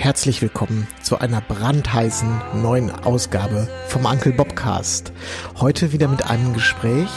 [0.00, 5.12] herzlich willkommen zu einer brandheißen neuen Ausgabe vom Uncle Bobcast.
[5.60, 7.10] Heute wieder mit einem Gespräch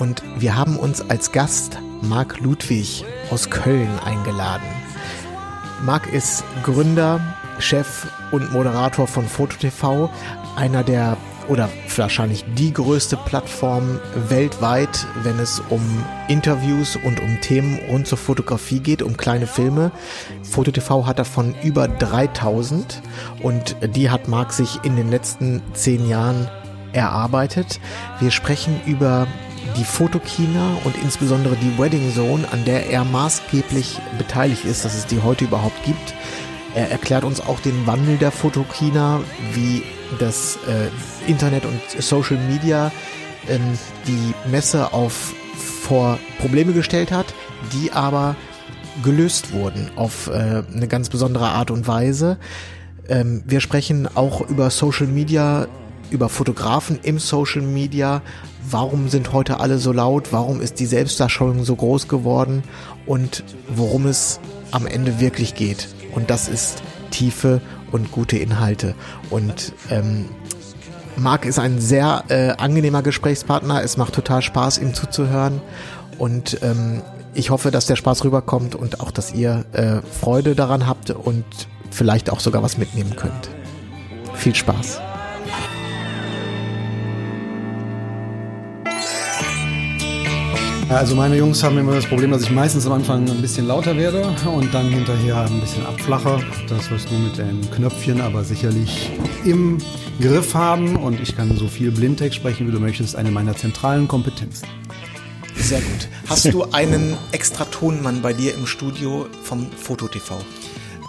[0.00, 4.66] und wir haben uns als Gast Marc Ludwig aus Köln eingeladen.
[5.84, 7.20] Marc ist Gründer,
[7.60, 10.10] Chef und Moderator von FotoTV,
[10.56, 11.16] einer der
[11.48, 15.82] oder wahrscheinlich die größte Plattform weltweit, wenn es um
[16.28, 19.90] Interviews und um Themen rund zur Fotografie geht, um kleine Filme.
[20.42, 23.02] FotoTV hat davon über 3000
[23.42, 26.48] und die hat Marc sich in den letzten zehn Jahren
[26.92, 27.80] erarbeitet.
[28.20, 29.26] Wir sprechen über
[29.76, 35.06] die Fotokina und insbesondere die Wedding Zone, an der er maßgeblich beteiligt ist, dass es
[35.06, 36.14] die heute überhaupt gibt.
[36.74, 39.20] Er erklärt uns auch den Wandel der Fotokina,
[39.52, 39.82] wie
[40.18, 42.92] das äh, Internet und Social Media
[43.48, 45.34] ähm, die Messe auf
[45.82, 47.34] vor Probleme gestellt hat,
[47.72, 48.36] die aber
[49.02, 52.38] gelöst wurden auf äh, eine ganz besondere Art und Weise.
[53.08, 55.66] Ähm, wir sprechen auch über Social Media,
[56.10, 58.22] über Fotografen im Social Media.
[58.70, 60.32] Warum sind heute alle so laut?
[60.32, 62.62] Warum ist die Selbstdarstellung so groß geworden?
[63.06, 65.88] Und worum es am Ende wirklich geht.
[66.14, 67.60] Und das ist Tiefe
[67.92, 68.94] und gute Inhalte.
[69.30, 70.26] Und ähm,
[71.16, 73.82] Marc ist ein sehr äh, angenehmer Gesprächspartner.
[73.82, 75.60] Es macht total Spaß, ihm zuzuhören.
[76.18, 77.02] Und ähm,
[77.34, 81.44] ich hoffe, dass der Spaß rüberkommt und auch, dass ihr äh, Freude daran habt und
[81.90, 83.50] vielleicht auch sogar was mitnehmen könnt.
[84.34, 85.00] Viel Spaß.
[90.88, 93.94] Also meine Jungs haben immer das Problem, dass ich meistens am Anfang ein bisschen lauter
[93.98, 96.40] werde und dann hinterher ein bisschen abflache.
[96.66, 99.10] Das wirst du mit den Knöpfchen aber sicherlich
[99.44, 99.76] im
[100.18, 104.08] Griff haben und ich kann so viel Blindtext sprechen, wie du möchtest, eine meiner zentralen
[104.08, 104.66] Kompetenzen.
[105.56, 106.08] Sehr gut.
[106.26, 110.36] Hast du einen extra Tonmann bei dir im Studio vom FotoTV?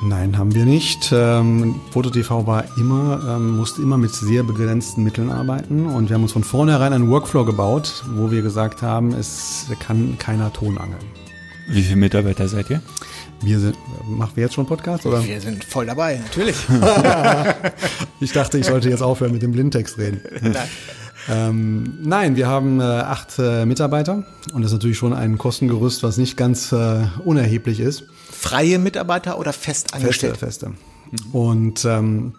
[0.02, 1.12] Nein, haben wir nicht.
[1.12, 6.24] Ähm, FotoTV war immer, ähm, musste immer mit sehr begrenzten Mitteln arbeiten und wir haben
[6.24, 11.04] uns von vornherein einen Workflow gebaut, wo wir gesagt haben, es kann keiner Ton angeln.
[11.68, 12.82] Wie viele Mitarbeiter seid ihr?
[13.42, 13.76] Wir sind,
[14.08, 15.24] machen wir jetzt schon Podcast oder?
[15.26, 16.56] Wir sind voll dabei, natürlich.
[18.22, 20.22] ich dachte, ich sollte jetzt aufhören mit dem Blindtext reden.
[20.42, 20.56] Nein.
[21.30, 24.24] Ähm, nein, wir haben äh, acht äh, Mitarbeiter
[24.54, 28.06] und das ist natürlich schon ein Kostengerüst, was nicht ganz äh, unerheblich ist.
[28.40, 30.38] Freie Mitarbeiter oder fest angestellt?
[30.38, 31.38] Feste, feste.
[31.38, 32.34] Und ähm,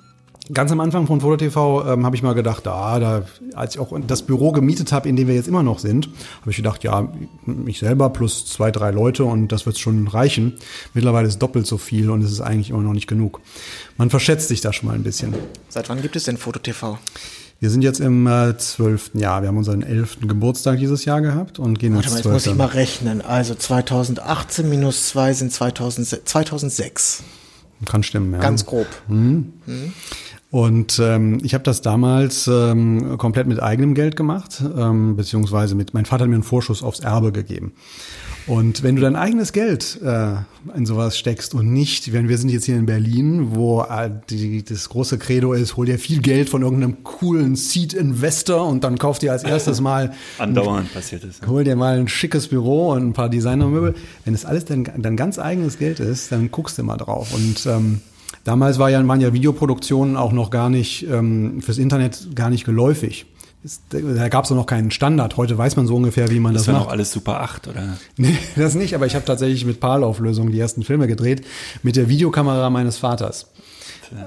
[0.53, 3.23] ganz am Anfang von FotoTV ähm, habe ich mal gedacht, ah, da,
[3.55, 6.09] als ich auch das Büro gemietet habe, in dem wir jetzt immer noch sind,
[6.41, 7.13] habe ich gedacht, ja,
[7.45, 10.55] mich selber plus zwei, drei Leute und das wird schon reichen.
[10.95, 13.41] Mittlerweile ist doppelt so viel und es ist eigentlich immer noch nicht genug.
[13.99, 15.35] Man verschätzt sich da schon mal ein bisschen.
[15.69, 16.99] Seit wann gibt es denn FotoTV?
[17.61, 19.43] Wir sind jetzt im äh, zwölften äh, Jahr.
[19.43, 22.29] Wir haben unseren elften Geburtstag dieses Jahr gehabt und gehen Warte ins zwölfte.
[22.31, 23.21] Jetzt muss ich mal rechnen.
[23.21, 27.23] Also 2018 minus 2 sind 2000, 2006.
[27.85, 28.39] Kann stimmen, ja.
[28.39, 28.87] Ganz grob.
[29.09, 29.53] Mhm.
[29.67, 29.93] Mhm.
[30.51, 35.93] Und ähm, ich habe das damals ähm, komplett mit eigenem Geld gemacht, ähm, beziehungsweise mit,
[35.93, 37.75] mein Vater hat mir einen Vorschuss aufs Erbe gegeben.
[38.47, 40.35] Und wenn du dein eigenes Geld äh,
[40.77, 44.65] in sowas steckst und nicht, wenn wir sind jetzt hier in Berlin, wo äh, die,
[44.65, 49.19] das große Credo ist, hol dir viel Geld von irgendeinem coolen Seed-Investor und dann kauf
[49.19, 51.47] dir als erstes mal andauernd passiert ist.
[51.47, 53.95] Hol dir mal ein schickes Büro und ein paar Designermöbel.
[54.25, 57.33] Wenn das alles dein, dein ganz eigenes Geld ist, dann guckst du mal drauf.
[57.35, 58.01] Und ähm,
[58.45, 62.65] damals war ja, waren ja Videoproduktionen auch noch gar nicht ähm, fürs Internet gar nicht
[62.65, 63.27] geläufig.
[63.63, 65.37] Ist, da gab es noch keinen Standard.
[65.37, 66.77] Heute weiß man so ungefähr, wie man das, das macht.
[66.77, 67.99] Das war noch alles Super 8, oder?
[68.17, 71.47] Nee, das nicht, aber ich habe tatsächlich mit PAL-Auflösung die ersten Filme gedreht,
[71.83, 73.49] mit der Videokamera meines Vaters,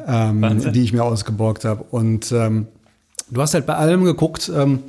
[0.07, 1.83] ähm, die ich mir ausgeborgt habe.
[1.89, 2.67] Und ähm,
[3.31, 4.83] du hast halt bei allem geguckt, ähm,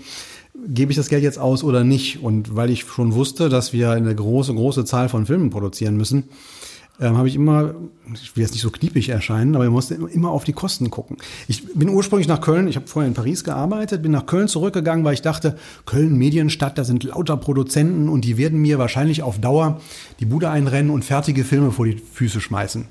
[0.66, 2.22] gebe ich das Geld jetzt aus oder nicht?
[2.22, 6.24] Und weil ich schon wusste, dass wir eine große, große Zahl von Filmen produzieren müssen,
[7.00, 7.74] ähm, habe ich immer,
[8.14, 11.16] ich will jetzt nicht so kniepig erscheinen, aber ich musste immer auf die Kosten gucken.
[11.48, 15.04] Ich bin ursprünglich nach Köln, ich habe vorher in Paris gearbeitet, bin nach Köln zurückgegangen,
[15.04, 15.56] weil ich dachte,
[15.86, 19.80] Köln Medienstadt, da sind lauter Produzenten und die werden mir wahrscheinlich auf Dauer
[20.20, 22.86] die Bude einrennen und fertige Filme vor die Füße schmeißen.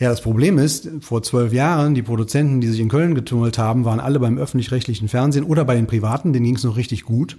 [0.00, 3.84] Ja, das Problem ist, vor zwölf Jahren, die Produzenten, die sich in Köln getummelt haben,
[3.84, 7.36] waren alle beim öffentlich-rechtlichen Fernsehen oder bei den Privaten, denen ging es noch richtig gut.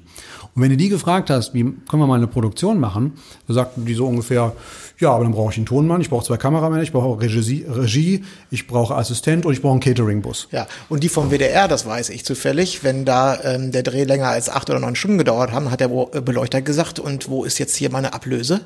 [0.53, 3.13] Und wenn du die gefragt hast, wie können wir mal eine Produktion machen,
[3.47, 4.51] da sagten die so ungefähr,
[4.99, 8.23] ja, aber dann brauche ich einen Tonmann, ich brauche zwei Kameramänner, ich brauche Regie, Regie
[8.51, 10.49] ich brauche Assistent und ich brauche einen Cateringbus.
[10.51, 14.27] Ja, und die vom WDR, das weiß ich zufällig, wenn da ähm, der Dreh länger
[14.27, 17.59] als acht oder neun Stunden gedauert haben, hat der äh, Beleuchter gesagt, und wo ist
[17.59, 18.61] jetzt hier meine Ablöse?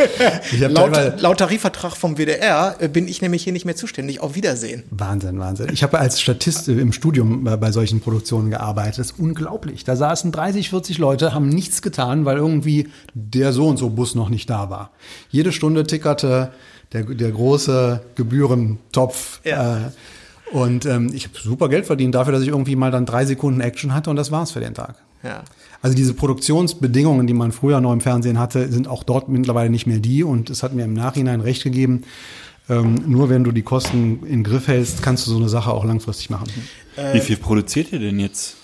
[0.58, 4.20] laut, laut Tarifvertrag vom WDR äh, bin ich nämlich hier nicht mehr zuständig.
[4.20, 4.82] Auf Wiedersehen.
[4.90, 5.68] Wahnsinn, Wahnsinn.
[5.72, 8.98] Ich habe als Statist im Studium bei, bei solchen Produktionen gearbeitet.
[8.98, 9.84] Das ist unglaublich.
[9.84, 14.14] Da saßen 30, 40 Leute, haben nichts getan, weil irgendwie der so und so Bus
[14.14, 14.90] noch nicht da war.
[15.30, 16.50] Jede Stunde tickerte
[16.92, 19.40] der, der große Gebührentopf.
[19.44, 19.76] Ja.
[19.78, 19.80] Äh,
[20.52, 23.60] und ähm, ich habe super Geld verdient dafür, dass ich irgendwie mal dann drei Sekunden
[23.60, 24.96] Action hatte und das war's für den Tag.
[25.22, 25.42] Ja.
[25.80, 29.86] Also diese Produktionsbedingungen, die man früher noch im Fernsehen hatte, sind auch dort mittlerweile nicht
[29.86, 30.22] mehr die.
[30.24, 32.02] Und es hat mir im Nachhinein recht gegeben.
[32.68, 35.72] Ähm, nur wenn du die Kosten in den Griff hältst, kannst du so eine Sache
[35.72, 36.48] auch langfristig machen.
[37.12, 38.56] Wie viel produziert ihr denn jetzt?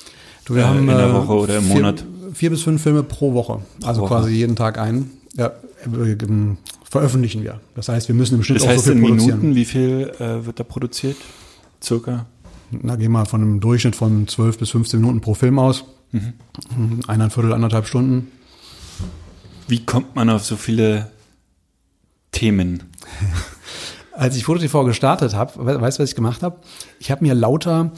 [0.44, 2.05] Du, wir Äh, haben in der äh, Woche oder im vier, Monat?
[2.34, 3.61] Vier bis fünf Filme pro Woche.
[3.82, 4.14] Also Woche.
[4.14, 5.11] quasi jeden Tag einen.
[5.37, 6.58] Ja, äh, ähm,
[6.90, 7.61] veröffentlichen wir.
[7.75, 9.38] Das heißt, wir müssen im Schnitt Das auch heißt so viel in produzieren.
[9.40, 11.17] Minuten, wie viel äh, wird da produziert?
[11.82, 12.26] Circa?
[12.70, 15.85] Na, gehen wir von einem Durchschnitt von 12 bis 15 Minuten pro Film aus.
[16.12, 17.00] Mhm.
[17.06, 18.29] Eineinviertel, anderthalb Stunden.
[19.67, 21.11] Wie kommt man auf so viele
[22.32, 22.85] Themen?
[24.12, 26.58] Als ich FotoTV gestartet habe, we weißt du, was ich gemacht habe?
[26.99, 27.93] Ich habe mir lauter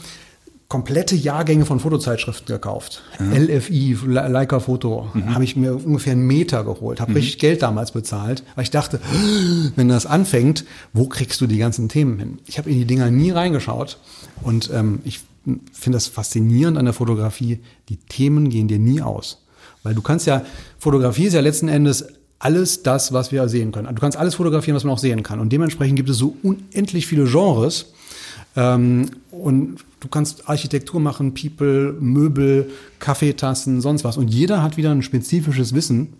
[0.70, 3.02] komplette Jahrgänge von Fotozeitschriften gekauft.
[3.18, 7.90] LFI, Le- Leica Foto, habe ich mir ungefähr einen Meter geholt, habe richtig Geld damals
[7.90, 9.00] bezahlt, weil ich dachte,
[9.76, 10.64] wenn das anfängt,
[10.94, 12.38] wo kriegst du die ganzen Themen hin?
[12.46, 13.98] Ich habe in die Dinger nie reingeschaut
[14.42, 15.20] und ähm, ich
[15.72, 17.58] finde das faszinierend an der Fotografie,
[17.88, 19.42] die Themen gehen dir nie aus.
[19.82, 20.42] Weil du kannst ja,
[20.78, 22.06] Fotografie ist ja letzten Endes
[22.38, 23.88] alles das, was wir sehen können.
[23.94, 25.40] Du kannst alles fotografieren, was man auch sehen kann.
[25.40, 27.92] Und dementsprechend gibt es so unendlich viele Genres.
[28.56, 34.16] Ähm, und du kannst Architektur machen, People, Möbel, Kaffeetassen, sonst was.
[34.16, 36.14] Und jeder hat wieder ein spezifisches Wissen.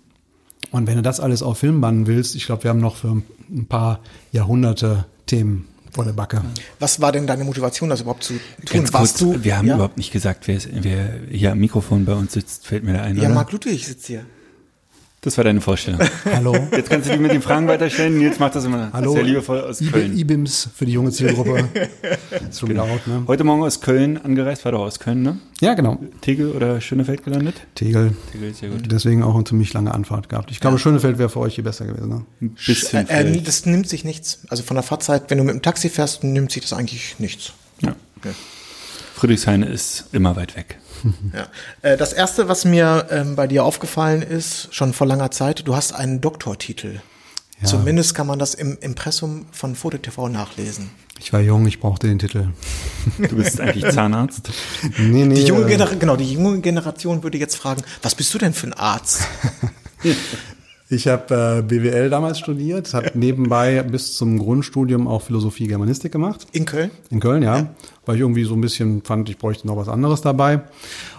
[0.71, 3.23] Und wenn du das alles auf Film bannen willst, ich glaube, wir haben noch für
[3.51, 4.01] ein paar
[4.33, 6.43] Jahrhunderte Themen vor der Backe.
[6.79, 8.41] Was war denn deine Motivation, das überhaupt zu tun?
[8.67, 9.75] Ganz kurz, du, wir haben ja?
[9.75, 13.03] überhaupt nicht gesagt, wer, ist, wer hier am Mikrofon bei uns sitzt, fällt mir da
[13.03, 13.35] ein, Ja, oder?
[13.35, 14.25] Marc Ludwig sitzt hier.
[15.23, 16.01] Das war deine Vorstellung.
[16.25, 16.57] Hallo.
[16.73, 18.17] Jetzt kannst du die mit den Fragen weiterstellen.
[18.17, 19.13] Nils macht das immer Hallo.
[19.13, 20.17] sehr liebevoll aus IB Köln.
[20.17, 21.69] IBIMS für die junge Zielgruppe.
[22.49, 23.25] Ist schon wieder out, ne?
[23.27, 25.39] Heute Morgen aus Köln angereist, war doch aus Köln, ne?
[25.61, 25.99] Ja, genau.
[26.23, 27.55] Tegel oder Schönefeld gelandet?
[27.75, 28.15] Tegel.
[28.33, 28.91] Tegel, sehr gut.
[28.91, 30.51] Deswegen auch eine ziemlich lange Anfahrt gehabt.
[30.53, 32.09] Ich glaube, Schönefeld wäre für euch hier besser gewesen.
[32.09, 32.25] Ne?
[32.41, 34.41] Ein bisschen Äh, äh, das nimmt sich nichts.
[34.49, 37.53] Also von der Fahrzeit, wenn du mit dem Taxi fährst, nimmt sich das eigentlich nichts.
[37.83, 37.95] ja.
[39.17, 40.79] Friedrichshain ist immer weit weg.
[41.35, 41.49] Ja.
[41.83, 45.75] Äh, Das erste, was mir ähm, bei dir aufgefallen ist, schon vor langer Zeit, du
[45.77, 47.01] hast einen Doktortitel.
[47.61, 47.67] Ja.
[47.67, 50.91] Zumindest kann man das im Impressum von FotoTV nachlesen.
[51.19, 52.49] Ich war jung, ich brauchte den Titel.
[53.19, 54.51] Du bist eigentlich Zahnarzt.
[54.99, 55.35] Nee, nee.
[55.35, 58.55] Die junge, äh, Gener genau, die junge Generation würde jetzt fragen, was bist du denn
[58.55, 59.23] für ein Arzt?
[60.93, 66.49] Ich habe äh, BWL damals studiert, habe nebenbei bis zum Grundstudium auch Philosophie Germanistik gemacht.
[66.51, 66.91] In Köln?
[67.11, 67.69] In Köln, ja.
[68.07, 70.63] Weil ich irgendwie so ein bisschen fand, ich bräuchte noch was anderes dabei.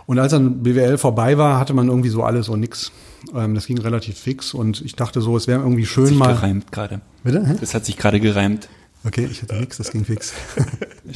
[0.07, 2.91] Und als dann BWL vorbei war, hatte man irgendwie so alles und nix.
[3.33, 6.33] Ähm, das ging relativ fix und ich dachte so, es wäre irgendwie schön sich mal.
[6.33, 6.99] gereimt gerade.
[7.23, 7.47] Bitte?
[7.47, 7.55] Hä?
[7.61, 8.67] Das hat sich gerade gereimt.
[9.05, 10.33] Okay, ich hatte nix, das ging fix.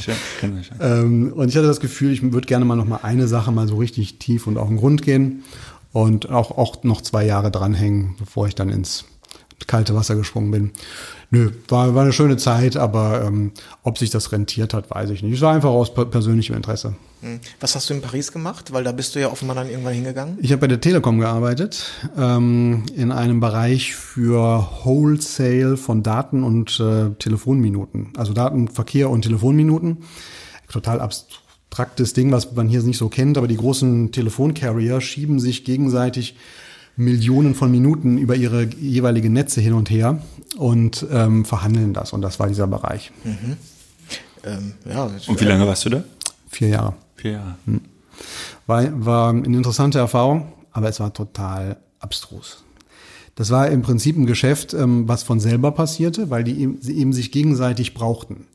[0.06, 0.70] Ja, kann ich.
[0.80, 3.68] Ähm, und ich hatte das Gefühl, ich würde gerne mal noch mal eine Sache mal
[3.68, 5.44] so richtig tief und auf den Grund gehen
[5.96, 9.06] und auch, auch noch zwei Jahre dranhängen, bevor ich dann ins
[9.66, 10.72] kalte Wasser gesprungen bin.
[11.30, 13.52] Nö, war, war eine schöne Zeit, aber ähm,
[13.82, 15.32] ob sich das rentiert hat, weiß ich nicht.
[15.32, 16.96] Es war einfach aus per persönlichem Interesse.
[17.22, 17.40] Hm.
[17.60, 18.74] Was hast du in Paris gemacht?
[18.74, 20.36] Weil da bist du ja offenbar dann irgendwann hingegangen.
[20.42, 26.78] Ich habe bei der Telekom gearbeitet, ähm, in einem Bereich für Wholesale von Daten und
[26.78, 28.12] äh, Telefonminuten.
[28.18, 30.04] Also Datenverkehr und Telefonminuten.
[30.70, 31.00] Total
[31.68, 36.36] abstraktes Ding, was man hier nicht so kennt, aber die großen Telefoncarrier schieben sich gegenseitig
[36.96, 40.22] Millionen von Minuten über ihre jeweiligen Netze hin und her
[40.56, 42.14] und ähm, verhandeln das.
[42.14, 43.12] Und das war dieser Bereich.
[44.44, 46.04] Ähm, ja, Und wie lange warst du da?
[46.48, 46.94] Vier Jahre.
[47.16, 47.56] Vier Jahre.
[48.66, 52.64] War, war eine interessante Erfahrung, aber es war total abstrus.
[53.34, 57.12] Das war im Prinzip ein Geschäft, ähm, was von selber passierte, weil die sie eben
[57.12, 58.46] sich gegenseitig brauchten.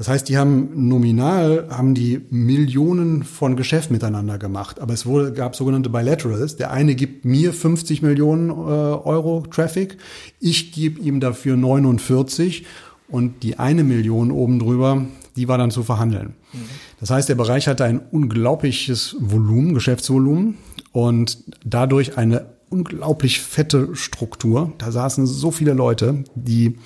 [0.00, 5.30] Das heißt, die haben nominal haben die Millionen von Geschäft miteinander gemacht, aber es wurde,
[5.34, 6.56] gab sogenannte Bilaterals.
[6.56, 9.98] Der eine gibt mir 50 Millionen äh, Euro Traffic,
[10.40, 12.64] ich gebe ihm dafür 49
[13.08, 15.04] und die eine Million oben drüber,
[15.36, 16.32] die war dann zu verhandeln.
[16.98, 20.56] Das heißt, der Bereich hatte ein unglaubliches Volumen, Geschäftsvolumen
[20.92, 24.72] und dadurch eine unglaublich fette Struktur.
[24.78, 26.78] Da saßen so viele Leute, die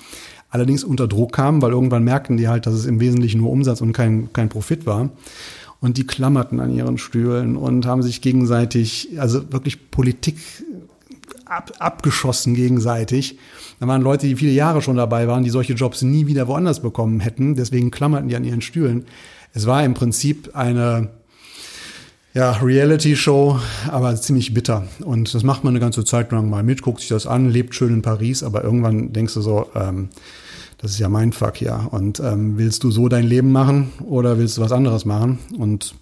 [0.55, 3.81] allerdings unter Druck kamen, weil irgendwann merkten die halt, dass es im Wesentlichen nur Umsatz
[3.81, 5.09] und kein, kein Profit war.
[5.81, 10.37] Und die klammerten an ihren Stühlen und haben sich gegenseitig, also wirklich Politik
[11.45, 13.37] ab, abgeschossen gegenseitig.
[13.81, 16.81] Da waren Leute, die viele Jahre schon dabei waren, die solche Jobs nie wieder woanders
[16.81, 17.55] bekommen hätten.
[17.55, 19.05] Deswegen klammerten die an ihren Stühlen.
[19.53, 21.09] Es war im Prinzip eine
[22.33, 23.59] ja, Reality-Show,
[23.89, 24.87] aber ziemlich bitter.
[25.03, 27.75] Und das macht man eine ganze Zeit lang mal mit, guckt sich das an, lebt
[27.75, 30.09] schön in Paris, aber irgendwann denkst du so, ähm,
[30.77, 31.87] das ist ja mein Fuck, ja.
[31.91, 35.39] Und ähm, willst du so dein Leben machen oder willst du was anderes machen?
[35.57, 35.95] Und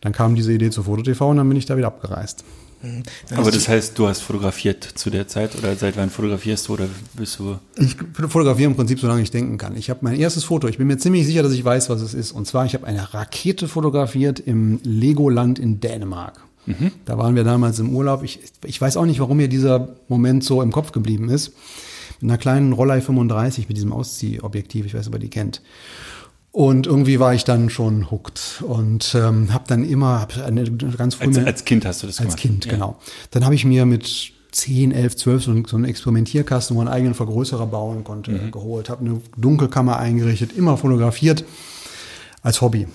[0.00, 2.44] dann kam diese Idee zu FotoTV und dann bin ich da wieder abgereist.
[2.84, 3.02] Mhm.
[3.36, 6.86] Aber das heißt, du hast fotografiert zu der Zeit oder seit wann fotografierst du oder
[7.14, 7.58] bist du?
[7.76, 7.96] Ich
[8.28, 9.76] fotografiere im Prinzip, solange ich denken kann.
[9.76, 12.14] Ich habe mein erstes Foto, ich bin mir ziemlich sicher, dass ich weiß, was es
[12.14, 12.32] ist.
[12.32, 16.40] Und zwar, ich habe eine Rakete fotografiert im Legoland in Dänemark.
[16.66, 16.92] Mhm.
[17.04, 18.22] Da waren wir damals im Urlaub.
[18.22, 21.52] Ich, ich weiß auch nicht, warum mir dieser Moment so im Kopf geblieben ist.
[22.20, 25.62] Mit einer kleinen Rollei 35 mit diesem Ausziehobjektiv, ich weiß, ob ihr die kennt.
[26.54, 31.16] Und irgendwie war ich dann schon hooked und ähm, habe dann immer hab eine ganz
[31.16, 32.34] früh als, als Kind hast du das gemacht?
[32.34, 32.72] Als Kind, ja.
[32.72, 33.00] genau.
[33.32, 36.96] Dann habe ich mir mit 10, 11, 12 so, so einen Experimentierkasten, wo man einen
[36.96, 38.52] eigenen Vergrößerer bauen konnte, mhm.
[38.52, 41.44] geholt, habe eine Dunkelkammer eingerichtet, immer fotografiert
[42.42, 42.86] als Hobby.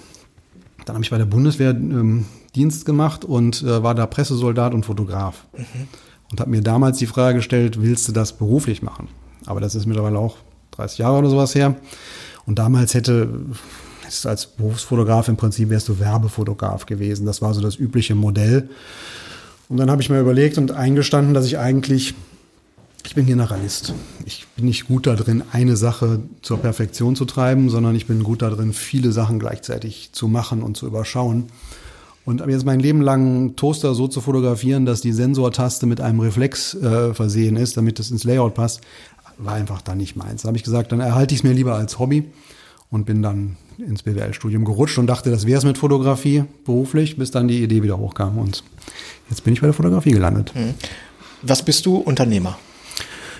[0.85, 4.85] Dann habe ich bei der Bundeswehr ähm, Dienst gemacht und äh, war da Pressesoldat und
[4.85, 5.45] Fotograf.
[5.51, 5.87] Mhm.
[6.31, 9.07] Und habe mir damals die Frage gestellt, willst du das beruflich machen?
[9.45, 10.37] Aber das ist mittlerweile auch
[10.71, 11.75] 30 Jahre oder sowas her.
[12.45, 13.29] Und damals hätte
[14.25, 17.25] als Berufsfotograf im Prinzip wärst du Werbefotograf gewesen.
[17.25, 18.69] Das war so das übliche Modell.
[19.67, 22.15] Und dann habe ich mir überlegt und eingestanden, dass ich eigentlich,
[23.05, 23.93] ich bin Generalist.
[24.25, 28.23] Ich bin nicht gut da drin, eine Sache zur Perfektion zu treiben, sondern ich bin
[28.23, 31.45] gut da drin, viele Sachen gleichzeitig zu machen und zu überschauen.
[32.29, 36.75] Und jetzt mein Leben lang Toaster so zu fotografieren, dass die Sensortaste mit einem Reflex
[36.75, 38.81] äh, versehen ist, damit es ins Layout passt,
[39.39, 40.43] war einfach dann nicht meins.
[40.43, 42.25] Da habe ich gesagt, dann erhalte ich es mir lieber als Hobby
[42.91, 47.31] und bin dann ins BWL-Studium gerutscht und dachte, das wäre es mit Fotografie beruflich, bis
[47.31, 48.37] dann die Idee wieder hochkam.
[48.37, 48.63] Und
[49.31, 50.53] jetzt bin ich bei der Fotografie gelandet.
[50.53, 50.75] Mhm.
[51.41, 51.95] Was bist du?
[51.95, 52.59] Unternehmer?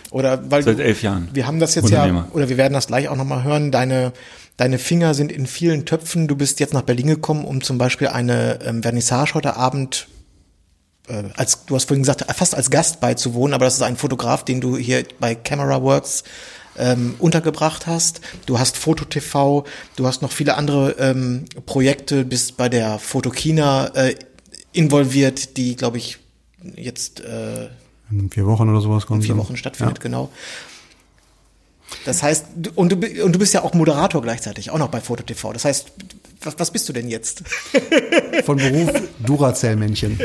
[0.10, 1.30] Oder weil seit elf Jahren.
[1.32, 3.72] Wir haben das jetzt ja, oder wir werden das gleich auch nochmal hören.
[3.72, 4.14] Deine
[4.60, 6.28] Deine Finger sind in vielen Töpfen.
[6.28, 10.10] Du bist jetzt nach Berlin gekommen, um zum Beispiel eine ähm, Vernissage heute Abend
[11.08, 14.44] äh, als du hast vorhin gesagt, fast als Gast beizuwohnen, aber das ist ein Fotograf,
[14.44, 16.26] den du hier bei Camera Works
[16.78, 18.20] ähm, untergebracht hast.
[18.48, 19.64] Du hast Foto TV,
[19.96, 24.16] du hast noch viele andere ähm, Projekte, bist bei der Fotokina äh,
[24.74, 26.18] involviert, die, glaube ich,
[26.76, 27.70] jetzt äh,
[28.12, 29.22] in vier Wochen oder sowas kommt.
[29.22, 30.04] In vier Wochen stattfindet, ja.
[30.04, 30.30] genau.
[32.06, 35.24] Das heißt, und du, und du bist ja auch Moderator gleichzeitig, auch noch bei Foto
[35.24, 35.54] TV.
[35.54, 35.92] Das heißt,
[36.42, 37.44] was, was bist du denn jetzt?
[38.46, 38.92] Von Beruf
[39.26, 40.20] Duracell-Männchen.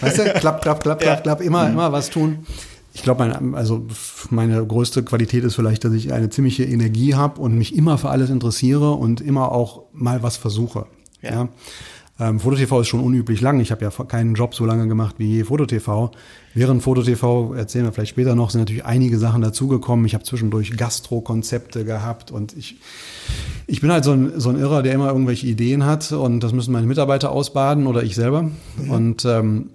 [0.00, 1.72] Weißt du, klapp, klapp, klapp, klapp, klapp, immer, mhm.
[1.72, 2.46] immer was tun.
[2.94, 3.86] Ich glaube, mein, also
[4.30, 8.10] meine größte Qualität ist vielleicht, dass ich eine ziemliche Energie habe und mich immer für
[8.10, 10.86] alles interessiere und immer auch mal was versuche.
[11.22, 11.30] Ja.
[11.30, 11.48] ja?
[12.20, 13.60] Ähm, FotoTV ist schon unüblich lang.
[13.60, 16.10] Ich habe ja keinen Job so lange gemacht wie FotoTV.
[16.58, 20.04] Während FotoTV, erzählen wir vielleicht später noch, sind natürlich einige Sachen dazugekommen.
[20.06, 22.78] Ich habe zwischendurch Gastro-Konzepte gehabt und ich,
[23.68, 26.52] ich bin halt so ein, so ein Irrer, der immer irgendwelche Ideen hat und das
[26.52, 28.42] müssen meine Mitarbeiter ausbaden oder ich selber.
[28.42, 28.90] Mhm.
[28.90, 29.70] Und ähm,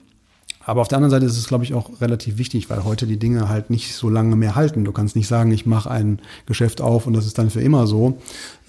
[0.66, 3.20] aber auf der anderen Seite ist es, glaube ich, auch relativ wichtig, weil heute die
[3.20, 4.86] Dinge halt nicht so lange mehr halten.
[4.86, 7.86] Du kannst nicht sagen, ich mache ein Geschäft auf und das ist dann für immer
[7.86, 8.18] so,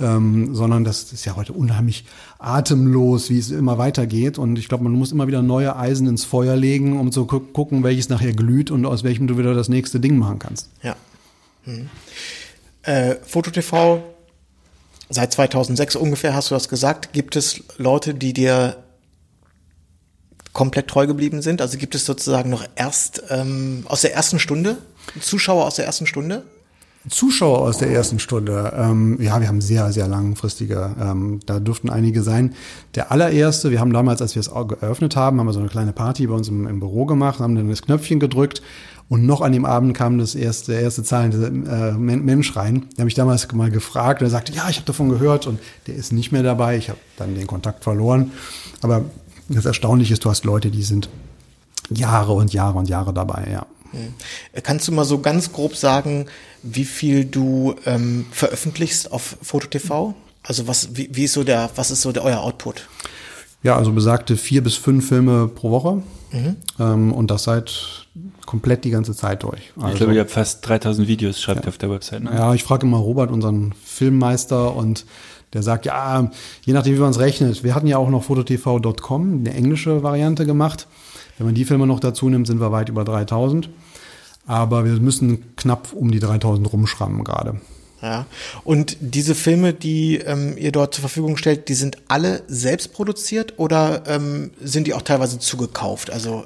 [0.00, 2.04] ähm, sondern das ist ja heute unheimlich
[2.38, 4.38] atemlos, wie es immer weitergeht.
[4.38, 7.84] Und ich glaube, man muss immer wieder neue Eisen ins Feuer legen, um zu gucken,
[7.84, 10.70] welches nachher glüht und aus welchem du wieder das nächste Ding machen kannst.
[10.82, 10.96] Ja.
[11.64, 11.88] Hm.
[12.82, 14.02] Äh, FotoTV,
[15.10, 17.12] seit 2006 ungefähr hast du das gesagt.
[17.12, 18.76] Gibt es Leute, die dir
[20.54, 21.60] komplett treu geblieben sind?
[21.60, 24.78] Also gibt es sozusagen noch erst ähm, aus der ersten Stunde,
[25.20, 26.44] Zuschauer aus der ersten Stunde?
[27.10, 28.72] Zuschauer aus der ersten Stunde.
[28.74, 30.96] Ähm, ja, wir haben sehr, sehr langfristige.
[30.98, 32.54] Ähm, da dürften einige sein.
[32.94, 35.92] Der allererste, wir haben damals, als wir es geöffnet haben, haben wir so eine kleine
[35.92, 38.62] Party bei uns im, im Büro gemacht, haben dann das Knöpfchen gedrückt
[39.08, 42.86] und noch an dem Abend kam das erste, der erste zahlende äh, Mensch rein.
[42.96, 45.60] Der habe ich damals mal gefragt und er sagte, ja, ich habe davon gehört und
[45.86, 46.78] der ist nicht mehr dabei.
[46.78, 48.32] Ich habe dann den Kontakt verloren.
[48.80, 49.04] Aber
[49.48, 51.08] das Erstaunliche ist, du hast Leute, die sind
[51.90, 53.66] Jahre und Jahre und Jahre dabei, ja.
[53.90, 54.14] Hm.
[54.62, 56.26] Kannst du mal so ganz grob sagen,
[56.62, 60.14] wie viel du ähm, veröffentlichst auf FotoTV?
[60.42, 62.88] Also was, wie, wie ist so der, was ist so der euer Output?
[63.62, 66.02] Ja, also besagte vier bis fünf Filme pro Woche.
[66.32, 66.56] Mhm.
[66.78, 68.06] Ähm, und das seit
[68.44, 69.72] komplett die ganze Zeit durch.
[69.76, 71.66] Also, ich glaube, ihr habt fast 3000 Videos, schreibt ja.
[71.66, 72.24] ihr auf der Website.
[72.24, 72.32] Ne?
[72.34, 75.06] Ja, ich frage immer Robert, unseren Filmmeister, und
[75.54, 76.30] der sagt, ja,
[76.64, 77.64] je nachdem, wie man es rechnet.
[77.64, 80.86] Wir hatten ja auch noch fototv.com, eine englische Variante gemacht.
[81.38, 83.70] Wenn man die Filme noch dazu nimmt, sind wir weit über 3000.
[84.46, 87.60] Aber wir müssen knapp um die 3000 rumschrammen gerade.
[88.02, 88.26] Ja.
[88.64, 93.54] Und diese Filme, die ähm, ihr dort zur Verfügung stellt, die sind alle selbst produziert
[93.56, 96.10] oder ähm, sind die auch teilweise zugekauft?
[96.10, 96.44] Also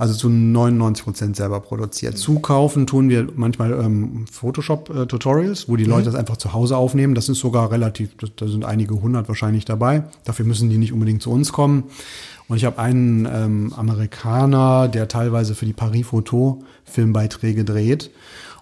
[0.00, 2.14] also zu 99 Prozent selber produziert.
[2.14, 2.18] Mhm.
[2.18, 5.90] Zukaufen tun wir manchmal ähm, Photoshop-Tutorials, wo die mhm.
[5.90, 7.14] Leute das einfach zu Hause aufnehmen.
[7.14, 10.04] Das ist sogar relativ, da sind einige hundert wahrscheinlich dabei.
[10.24, 11.84] Dafür müssen die nicht unbedingt zu uns kommen.
[12.48, 18.10] Und ich habe einen ähm, Amerikaner, der teilweise für die Paris Photo Filmbeiträge dreht.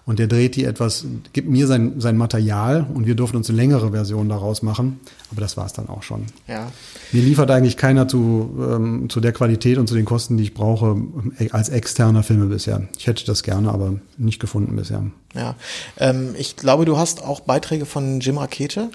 [0.09, 3.57] Und der dreht die etwas, gibt mir sein, sein Material und wir durften uns eine
[3.57, 4.99] längere Version daraus machen.
[5.29, 6.25] Aber das war es dann auch schon.
[6.47, 6.71] Ja.
[7.11, 10.55] Mir liefert eigentlich keiner zu, ähm, zu der Qualität und zu den Kosten, die ich
[10.55, 10.97] brauche,
[11.37, 12.87] äh, als externer Filme bisher.
[12.97, 15.03] Ich hätte das gerne, aber nicht gefunden bisher.
[15.35, 15.53] Ja.
[15.99, 18.89] Ähm, ich glaube, du hast auch Beiträge von Jim Rakete.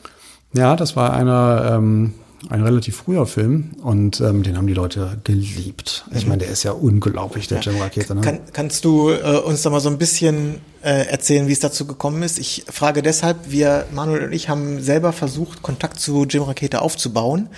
[0.52, 2.14] Ja, das war einer, ähm,
[2.50, 6.06] ein relativ früher Film und ähm, den haben die Leute geliebt.
[6.12, 8.16] Ich meine, der ist ja unglaublich, der Jim Rakete.
[8.16, 8.20] Ne?
[8.20, 11.86] Kann, kannst du äh, uns da mal so ein bisschen äh, erzählen, wie es dazu
[11.86, 12.38] gekommen ist?
[12.38, 17.48] Ich frage deshalb, wir, Manuel und ich, haben selber versucht, Kontakt zu Jim Rakete aufzubauen.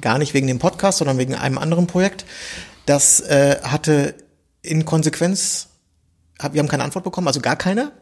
[0.00, 2.24] Gar nicht wegen dem Podcast, sondern wegen einem anderen Projekt.
[2.86, 4.14] Das äh, hatte
[4.62, 5.68] in Konsequenz,
[6.52, 7.92] wir haben keine Antwort bekommen, also gar keine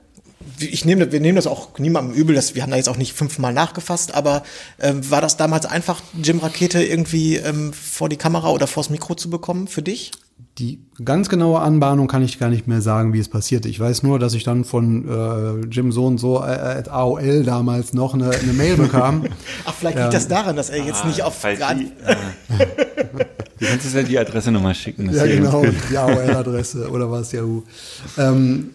[0.61, 3.13] ich nehme, wir nehmen das auch niemandem übel, dass wir haben da jetzt auch nicht
[3.13, 4.43] fünfmal nachgefasst, aber
[4.79, 9.15] äh, war das damals einfach, Jim Rakete irgendwie ähm, vor die Kamera oder vors Mikro
[9.15, 10.13] zu bekommen für dich?
[10.59, 13.69] Die ganz genaue Anbahnung kann ich gar nicht mehr sagen, wie es passierte.
[13.69, 17.45] Ich weiß nur, dass ich dann von äh, Jim so und so äh, at AOL
[17.45, 19.25] damals noch eine, eine Mail bekam.
[19.65, 21.83] Ach, vielleicht liegt das daran, dass er jetzt ah, nicht auf gerade.
[22.05, 22.17] Äh,
[23.61, 25.15] du kannst es ja die Adresse nochmal schicken.
[25.15, 27.63] Ja, genau, die AOL-Adresse oder was, Yahoo.
[28.17, 28.71] Ähm,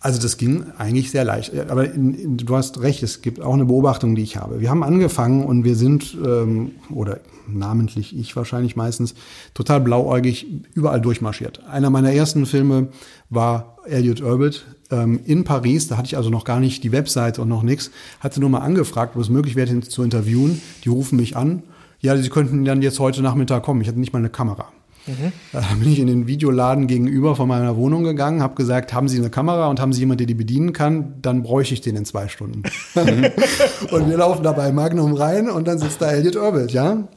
[0.00, 1.52] also das ging eigentlich sehr leicht.
[1.68, 4.60] Aber in, in, du hast recht, es gibt auch eine Beobachtung, die ich habe.
[4.60, 7.18] Wir haben angefangen und wir sind, ähm, oder
[7.52, 9.14] namentlich ich wahrscheinlich meistens,
[9.54, 11.64] total blauäugig überall durchmarschiert.
[11.66, 12.88] Einer meiner ersten Filme
[13.30, 15.88] war Elliot Erbit ähm, in Paris.
[15.88, 17.90] Da hatte ich also noch gar nicht die Website und noch nichts.
[18.20, 20.60] Hatte nur mal angefragt, wo es möglich wäre, ihn zu interviewen.
[20.84, 21.62] Die rufen mich an.
[22.00, 23.80] Ja, sie könnten dann jetzt heute Nachmittag kommen.
[23.80, 24.68] Ich hatte nicht mal eine Kamera.
[25.06, 25.32] Mhm.
[25.52, 29.18] Da bin ich in den Videoladen gegenüber von meiner Wohnung gegangen, habe gesagt, haben Sie
[29.18, 32.04] eine Kamera und haben Sie jemanden, der die bedienen kann, dann bräuchte ich den in
[32.04, 32.62] zwei Stunden.
[32.94, 33.26] Mhm.
[33.90, 36.94] und wir laufen dabei Magnum rein und dann sitzt da Elliot Orbit, ja.
[36.94, 37.08] Mhm.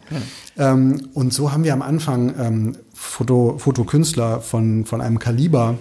[0.58, 5.78] Ähm, und so haben wir am Anfang ähm, Foto, Fotokünstler von, von einem Kaliber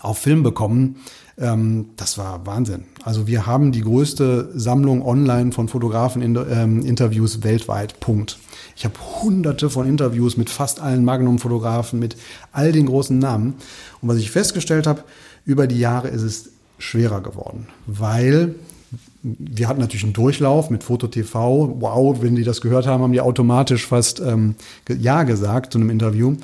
[0.00, 0.96] auf Film bekommen.
[1.38, 2.84] Ähm, das war Wahnsinn.
[3.04, 8.00] Also wir haben die größte Sammlung online von Fotografen-Interviews ähm, weltweit.
[8.00, 8.38] Punkt.
[8.76, 12.16] Ich habe hunderte von Interviews mit fast allen Magnum-Fotografen, mit
[12.52, 13.54] all den großen Namen.
[14.00, 15.04] Und was ich festgestellt habe,
[15.44, 18.54] über die Jahre ist es schwerer geworden, weil
[19.22, 21.76] wir hatten natürlich einen Durchlauf mit Foto TV.
[21.80, 24.56] Wow, wenn die das gehört haben, haben die automatisch fast ähm,
[24.88, 26.34] Ja gesagt zu einem Interview.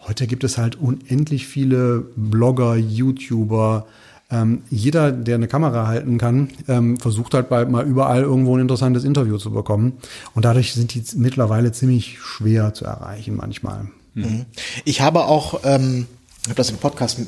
[0.00, 3.86] Heute gibt es halt unendlich viele Blogger, YouTuber,
[4.32, 8.62] ähm, jeder, der eine Kamera halten kann, ähm, versucht halt bald mal überall irgendwo ein
[8.62, 9.98] interessantes Interview zu bekommen.
[10.34, 13.88] Und dadurch sind die mittlerweile ziemlich schwer zu erreichen manchmal.
[14.14, 14.46] Mhm.
[14.84, 16.06] Ich habe auch, ähm,
[16.42, 17.18] ich habe das im Podcast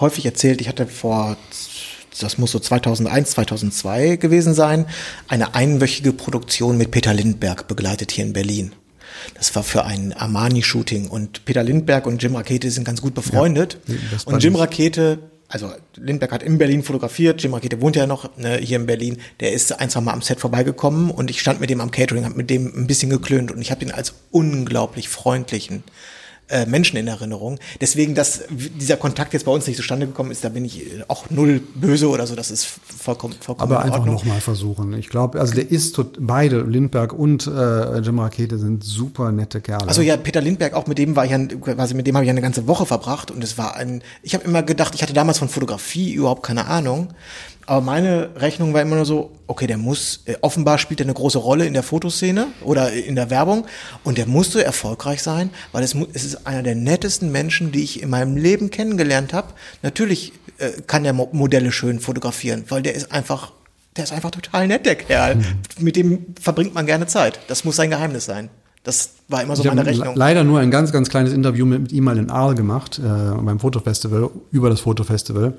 [0.00, 1.36] häufig erzählt, ich hatte vor
[2.20, 4.86] das muss so 2001, 2002 gewesen sein,
[5.28, 8.72] eine einwöchige Produktion mit Peter Lindberg begleitet hier in Berlin.
[9.34, 13.78] Das war für ein Armani-Shooting und Peter Lindberg und Jim Rakete sind ganz gut befreundet.
[13.86, 13.94] Ja,
[14.26, 18.58] und Jim Rakete also Lindbergh hat in Berlin fotografiert, Jim Rakete wohnt ja noch ne,
[18.58, 21.70] hier in Berlin, der ist ein, zwei Mal am Set vorbeigekommen und ich stand mit
[21.70, 25.08] dem am Catering, habe mit dem ein bisschen geklönt und ich habe ihn als unglaublich
[25.08, 25.82] freundlichen,
[26.48, 27.58] äh, Menschen in Erinnerung.
[27.80, 31.04] Deswegen, dass dieser Kontakt jetzt bei uns nicht zustande gekommen ist, da bin ich äh,
[31.08, 32.34] auch null böse oder so.
[32.34, 34.94] Das ist vollkommen, vollkommen Aber einfach nochmal versuchen.
[34.94, 39.60] Ich glaube, also der ist tot, beide, Lindberg und äh, Jim Rakete, sind super nette
[39.60, 39.88] Kerle.
[39.88, 42.28] Also ja, Peter Lindberg, auch mit dem war ich ja, quasi mit dem habe ich
[42.28, 45.12] ja eine ganze Woche verbracht und es war ein, ich habe immer gedacht, ich hatte
[45.12, 47.08] damals von Fotografie überhaupt keine Ahnung.
[47.68, 51.12] Aber meine Rechnung war immer nur so, okay, der muss, äh, offenbar spielt er eine
[51.12, 53.66] große Rolle in der Fotoszene oder in der Werbung
[54.04, 58.02] und der musste erfolgreich sein, weil es, es ist einer der nettesten Menschen, die ich
[58.02, 59.48] in meinem Leben kennengelernt habe.
[59.82, 63.52] Natürlich äh, kann der Mo Modelle schön fotografieren, weil der ist einfach,
[63.98, 65.34] der ist einfach total nett, der Kerl.
[65.34, 65.44] Mhm.
[65.78, 67.38] Mit dem verbringt man gerne Zeit.
[67.48, 68.48] Das muss sein Geheimnis sein.
[68.82, 70.16] Das war immer so ich meine Rechnung.
[70.16, 73.02] Leider nur ein ganz, ganz kleines Interview mit, mit ihm mal in Aal gemacht, äh,
[73.02, 75.52] beim Fotofestival, über das Fotofestival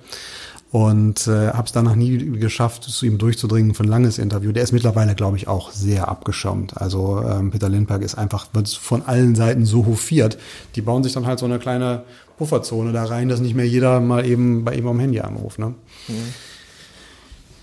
[0.72, 4.52] und äh, habe es danach nie geschafft, zu ihm durchzudringen für ein langes Interview.
[4.52, 6.80] Der ist mittlerweile, glaube ich, auch sehr abgeschirmt.
[6.80, 10.38] Also ähm, Peter Lindbergh ist einfach wird von allen Seiten so hofiert.
[10.76, 12.04] Die bauen sich dann halt so eine kleine
[12.38, 15.58] Pufferzone da rein, dass nicht mehr jeder mal eben bei ihm am Handy anruft.
[15.58, 15.74] Ne?
[16.08, 16.14] Mhm.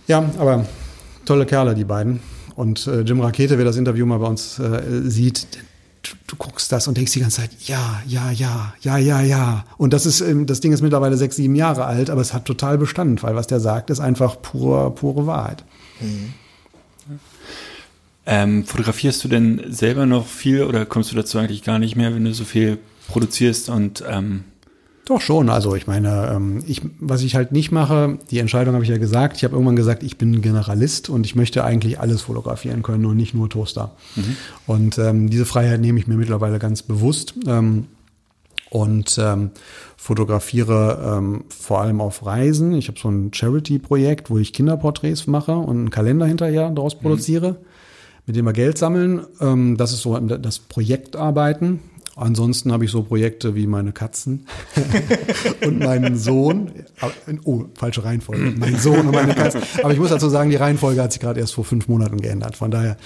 [0.08, 0.66] Ja, aber
[1.24, 2.20] tolle Kerle, die beiden.
[2.56, 5.46] Und äh, Jim Rakete, wer das Interview mal bei uns äh, sieht,
[6.26, 9.64] du guckst das und denkst die ganze Zeit, ja, ja, ja, ja, ja, ja.
[9.76, 12.44] Und das ist, ähm, das Ding ist mittlerweile sechs, sieben Jahre alt, aber es hat
[12.44, 15.64] total Bestand, weil was der sagt, ist einfach pure, pure Wahrheit.
[16.00, 16.34] Mhm.
[18.28, 22.12] Ähm, fotografierst du denn selber noch viel oder kommst du dazu eigentlich gar nicht mehr,
[22.14, 24.44] wenn du so viel produzierst und ähm
[25.06, 25.48] doch schon.
[25.48, 28.98] Also ich meine, ähm, ich, was ich halt nicht mache, die Entscheidung habe ich ja
[28.98, 29.36] gesagt.
[29.36, 33.16] Ich habe irgendwann gesagt, ich bin Generalist und ich möchte eigentlich alles fotografieren können und
[33.16, 33.92] nicht nur Toaster.
[34.16, 34.36] Mhm.
[34.66, 37.34] Und ähm, diese Freiheit nehme ich mir mittlerweile ganz bewusst.
[37.46, 37.86] Ähm,
[38.68, 39.52] und ähm,
[39.96, 42.74] fotografiere ähm, vor allem auf Reisen.
[42.74, 47.00] Ich habe so ein Charity-Projekt, wo ich Kinderporträts mache und einen Kalender hinterher daraus mhm.
[47.00, 47.56] produziere,
[48.26, 49.24] mit dem wir Geld sammeln.
[49.40, 51.80] Ähm, das ist so das Projektarbeiten.
[52.18, 54.46] Ansonsten habe ich so Projekte wie meine Katzen
[55.66, 56.70] und meinen Sohn.
[57.44, 58.54] Oh, falsche Reihenfolge.
[58.56, 59.60] Mein Sohn und meine Katzen.
[59.82, 62.56] Aber ich muss dazu sagen, die Reihenfolge hat sich gerade erst vor fünf Monaten geändert.
[62.56, 62.96] Von daher,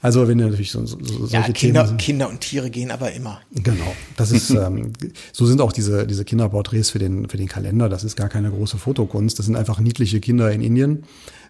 [0.00, 3.38] also wenn natürlich so, so solche ja, Kinder, Themen Kinder und Tiere gehen aber immer.
[3.52, 3.92] Genau.
[4.16, 4.94] Das ist, ähm,
[5.30, 7.90] so sind auch diese, diese Kinderporträts für den, für den Kalender.
[7.90, 9.38] Das ist gar keine große Fotokunst.
[9.38, 11.04] Das sind einfach niedliche Kinder in Indien,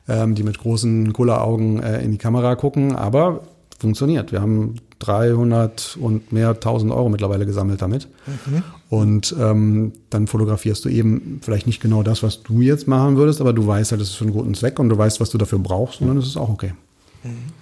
[0.08, 2.96] ähm, die mit großen Kulleraugen äh, in die Kamera gucken.
[2.96, 3.42] Aber
[3.78, 4.32] funktioniert.
[4.32, 8.08] Wir haben 300 und mehr 1000 Euro mittlerweile gesammelt damit.
[8.26, 8.62] Mhm.
[8.90, 13.40] Und ähm, dann fotografierst du eben vielleicht nicht genau das, was du jetzt machen würdest,
[13.40, 15.38] aber du weißt halt, das ist für einen guten Zweck und du weißt, was du
[15.38, 16.72] dafür brauchst und dann ist es auch okay.
[17.22, 17.52] Mhm.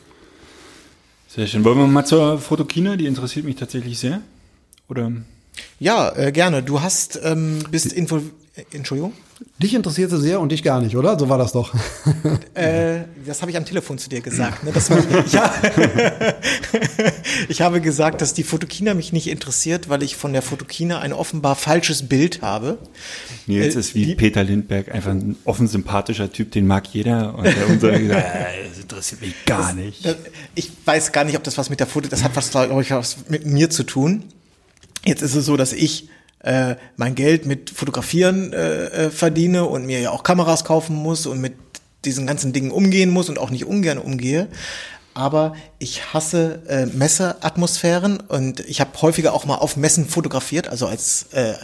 [1.29, 1.65] Sehr schön.
[1.65, 2.97] Wollen wir mal zur Fotokina?
[2.97, 4.23] Die interessiert mich tatsächlich sehr.
[4.89, 5.13] Oder?
[5.79, 6.63] Ja, äh, gerne.
[6.63, 8.23] Du hast ähm, bist info
[8.73, 9.13] Entschuldigung?
[9.63, 11.19] Dich interessiert sie sehr und dich gar nicht, oder?
[11.19, 11.75] So war das doch.
[12.55, 14.65] Äh, das habe ich am Telefon zu dir gesagt.
[14.65, 14.73] Ne?
[14.73, 15.53] Mich, ja,
[17.51, 21.13] ich habe gesagt, dass die Fotokina mich nicht interessiert, weil ich von der Fotokina ein
[21.13, 22.79] offenbar falsches Bild habe.
[23.47, 27.35] Nils äh, ist wie die, Peter Lindberg, einfach ein offen sympathischer Typ, den mag jeder.
[27.37, 30.07] Und der unsere gesagt, äh, das interessiert mich gar das, nicht.
[30.07, 30.17] Das,
[30.55, 32.91] ich weiß gar nicht, ob das was mit der Foto, das hat was, glaube ich,
[32.91, 34.25] was mit mir zu tun.
[35.05, 36.09] Jetzt ist es so, dass ich
[36.47, 41.27] äh, mein Geld mit Fotografieren äh, äh, verdiene und mir ja auch Kameras kaufen muss
[41.27, 41.55] und mit
[42.05, 44.47] diesen ganzen Dingen umgehen muss und auch nicht ungern umgehe.
[45.13, 50.87] Aber ich hasse äh, Messeatmosphären und ich habe häufiger auch mal auf Messen fotografiert, also
[50.87, 51.55] als äh,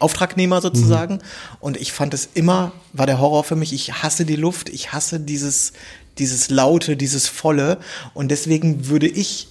[0.00, 1.14] Auftragnehmer sozusagen.
[1.14, 1.20] Mhm.
[1.60, 3.72] Und ich fand es immer, war der Horror für mich.
[3.72, 5.72] Ich hasse die Luft, ich hasse dieses,
[6.18, 7.78] dieses Laute, dieses Volle.
[8.12, 9.46] Und deswegen würde ich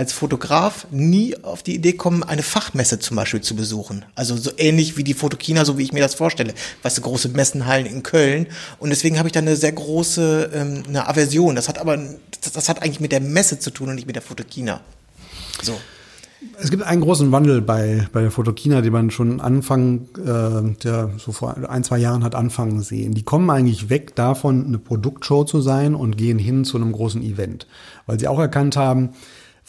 [0.00, 4.06] als Fotograf nie auf die Idee kommen, eine Fachmesse zum Beispiel zu besuchen.
[4.14, 6.54] Also so ähnlich wie die Fotokina, so wie ich mir das vorstelle.
[6.82, 8.46] Weißt du, große Messenhallen in Köln.
[8.78, 11.54] Und deswegen habe ich da eine sehr große ähm, eine Aversion.
[11.54, 14.16] Das hat aber, das, das hat eigentlich mit der Messe zu tun und nicht mit
[14.16, 14.80] der Fotokina.
[15.62, 15.78] So.
[16.58, 21.10] Es gibt einen großen Wandel bei, bei der Fotokina, den man schon Anfang, äh, der
[21.18, 23.12] so vor ein, zwei Jahren hat anfangen sehen.
[23.12, 27.22] Die kommen eigentlich weg davon, eine Produktshow zu sein und gehen hin zu einem großen
[27.22, 27.66] Event.
[28.06, 29.10] Weil sie auch erkannt haben,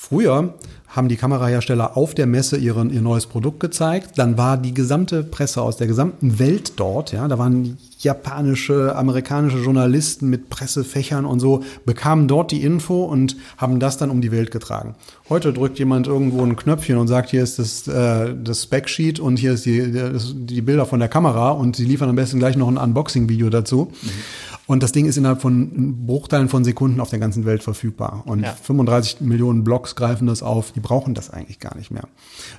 [0.03, 0.55] Früher
[0.87, 4.17] haben die Kamerahersteller auf der Messe ihren, ihr neues Produkt gezeigt.
[4.17, 7.11] Dann war die gesamte Presse aus der gesamten Welt dort.
[7.11, 13.37] Ja, da waren japanische, amerikanische Journalisten mit Pressefächern und so, bekamen dort die Info und
[13.57, 14.95] haben das dann um die Welt getragen.
[15.29, 19.37] Heute drückt jemand irgendwo ein Knöpfchen und sagt, hier ist das, äh, das Specsheet und
[19.37, 19.93] hier ist die,
[20.33, 23.91] die Bilder von der Kamera und sie liefern am besten gleich noch ein Unboxing-Video dazu.
[24.01, 24.09] Mhm.
[24.71, 28.23] Und das Ding ist innerhalb von Bruchteilen von Sekunden auf der ganzen Welt verfügbar.
[28.25, 28.53] Und ja.
[28.53, 30.71] 35 Millionen Blogs greifen das auf.
[30.71, 32.07] Die brauchen das eigentlich gar nicht mehr.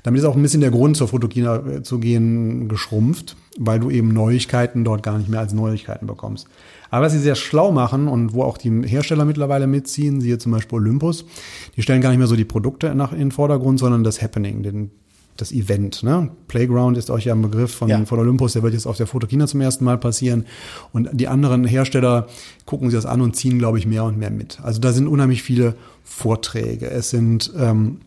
[0.03, 3.89] Damit ist auch ein bisschen der Grund, zur Fotokina äh, zu gehen, geschrumpft, weil du
[3.89, 6.49] eben Neuigkeiten dort gar nicht mehr als Neuigkeiten bekommst.
[6.91, 10.53] Aber was sie sehr schlau machen und wo auch die Hersteller mittlerweile mitziehen, siehe zum
[10.53, 11.25] Beispiel Olympus,
[11.79, 14.63] die stellen gar nicht mehr so die Produkte nach in den Vordergrund, sondern das Happening,
[14.63, 14.91] den,
[15.37, 16.03] das Event.
[16.03, 16.31] Ne?
[16.49, 18.05] Playground ist euch ja ein Begriff von, ja.
[18.05, 20.47] von Olympus, der wird jetzt auf der Fotokina zum ersten Mal passieren.
[20.93, 22.27] Und die anderen Hersteller
[22.67, 24.61] gucken sich das an und ziehen, glaube ich, mehr und mehr mit.
[24.63, 26.91] Also da sind unheimlich viele Vorträge.
[26.91, 28.01] Es sind ähm,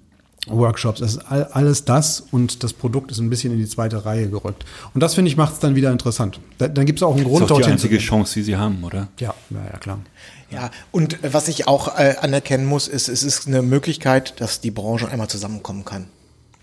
[0.48, 4.30] Workshops, es ist alles das und das Produkt ist ein bisschen in die zweite Reihe
[4.30, 4.66] gerückt.
[4.94, 6.40] Und das, finde ich, macht es dann wieder interessant.
[6.58, 8.56] Da, dann gibt es auch einen Grund, das ist auch die einzige Chance, die sie
[8.56, 9.08] haben, oder?
[9.20, 10.00] Ja, ja, ja klar.
[10.52, 14.72] Ja, und was ich auch äh, anerkennen muss, ist, es ist eine Möglichkeit, dass die
[14.72, 16.06] Branche einmal zusammenkommen kann.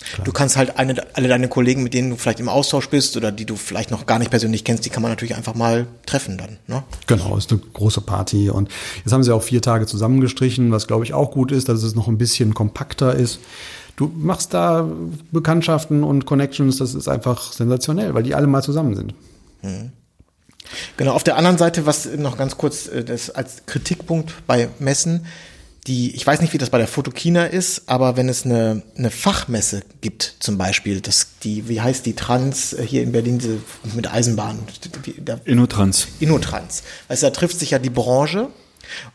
[0.03, 0.25] Klar.
[0.25, 3.33] Du kannst halt eine, alle deine Kollegen, mit denen du vielleicht im Austausch bist oder
[3.33, 6.39] die du vielleicht noch gar nicht persönlich kennst, die kann man natürlich einfach mal treffen
[6.39, 6.59] dann.
[6.67, 6.83] Ne?
[7.07, 8.69] Genau, ist eine große Party und
[9.05, 11.95] jetzt haben sie auch vier Tage zusammengestrichen, was glaube ich auch gut ist, dass es
[11.95, 13.41] noch ein bisschen kompakter ist.
[13.97, 14.89] Du machst da
[15.31, 19.15] Bekanntschaften und Connections, das ist einfach sensationell, weil die alle mal zusammen sind.
[19.63, 19.93] Mhm.
[20.97, 25.27] Genau, auf der anderen Seite, was noch ganz kurz äh, das als Kritikpunkt bei Messen,
[25.87, 29.11] die, ich weiß nicht, wie das bei der Fotokina ist, aber wenn es eine, eine
[29.11, 33.59] Fachmesse gibt, zum Beispiel, das, die, wie heißt die Trans äh, hier in Berlin, diese,
[33.95, 34.61] mit Eisenbahn?
[35.45, 36.07] Innotrans.
[36.21, 36.85] Innotrans.
[37.09, 38.49] Also da trifft sich ja die Branche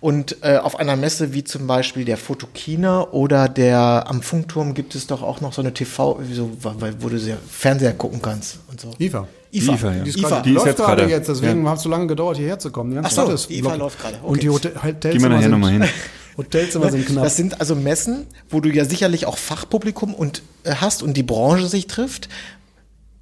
[0.01, 4.95] und äh, auf einer Messe wie zum Beispiel der Fotokina oder der am Funkturm gibt
[4.95, 6.51] es doch auch noch so eine TV, so,
[6.99, 8.93] wo du sehr Fernseher gucken kannst und so.
[8.99, 9.27] IFA.
[9.51, 10.03] IFA, IFA, ja.
[10.03, 10.41] Die, ist IFA.
[10.41, 11.71] die läuft jetzt gerade jetzt, deswegen ja.
[11.71, 12.89] hat es so lange gedauert, hierher zu kommen.
[12.89, 14.17] Die ganze Ach so, IFA läuft gerade.
[14.17, 14.27] Okay.
[14.27, 15.85] Und die Hotel Hotels Gehen wir nachher nochmal hin.
[16.37, 17.23] Hotelzimmer sind knapp.
[17.23, 21.23] Das sind also Messen, wo du ja sicherlich auch Fachpublikum und äh, hast und die
[21.23, 22.29] Branche sich trifft,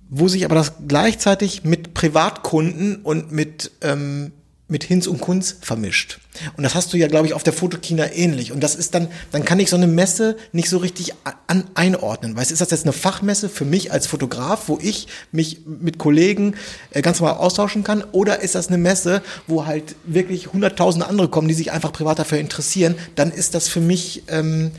[0.10, 4.34] wo sich aber das gleichzeitig mit Privatkunden und mit ähm,
[4.67, 6.19] mit Hinz und Kunz vermischt.
[6.58, 8.51] Und das hast du ja, glaube ich, auf der Fotokina ähnlich.
[8.51, 11.13] Und das ist dann, dann kann ich so eine Messe nicht so richtig
[11.47, 12.36] an, einordnen.
[12.36, 16.56] Weißt, ist das jetzt eine Fachmesse für mich als Fotograf, wo ich mich mit Kollegen
[16.91, 18.04] äh, ganz normal austauschen kann?
[18.12, 22.17] Oder ist das eine Messe, wo halt wirklich hunderttausende andere kommen, die sich einfach privat
[22.17, 22.95] dafür interessieren?
[23.13, 24.71] Dann ist das für mich, ähm,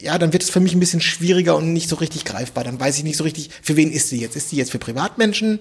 [0.00, 2.64] ja, dann wird es für mich ein bisschen schwieriger und nicht so richtig greifbar.
[2.64, 4.34] Dann weiß ich nicht so richtig, für wen ist sie jetzt?
[4.34, 5.60] Ist sie jetzt für Privatmenschen?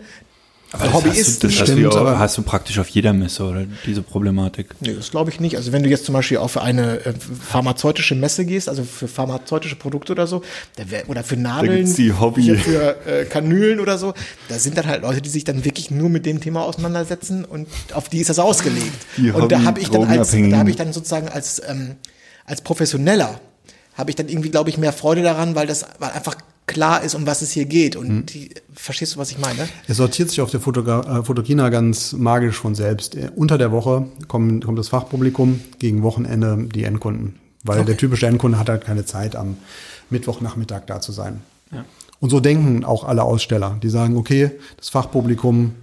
[0.71, 1.25] Aber das Hobbyisten.
[1.25, 4.01] Hast du, das stimmt, hast, du, aber hast du praktisch auf jeder Messe oder diese
[4.01, 4.75] Problematik?
[4.81, 5.55] Nee, das glaube ich nicht.
[5.55, 9.07] Also wenn du jetzt zum Beispiel auch für eine äh, pharmazeutische Messe gehst, also für
[9.07, 10.41] pharmazeutische Produkte oder so,
[10.75, 14.13] wär, oder für Nadeln, für äh, Kanülen oder so,
[14.49, 17.67] da sind dann halt Leute, die sich dann wirklich nur mit dem Thema auseinandersetzen und
[17.93, 19.05] auf die ist das ausgelegt.
[19.15, 21.95] Die und da habe ich dann als, da habe ich dann sozusagen als ähm,
[22.45, 23.39] als Professioneller
[23.93, 26.35] habe ich dann irgendwie, glaube ich, mehr Freude daran, weil das weil einfach
[26.67, 27.95] klar ist, um was es hier geht.
[27.95, 28.25] Und mhm.
[28.27, 29.67] die, verstehst du, was ich meine?
[29.87, 33.15] Es sortiert sich auf der Fotogra äh, Fotokina ganz magisch von selbst.
[33.15, 37.39] Äh, unter der Woche kommt, kommt das Fachpublikum, gegen Wochenende die Endkunden.
[37.63, 37.87] Weil okay.
[37.87, 39.57] der typische Endkunde hat halt keine Zeit, am
[40.09, 41.41] Mittwochnachmittag da zu sein.
[41.71, 41.83] Ja.
[42.19, 43.77] Und so denken auch alle Aussteller.
[43.81, 45.73] Die sagen, okay, das Fachpublikum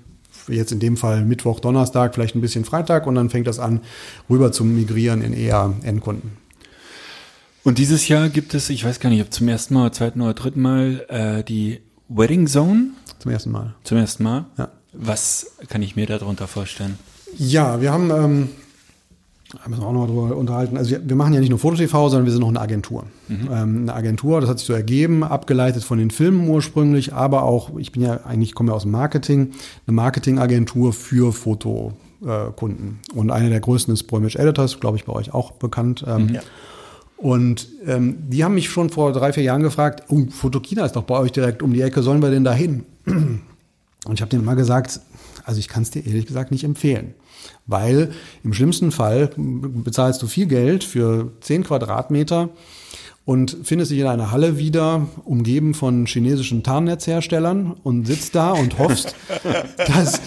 [0.48, 3.80] jetzt in dem Fall Mittwoch, Donnerstag, vielleicht ein bisschen Freitag und dann fängt das an,
[4.28, 6.43] rüber zu migrieren in eher Endkunden.
[7.64, 10.34] Und dieses Jahr gibt es, ich weiß gar nicht, ob zum ersten Mal, zweiten oder
[10.34, 12.90] dritten Mal, äh, die Wedding Zone.
[13.18, 13.74] Zum ersten Mal.
[13.84, 14.44] Zum ersten Mal?
[14.58, 14.68] Ja.
[14.92, 16.98] Was kann ich mir darunter vorstellen?
[17.38, 18.48] Ja, wir haben, ähm,
[19.50, 20.76] da müssen wir auch noch mal drüber unterhalten.
[20.76, 23.06] Also wir, wir machen ja nicht nur Foto-TV, sondern wir sind noch eine Agentur.
[23.28, 23.48] Mhm.
[23.50, 27.78] Ähm, eine Agentur, das hat sich so ergeben, abgeleitet von den Filmen ursprünglich, aber auch,
[27.78, 29.52] ich bin ja eigentlich, komme ja aus dem Marketing,
[29.86, 33.00] eine Marketingagentur für Fotokunden.
[33.14, 36.04] Und eine der größten ist Proimage Editors, glaube ich, bei euch auch bekannt.
[36.06, 36.42] Ähm, ja.
[37.16, 41.04] Und ähm, die haben mich schon vor drei, vier Jahren gefragt, oh, Fotokina ist doch
[41.04, 42.84] bei euch direkt um die Ecke, sollen wir denn da hin?
[43.06, 45.00] Und ich habe denen mal gesagt,
[45.44, 47.14] also ich kann es dir ehrlich gesagt nicht empfehlen.
[47.66, 52.50] Weil im schlimmsten Fall bezahlst du viel Geld für zehn Quadratmeter
[53.26, 58.78] und findest dich in einer Halle wieder, umgeben von chinesischen Tarnnetzherstellern und sitzt da und
[58.78, 59.14] hoffst,
[59.78, 60.20] dass,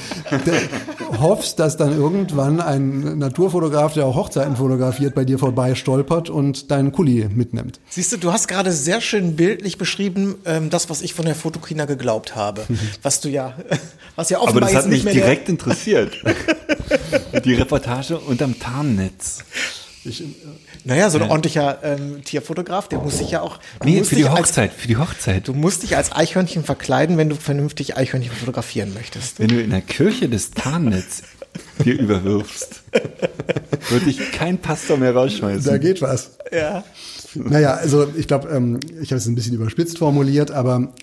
[1.20, 6.72] hoffst, dass dann irgendwann ein Naturfotograf, der auch Hochzeiten fotografiert, bei dir vorbei stolpert und
[6.72, 7.80] deinen Kuli mitnimmt.
[7.88, 11.36] Siehst du, du hast gerade sehr schön bildlich beschrieben, ähm, das, was ich von der
[11.36, 12.66] Fotokina geglaubt habe.
[13.04, 13.54] Was du ja,
[14.16, 16.18] was ja offenbar Aber das hat mich direkt interessiert.
[17.46, 19.40] Die Reportage unterm Tarnnetz.
[20.08, 20.24] Ich,
[20.84, 21.30] naja, so ein ja.
[21.30, 23.60] ordentlicher ähm, Tierfotograf, der muss sich ja auch.
[23.84, 25.48] Nee, für die Hochzeit, als, für die Hochzeit.
[25.48, 29.40] Du musst dich als Eichhörnchen verkleiden, wenn du vernünftig Eichhörnchen fotografieren möchtest.
[29.40, 31.24] Wenn du in der Kirche des Tarnnetz
[31.84, 32.84] dir überwirfst,
[33.90, 35.64] würde ich kein Pastor mehr rausschmeißen.
[35.64, 36.38] Da geht was.
[36.52, 36.84] Ja.
[37.36, 40.94] Naja, also ich glaube, ähm, ich habe es ein bisschen überspitzt formuliert, aber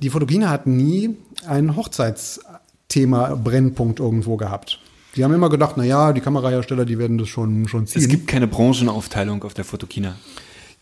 [0.00, 4.80] die Fotogene hat nie ein Hochzeitsthema Brennpunkt irgendwo gehabt.
[5.16, 8.02] Die haben immer gedacht, na ja, die Kamerahersteller, die werden das schon, schon ziehen.
[8.02, 10.16] Es gibt keine Branchenaufteilung auf der Fotokina.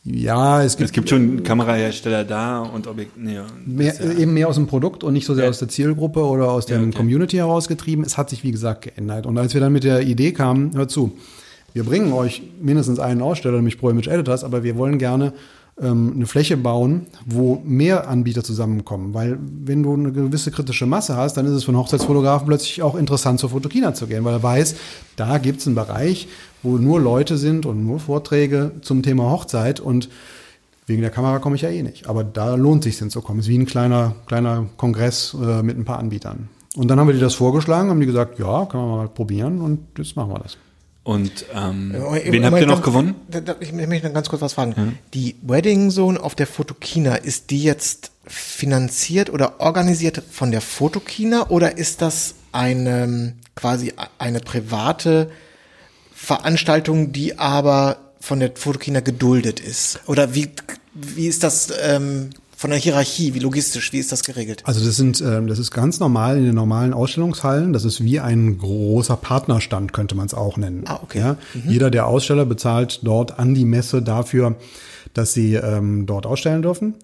[0.04, 4.18] Ja, es gibt, es gibt schon Kamerahersteller da und Objekt, nee, mehr, ja.
[4.18, 5.50] eben mehr aus dem Produkt und nicht so sehr ja.
[5.50, 6.96] aus der Zielgruppe oder aus der ja, okay.
[6.96, 8.04] Community herausgetrieben.
[8.04, 9.26] Es hat sich, wie gesagt, geändert.
[9.26, 11.16] Und als wir dann mit der Idee kamen, hört zu,
[11.72, 15.34] wir bringen euch mindestens einen Aussteller, nämlich Pro Image Editors, aber wir wollen gerne
[15.80, 19.14] eine Fläche bauen, wo mehr Anbieter zusammenkommen.
[19.14, 22.82] Weil wenn du eine gewisse kritische Masse hast, dann ist es für einen Hochzeitsfotografen plötzlich
[22.82, 24.76] auch interessant, zur Fotokina zu gehen, weil er weiß,
[25.16, 26.28] da gibt es einen Bereich,
[26.62, 30.08] wo nur Leute sind und nur Vorträge zum Thema Hochzeit und
[30.86, 32.06] wegen der Kamera komme ich ja eh nicht.
[32.06, 33.40] Aber da lohnt sich hinzukommen.
[33.40, 36.48] Es ist wie ein kleiner, kleiner Kongress äh, mit ein paar Anbietern.
[36.76, 39.60] Und dann haben wir dir das vorgeschlagen, haben die gesagt, ja, können wir mal probieren
[39.60, 40.56] und jetzt machen wir das.
[41.04, 43.16] Und ähm, äh, wen habt ihr noch gewonnen?
[43.60, 44.74] Ich möchte noch ganz kurz was fragen.
[44.76, 44.98] Mhm.
[45.14, 51.48] Die Wedding Zone auf der Fotokina, ist die jetzt finanziert oder organisiert von der Fotokina
[51.48, 55.30] oder ist das eine quasi eine private
[56.14, 60.00] Veranstaltung, die aber von der Fotokina geduldet ist?
[60.06, 60.50] Oder wie,
[60.94, 62.30] wie ist das ähm,
[62.62, 64.62] von der Hierarchie, wie logistisch, wie ist das geregelt?
[64.62, 67.72] Also das sind, ähm, das ist ganz normal in den normalen Ausstellungshallen.
[67.72, 70.84] Das ist wie ein großer Partnerstand, könnte man es auch nennen.
[70.86, 71.18] Ah, okay.
[71.18, 71.36] Ja?
[71.54, 71.68] Mhm.
[71.68, 74.54] Jeder der Aussteller bezahlt dort an die Messe dafür,
[75.12, 76.94] dass sie ähm, dort ausstellen dürfen.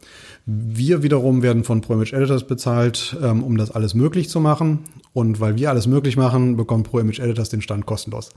[0.47, 4.85] Wir wiederum werden von ProImage Editors bezahlt, ähm, um das alles möglich zu machen.
[5.13, 8.31] Und weil wir alles möglich machen, bekommt ProImage Editors den Stand kostenlos.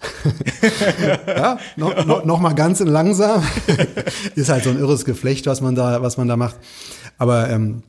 [1.27, 3.43] ja, noch, noch, noch mal ganz langsam.
[4.36, 6.55] ist halt so ein irres Geflecht, was man da, was man da macht.
[7.21, 7.84] Aber ähm,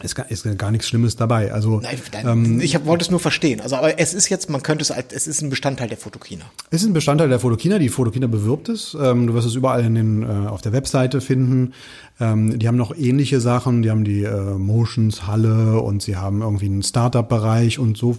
[0.00, 1.52] ist gar, ist gar nichts Schlimmes dabei.
[1.52, 3.60] Also nein, nein, ähm, ich hab, wollte es nur verstehen.
[3.60, 6.44] Also, aber es ist jetzt, man könnte es, als, es ist ein Bestandteil der Fotokina.
[6.70, 7.80] Es ist ein Bestandteil der Fotokina.
[7.80, 8.96] Die Fotokina bewirbt es.
[9.00, 11.72] Ähm, du wirst es überall in den, äh, auf der Webseite finden.
[12.20, 13.82] Ähm, die haben noch ähnliche Sachen.
[13.82, 18.16] Die haben die äh, Motions Halle und sie haben irgendwie einen Startup-Bereich und so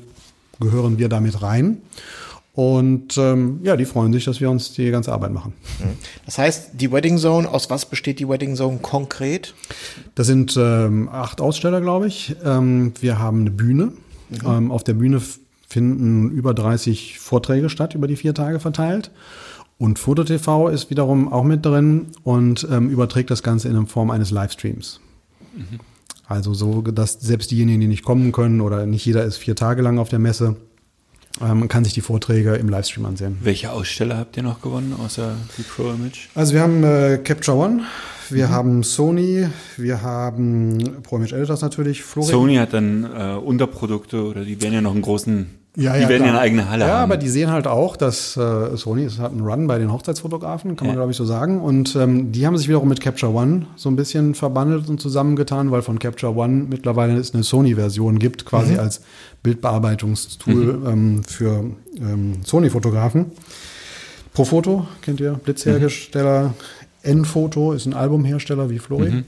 [0.60, 1.78] gehören wir damit rein.
[2.58, 5.54] Und ähm, ja, die freuen sich, dass wir uns die ganze Arbeit machen.
[6.26, 9.54] Das heißt, die Wedding Zone, aus was besteht die Wedding Zone konkret?
[10.16, 12.36] Das sind ähm, acht Aussteller, glaube ich.
[12.44, 13.92] Ähm, wir haben eine Bühne.
[14.30, 14.38] Mhm.
[14.44, 15.22] Ähm, auf der Bühne
[15.68, 19.12] finden über 30 Vorträge statt, über die vier Tage verteilt.
[19.78, 24.32] Und FotoTV ist wiederum auch mit drin und ähm, überträgt das Ganze in Form eines
[24.32, 25.00] Livestreams.
[25.56, 25.80] Mhm.
[26.26, 29.84] Also so, dass selbst diejenigen, die nicht kommen können oder nicht jeder ist vier Tage
[29.84, 30.56] lang auf der Messe,
[31.40, 33.38] man ähm, kann sich die Vorträge im Livestream ansehen.
[33.42, 36.30] Welche Aussteller habt ihr noch gewonnen, außer die Pro Image?
[36.36, 37.84] Also wir haben äh, Capture One,
[38.30, 38.52] wir mhm.
[38.52, 39.48] haben Sony,
[39.78, 42.32] wir haben Pro Image Editors natürlich, Florian.
[42.32, 45.48] Sony hat dann äh, Unterprodukte oder die werden ja noch einen großen
[45.78, 47.04] ja, die ja, werden ja eine eigene Halle ja, haben.
[47.04, 50.76] aber die sehen halt auch, dass äh, Sony es hat einen Run bei den Hochzeitsfotografen,
[50.76, 51.62] kann man glaube ich so sagen.
[51.62, 55.70] Und ähm, die haben sich wiederum mit Capture One so ein bisschen verbandelt und zusammengetan,
[55.70, 58.80] weil von Capture One mittlerweile es eine Sony-Version gibt, quasi mhm.
[58.80, 59.02] als
[59.44, 60.88] Bildbearbeitungstool mhm.
[60.88, 61.66] ähm, für
[62.00, 63.28] ähm, Sony-Fotografen.
[64.34, 66.50] Profoto kennt ihr, Blitzhersteller.
[66.50, 66.54] Mhm.
[67.04, 69.12] N-Photo ist ein Albumhersteller wie Flori.
[69.12, 69.26] Mhm.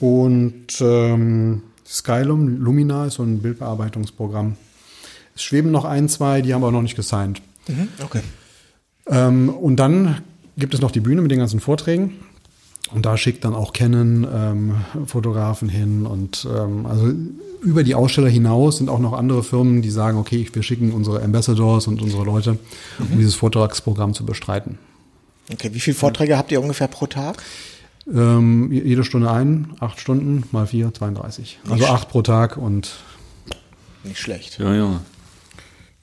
[0.00, 4.56] Und ähm, Skylum, Lumina ist so ein Bildbearbeitungsprogramm.
[5.42, 7.42] Es schweben noch ein, zwei, die haben wir noch nicht gesigned.
[7.66, 8.20] Mhm, okay.
[9.08, 10.22] Ähm, und dann
[10.56, 12.12] gibt es noch die Bühne mit den ganzen Vorträgen.
[12.94, 14.74] Und da schickt dann auch Canon ähm,
[15.06, 16.06] Fotografen hin.
[16.06, 17.12] Und ähm, also
[17.60, 21.20] über die Aussteller hinaus sind auch noch andere Firmen, die sagen, okay, wir schicken unsere
[21.22, 22.58] Ambassadors und unsere Leute,
[23.00, 23.18] um mhm.
[23.18, 24.78] dieses Vortragsprogramm zu bestreiten.
[25.52, 26.38] Okay, wie viele Vorträge ja.
[26.38, 27.42] habt ihr ungefähr pro Tag?
[28.06, 31.58] Ähm, jede Stunde ein, acht Stunden mal vier, 32.
[31.64, 32.92] Nicht also acht pro Tag und.
[34.04, 34.60] Nicht schlecht.
[34.60, 35.00] Ja, ja.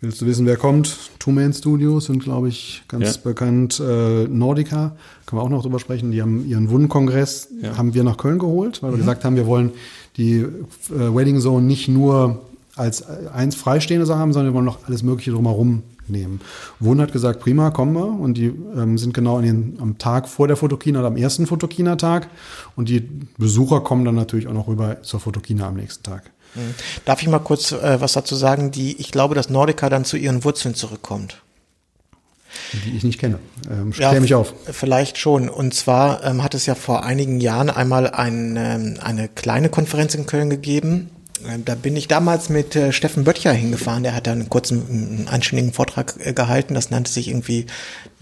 [0.01, 0.95] Willst du wissen, wer kommt?
[1.19, 3.21] Two-Man Studios sind, glaube ich, ganz ja.
[3.21, 3.81] bekannt.
[3.81, 6.11] Äh, Nordica, können wir auch noch drüber sprechen.
[6.11, 7.77] Die haben ihren Wundenkongress, ja.
[7.77, 9.01] haben wir nach Köln geholt, weil wir mhm.
[9.01, 9.71] gesagt haben, wir wollen
[10.15, 10.47] die äh,
[10.89, 12.39] Wedding Zone nicht nur
[12.77, 16.39] als eins freistehende Sache haben, sondern wir wollen noch alles Mögliche drumherum nehmen.
[16.79, 18.05] Wund hat gesagt, prima, kommen wir.
[18.05, 22.29] Und die ähm, sind genau den, am Tag vor der Fotokina, am ersten Fotokina-Tag.
[22.77, 23.01] Und die
[23.37, 26.31] Besucher kommen dann natürlich auch noch rüber zur Fotokina am nächsten Tag.
[26.55, 26.73] Mhm.
[27.05, 28.71] Darf ich mal kurz äh, was dazu sagen?
[28.71, 31.41] Die, ich glaube, dass Nordica dann zu ihren Wurzeln zurückkommt.
[32.85, 33.39] Die ich nicht kenne.
[33.69, 34.53] Ähm, ja, mich auf.
[34.71, 35.49] Vielleicht schon.
[35.49, 40.15] Und zwar ähm, hat es ja vor einigen Jahren einmal ein, ähm, eine kleine Konferenz
[40.15, 41.11] in Köln gegeben.
[41.47, 44.03] Ähm, da bin ich damals mit äh, Steffen Böttcher hingefahren.
[44.03, 46.73] Der hat da einen kurzen, einen einstündigen Vortrag äh, gehalten.
[46.73, 47.67] Das nannte sich irgendwie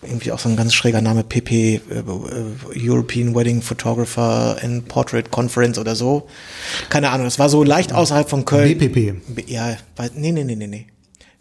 [0.01, 2.03] irgendwie auch so ein ganz schräger Name, PP, äh, äh,
[2.75, 6.27] European Wedding Photographer and Portrait Conference oder so.
[6.89, 8.77] Keine Ahnung, das war so leicht außerhalb von Köln.
[8.77, 9.47] BPP.
[9.47, 9.75] Ja,
[10.13, 10.87] nee, nee, nee, nee, nee.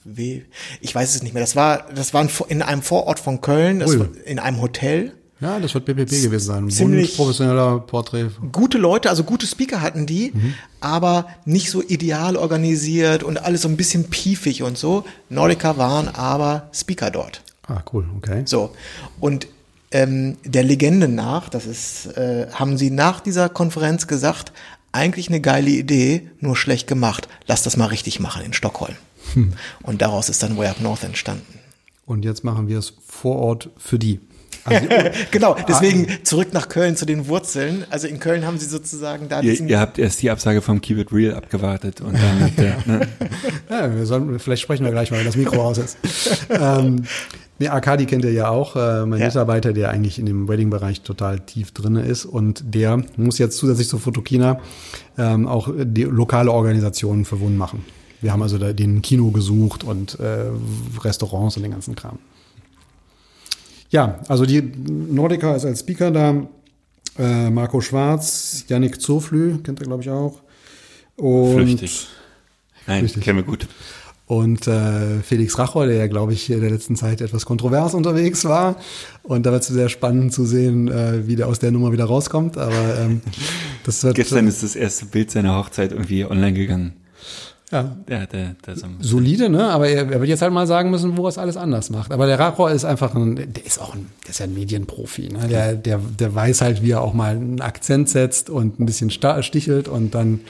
[0.05, 0.43] W,
[0.81, 1.43] ich weiß es nicht mehr.
[1.43, 5.13] Das war, das war in einem Vorort von Köln, war in einem Hotel.
[5.41, 6.71] Ja, das wird BPP gewesen sein.
[6.71, 8.29] Ziemlich professioneller Porträt.
[8.53, 10.55] Gute Leute, also gute Speaker hatten die, mhm.
[10.81, 15.05] aber nicht so ideal organisiert und alles so ein bisschen piefig und so.
[15.29, 17.43] Nordica waren aber Speaker dort.
[17.69, 18.43] Ah, cool, okay.
[18.47, 18.75] So.
[19.21, 19.49] Und
[19.91, 24.53] ähm, der Legende nach, das ist, äh, haben sie nach dieser Konferenz gesagt,
[24.93, 27.29] eigentlich eine geile Idee, nur schlecht gemacht.
[27.47, 28.97] Lass das mal richtig machen in Stockholm.
[29.35, 29.53] Hm.
[29.83, 31.59] Und daraus ist dann Way Up North entstanden.
[32.07, 34.21] Und jetzt machen wir es vor Ort für die.
[34.65, 34.87] Also,
[35.31, 37.85] genau, deswegen zurück nach Köln zu den Wurzeln.
[37.91, 39.67] Also in Köln haben sie sozusagen da diesen.
[39.67, 43.09] Ihr, ihr habt erst die Absage vom Keep It Real abgewartet und dann der, ne?
[43.69, 45.99] ja, wir sollen, vielleicht sprechen wir gleich mal, wenn das Mikro aus ist.
[46.51, 47.05] ähm,
[47.59, 49.27] Nee, Arkadi kennt ihr ja auch, äh, mein ja.
[49.27, 53.89] Mitarbeiter, der eigentlich in dem Wedding-Bereich total tief drinne ist und der muss jetzt zusätzlich
[53.89, 54.61] zu Fotokina
[55.17, 57.85] ähm, auch die lokale Organisationen für Wunden machen.
[58.21, 60.51] Wir haben also da den Kino gesucht und äh,
[61.03, 62.19] Restaurants und den ganzen Kram.
[63.89, 66.47] Ja, also die Nordica ist als Speaker da,
[67.19, 70.43] äh, Marco Schwarz, Yannick Zoflü, kennt ihr glaube ich auch.
[71.17, 72.09] Und Flüchtig.
[72.87, 73.67] Nein, kennen wir gut.
[74.27, 78.45] Und äh, Felix Rachor, der ja, glaube ich, in der letzten Zeit etwas kontrovers unterwegs
[78.45, 78.77] war.
[79.23, 82.07] Und da wird es sehr spannend zu sehen, äh, wie der aus der Nummer wieder
[82.07, 82.59] rauskommt.
[82.59, 83.21] Aber ähm,
[83.85, 84.17] das wird.
[84.17, 86.95] Gestern ist das erste Bild seiner Hochzeit irgendwie online gegangen.
[87.73, 87.97] Ja.
[88.09, 89.69] Der, der, der so Solide, ne?
[89.69, 92.13] Aber er, er wird jetzt halt mal sagen müssen, wo er es alles anders macht.
[92.13, 95.31] Aber der Rachor ist einfach ein, der ist auch ein, der ist ja ein Medienprofi,
[95.31, 95.49] ne?
[95.49, 99.11] Der, der, der weiß halt, wie er auch mal einen Akzent setzt und ein bisschen
[99.11, 100.41] stichelt und dann,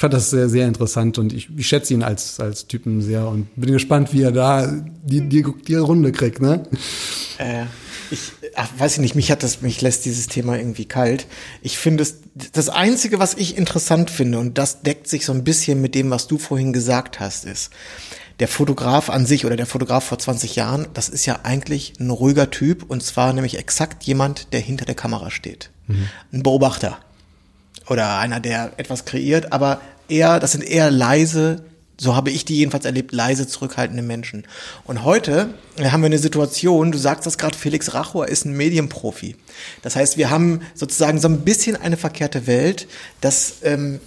[0.00, 3.28] ich fand das sehr, sehr interessant und ich, ich schätze ihn als, als Typen sehr
[3.28, 4.66] und bin gespannt, wie er da
[5.04, 6.62] die, die, die Runde kriegt, ne?
[7.36, 7.66] Äh
[8.10, 11.26] ich ach, weiß ich nicht, mich hat das, mich lässt dieses Thema irgendwie kalt.
[11.60, 12.16] Ich finde es,
[12.52, 16.08] das Einzige, was ich interessant finde, und das deckt sich so ein bisschen mit dem,
[16.08, 17.70] was du vorhin gesagt hast, ist,
[18.38, 22.08] der Fotograf an sich oder der Fotograf vor 20 Jahren, das ist ja eigentlich ein
[22.08, 25.68] ruhiger Typ und zwar nämlich exakt jemand, der hinter der Kamera steht.
[25.88, 26.08] Mhm.
[26.32, 26.98] Ein Beobachter.
[27.90, 31.64] Oder einer, der etwas kreiert, aber eher, das sind eher leise,
[31.98, 34.44] so habe ich die jedenfalls erlebt, leise zurückhaltende Menschen.
[34.84, 39.36] Und heute haben wir eine Situation, du sagst das gerade, Felix Rachor ist ein Medienprofi.
[39.82, 42.86] Das heißt, wir haben sozusagen so ein bisschen eine verkehrte Welt,
[43.20, 44.00] dass ähm,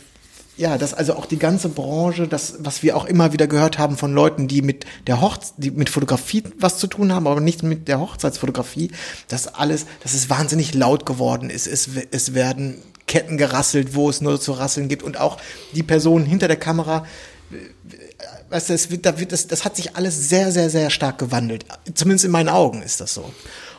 [0.56, 3.98] ja, dass also auch die ganze Branche, das, was wir auch immer wieder gehört haben
[3.98, 7.64] von Leuten, die mit der Hochz die mit Fotografie was zu tun haben, aber nicht
[7.64, 8.92] mit der Hochzeitsfotografie,
[9.28, 11.66] dass alles, dass es wahnsinnig laut geworden ist.
[11.66, 12.78] Es, es werden
[13.08, 15.38] Ketten gerasselt, wo es nur zu rasseln gibt und auch
[15.74, 17.06] die Personen hinter der Kamera,
[18.50, 21.18] weißt du, es wird, da wird, das, das hat sich alles sehr, sehr, sehr stark
[21.18, 21.66] gewandelt.
[21.94, 23.32] Zumindest in meinen Augen ist das so.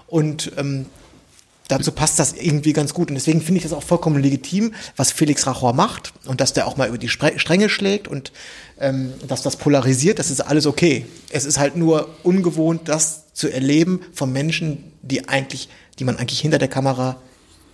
[0.06, 0.86] Und ähm,
[1.68, 3.08] dazu passt das irgendwie ganz gut.
[3.08, 6.66] Und deswegen finde ich das auch vollkommen legitim, was Felix Rachor macht und dass der
[6.66, 8.32] auch mal über die Stränge schlägt und
[8.80, 11.06] ähm, dass das polarisiert, das ist alles okay.
[11.30, 15.68] Es ist halt nur ungewohnt, das zu erleben von Menschen, die eigentlich,
[15.98, 17.16] die man eigentlich hinter der Kamera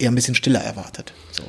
[0.01, 1.13] eher ein bisschen stiller erwartet.
[1.31, 1.43] So.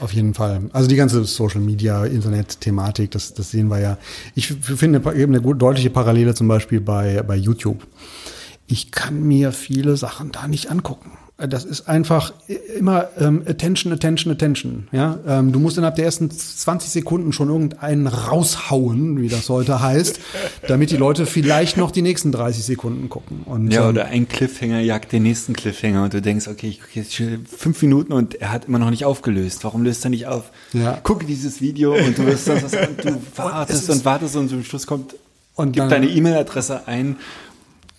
[0.00, 0.70] Auf jeden Fall.
[0.72, 3.98] Also die ganze Social Media, Internet-Thematik, das, das sehen wir ja.
[4.34, 7.86] Ich finde eben eine deutliche Parallele zum Beispiel bei, bei YouTube.
[8.66, 11.12] Ich kann mir viele Sachen da nicht angucken.
[11.48, 12.32] Das ist einfach
[12.76, 14.88] immer ähm, Attention, Attention, Attention.
[14.92, 19.80] Ja, ähm, du musst innerhalb der ersten 20 Sekunden schon irgendeinen raushauen, wie das heute
[19.80, 20.20] heißt,
[20.68, 23.42] damit die Leute vielleicht noch die nächsten 30 Sekunden gucken.
[23.44, 26.80] Und, ja, ähm, oder ein Cliffhanger jagt den nächsten Cliffhanger und du denkst, okay, ich
[26.80, 29.64] gucke jetzt schon fünf Minuten und er hat immer noch nicht aufgelöst.
[29.64, 30.50] Warum löst er nicht auf?
[30.72, 30.98] Ja.
[31.02, 32.70] Gucke dieses Video und du wirst das,
[33.02, 35.14] du wartest und, und wartest und zum Schluss kommt,
[35.60, 37.16] und gib deine E-Mail-Adresse ein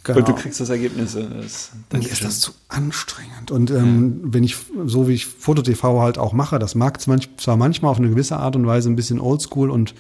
[0.04, 0.20] Genau.
[0.20, 1.14] Und du kriegst das Ergebnis.
[1.14, 3.52] Das, Mir ist das zu anstrengend.
[3.52, 4.34] Und ähm, ja.
[4.34, 8.10] wenn ich, so wie ich Foto-TV halt auch mache, das mag zwar manchmal auf eine
[8.10, 9.94] gewisse Art und Weise ein bisschen oldschool und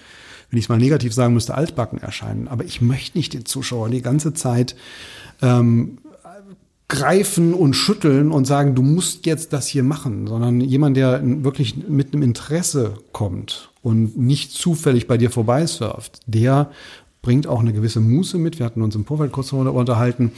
[0.49, 2.47] wenn ich es mal negativ sagen müsste, altbacken erscheinen.
[2.47, 4.75] Aber ich möchte nicht den Zuschauer die ganze Zeit
[5.41, 5.99] ähm,
[6.91, 11.87] greifen und schütteln und sagen, du musst jetzt das hier machen, sondern jemand, der wirklich
[11.87, 16.69] mit einem Interesse kommt und nicht zufällig bei dir vorbeisurft, der
[17.21, 18.57] bringt auch eine gewisse Muße mit.
[18.57, 20.31] Wir hatten uns im Vorfeld kurz darüber unterhalten.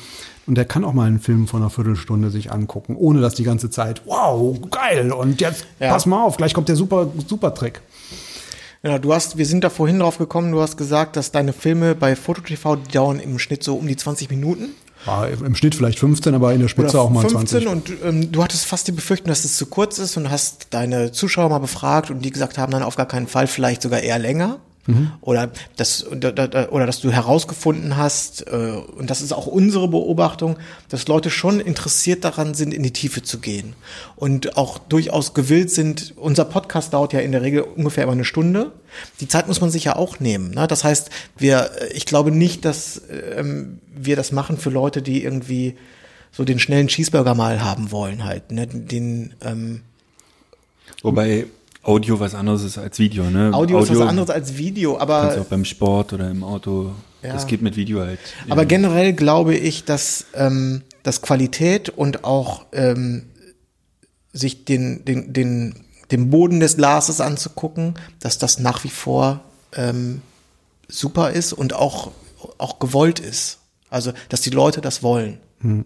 [0.46, 3.44] Und der kann auch mal einen Film von einer Viertelstunde sich angucken, ohne dass die
[3.44, 5.92] ganze Zeit, wow, geil, und jetzt ja.
[5.92, 7.82] pass mal auf, gleich kommt der super, super Trick.
[8.86, 11.96] Ja, du hast, wir sind da vorhin drauf gekommen, du hast gesagt, dass deine Filme
[11.96, 14.72] bei FotoTV dauern im Schnitt so um die 20 Minuten.
[15.06, 17.68] Ja, Im Schnitt vielleicht 15, aber in der Spitze auch mal 15 20.
[17.68, 21.12] Und ähm, du hattest fast die Befürchtung, dass es zu kurz ist und hast deine
[21.12, 24.18] Zuschauer mal befragt und die gesagt haben, dann auf gar keinen Fall, vielleicht sogar eher
[24.18, 24.60] länger.
[24.86, 25.12] Mhm.
[25.22, 30.58] Oder, dass, oder dass du herausgefunden hast, äh, und das ist auch unsere Beobachtung,
[30.90, 33.76] dass Leute schon interessiert daran sind, in die Tiefe zu gehen.
[34.16, 38.26] Und auch durchaus gewillt sind, unser Podcast dauert ja in der Regel ungefähr immer eine
[38.26, 38.72] Stunde.
[39.22, 40.52] Die Zeit muss man sich ja auch nehmen.
[40.52, 40.68] Ne?
[40.68, 43.02] Das heißt, wir, ich glaube nicht, dass
[43.38, 45.76] ähm, wir das machen für Leute, die irgendwie
[46.32, 48.52] so den schnellen Cheeseburger mal haben wollen halt.
[48.52, 48.68] Ne?
[48.68, 49.82] Den, ähm,
[51.02, 51.46] Wobei
[51.84, 53.52] Audio was anderes ist als Video, ne?
[53.54, 55.22] Audio, Audio ist was anderes als Video, aber.
[55.24, 56.92] Kannst auch beim Sport oder im Auto.
[57.22, 57.34] Ja.
[57.34, 58.20] Das geht mit Video halt.
[58.50, 63.24] Aber generell glaube ich, dass, ähm, dass Qualität und auch ähm,
[64.32, 65.76] sich den, den, den,
[66.12, 69.42] den Boden des Glases anzugucken, dass das nach wie vor
[69.74, 70.22] ähm,
[70.88, 72.12] super ist und auch,
[72.58, 73.60] auch gewollt ist.
[73.90, 75.38] Also, dass die Leute das wollen.
[75.60, 75.86] Hm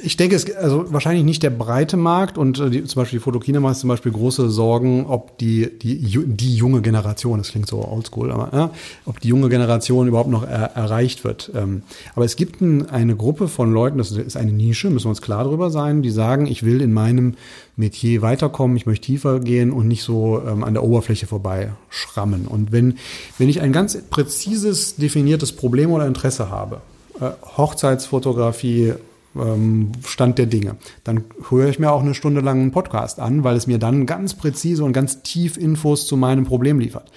[0.00, 3.22] ich denke, es also wahrscheinlich nicht der breite Markt und äh, die, zum Beispiel die
[3.22, 5.96] Fotokina macht zum Beispiel große Sorgen, ob die, die,
[6.26, 8.70] die junge Generation, das klingt so oldschool, aber ja,
[9.06, 11.50] ob die junge Generation überhaupt noch er, erreicht wird.
[11.54, 11.82] Ähm,
[12.14, 15.22] aber es gibt ein, eine Gruppe von Leuten, das ist eine Nische, müssen wir uns
[15.22, 17.34] klar darüber sein, die sagen, ich will in meinem
[17.76, 22.46] Metier weiterkommen, ich möchte tiefer gehen und nicht so ähm, an der Oberfläche vorbei schrammen.
[22.46, 22.98] Und wenn,
[23.38, 26.80] wenn ich ein ganz präzises, definiertes Problem oder Interesse habe,
[27.20, 28.94] äh, Hochzeitsfotografie,
[29.36, 30.76] ähm, Stand der Dinge.
[31.04, 34.06] Dann höre ich mir auch eine Stunde lang einen Podcast an, weil es mir dann
[34.06, 37.10] ganz präzise und ganz tief Infos zu meinem Problem liefert.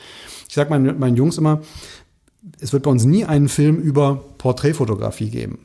[0.47, 1.61] Ich sage meinen, meinen Jungs immer,
[2.59, 5.59] es wird bei uns nie einen Film über Porträtfotografie geben,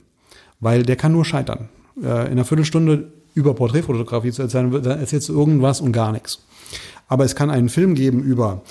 [0.61, 1.69] weil der kann nur scheitern.
[2.03, 6.47] Äh, in einer Viertelstunde über Porträtfotografie zu erzählen, dann erzählst du irgendwas und gar nichts.
[7.09, 8.63] Aber es kann einen Film geben über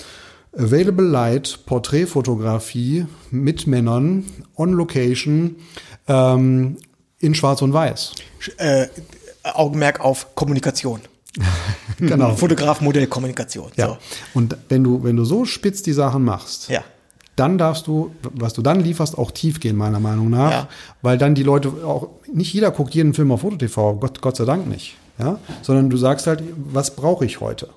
[0.56, 4.24] Available Light, Porträtfotografie mit Männern,
[4.56, 5.56] on Location,
[6.08, 6.76] ähm,
[7.26, 8.12] in Schwarz und Weiß.
[8.56, 8.86] Äh,
[9.42, 11.00] Augenmerk auf Kommunikation.
[11.98, 12.34] genau.
[12.34, 13.70] Fotograf, Modell, Kommunikation.
[13.76, 13.88] Ja.
[13.88, 13.98] So.
[14.34, 16.82] Und wenn du, wenn du so spitz die Sachen machst, ja.
[17.36, 20.50] dann darfst du, was du dann lieferst, auch tief gehen, meiner Meinung nach.
[20.50, 20.68] Ja.
[21.02, 24.44] Weil dann die Leute auch, nicht jeder guckt jeden Film auf Foto-TV, Gott, Gott sei
[24.44, 24.96] Dank nicht.
[25.18, 25.38] Ja?
[25.62, 27.68] Sondern du sagst halt, was brauche ich heute?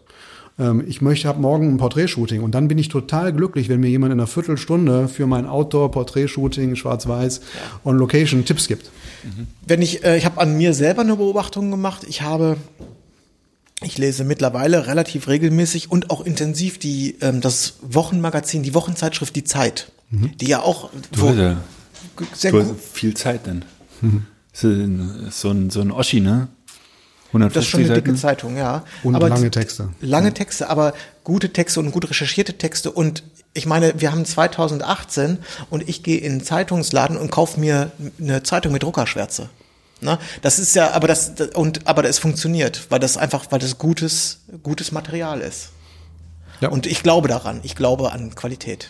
[0.59, 3.89] Ähm, ich möchte, habe morgen ein Porträtshooting und dann bin ich total glücklich, wenn mir
[3.89, 7.41] jemand in einer Viertelstunde für mein Outdoor-Porträtshooting, Schwarz-Weiß,
[7.85, 8.91] on Location Tipps gibt.
[9.23, 9.47] Mhm.
[9.65, 12.05] Wenn ich, äh, ich habe an mir selber eine Beobachtung gemacht.
[12.07, 12.57] Ich habe
[13.81, 19.45] ich lese mittlerweile relativ regelmäßig und auch intensiv die ähm, das Wochenmagazin, die Wochenzeitschrift Die
[19.45, 20.35] Zeit, mhm.
[20.37, 21.57] die ja auch du, wo, ja,
[22.33, 23.63] sehr du hast viel Zeit denn.
[24.01, 24.25] Mhm.
[24.51, 26.49] So ein so ein Oschi, ne?
[27.29, 28.05] 150 das ist schon eine Seiten.
[28.05, 28.83] dicke Zeitung, ja.
[29.03, 29.89] Und aber lange Texte.
[30.01, 32.91] Lange Texte, aber gute Texte und gut recherchierte Texte.
[32.91, 33.23] Und
[33.53, 35.37] ich meine, wir haben 2018
[35.69, 39.49] und ich gehe in einen Zeitungsladen und kaufe mir eine Zeitung mit Druckerschwärze.
[40.01, 40.17] Ne?
[40.41, 44.39] Das ist ja, aber das, und, aber es funktioniert, weil das einfach, weil das gutes,
[44.63, 45.69] gutes Material ist.
[46.61, 46.69] Ja.
[46.69, 48.89] Und ich glaube daran, ich glaube an Qualität.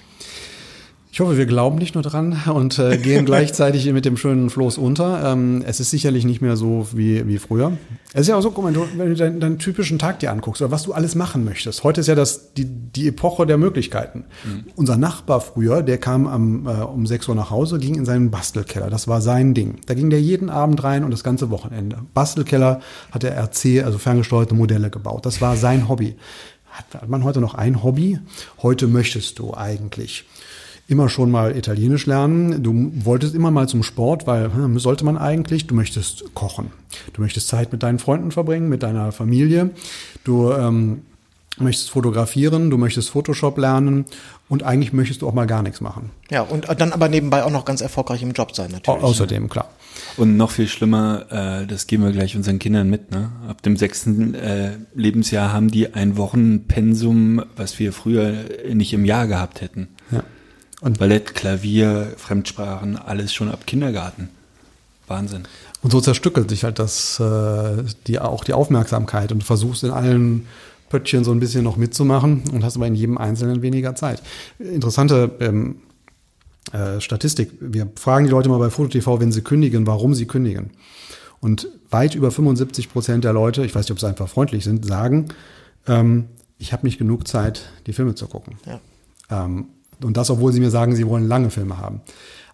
[1.12, 4.78] Ich hoffe, wir glauben nicht nur dran und äh, gehen gleichzeitig mit dem schönen Floß
[4.78, 5.32] unter.
[5.32, 7.74] Ähm, es ist sicherlich nicht mehr so wie, wie früher.
[8.14, 10.62] Es ist ja auch so, guck mal, wenn du deinen, deinen, typischen Tag dir anguckst
[10.62, 11.84] oder was du alles machen möchtest.
[11.84, 14.26] Heute ist ja das, die, die Epoche der Möglichkeiten.
[14.45, 14.66] Mhm.
[14.76, 18.30] Unser Nachbar früher, der kam am, äh, um 6 Uhr nach Hause, ging in seinen
[18.30, 18.91] Bastelkeller.
[18.91, 19.82] Das war sein Ding.
[19.88, 21.97] Da ging der jeden Abend rein und das ganze Wochenende.
[22.14, 22.82] Bastelkeller
[23.12, 25.26] hat er RC, also ferngesteuerte Modelle gebaut.
[25.26, 26.18] Das war sein Hobby.
[26.70, 28.20] Hat man heute noch ein Hobby?
[28.62, 30.26] Heute möchtest du eigentlich
[30.89, 32.63] immer schon mal Italienisch lernen.
[32.63, 35.67] Du wolltest immer mal zum Sport, weil hm, sollte man eigentlich.
[35.67, 36.71] Du möchtest kochen.
[37.13, 39.69] Du möchtest Zeit mit deinen Freunden verbringen, mit deiner Familie.
[40.23, 41.03] Du ähm,
[41.59, 44.05] möchtest fotografieren, du möchtest Photoshop lernen
[44.47, 46.09] und eigentlich möchtest du auch mal gar nichts machen.
[46.31, 49.03] Ja, und dann aber nebenbei auch noch ganz erfolgreich im Job sein, natürlich.
[49.03, 49.69] außerdem, klar.
[50.17, 53.11] Und noch viel schlimmer, äh, das geben wir gleich unseren Kindern mit.
[53.11, 53.29] Ne?
[53.47, 58.33] Ab dem sechsten äh, Lebensjahr haben die ein Wochenpensum, was wir früher
[58.73, 59.89] nicht im Jahr gehabt hätten.
[60.11, 60.23] Ja.
[60.82, 64.30] Und Ballett, Klavier, Fremdsprachen, alles schon ab Kindergarten.
[65.07, 65.43] Wahnsinn.
[65.82, 69.91] Und so zerstückelt sich halt das, äh, die, auch die Aufmerksamkeit und du versuchst in
[69.91, 70.45] allen
[70.89, 74.21] Pöttchen so ein bisschen noch mitzumachen und hast aber in jedem Einzelnen weniger Zeit.
[74.59, 75.77] Interessante ähm,
[76.71, 77.51] äh, Statistik.
[77.59, 80.71] Wir fragen die Leute mal bei FotoTV, wenn sie kündigen, warum sie kündigen.
[81.39, 84.86] Und weit über 75 Prozent der Leute, ich weiß nicht, ob sie einfach freundlich sind,
[84.86, 85.30] sagen,
[85.88, 86.25] ähm,
[86.57, 88.57] ich habe nicht genug Zeit, die Filme zu gucken.
[88.65, 88.82] Ja.
[89.30, 89.67] Ähm,
[90.04, 92.02] und das, obwohl sie mir sagen, sie wollen lange Filme haben.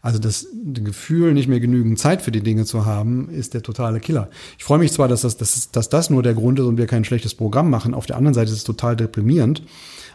[0.02, 4.00] Also das, Gefühl, nicht mehr genügend Zeit für die Dinge zu haben, ist der totale
[4.00, 4.30] Killer.
[4.58, 6.86] Ich freue mich zwar, dass das, dass, dass das nur der Grund ist und wir
[6.86, 7.96] kein schlechtes Programm machen.
[7.96, 9.64] Auf der anderen Seite ist es total deprimierend,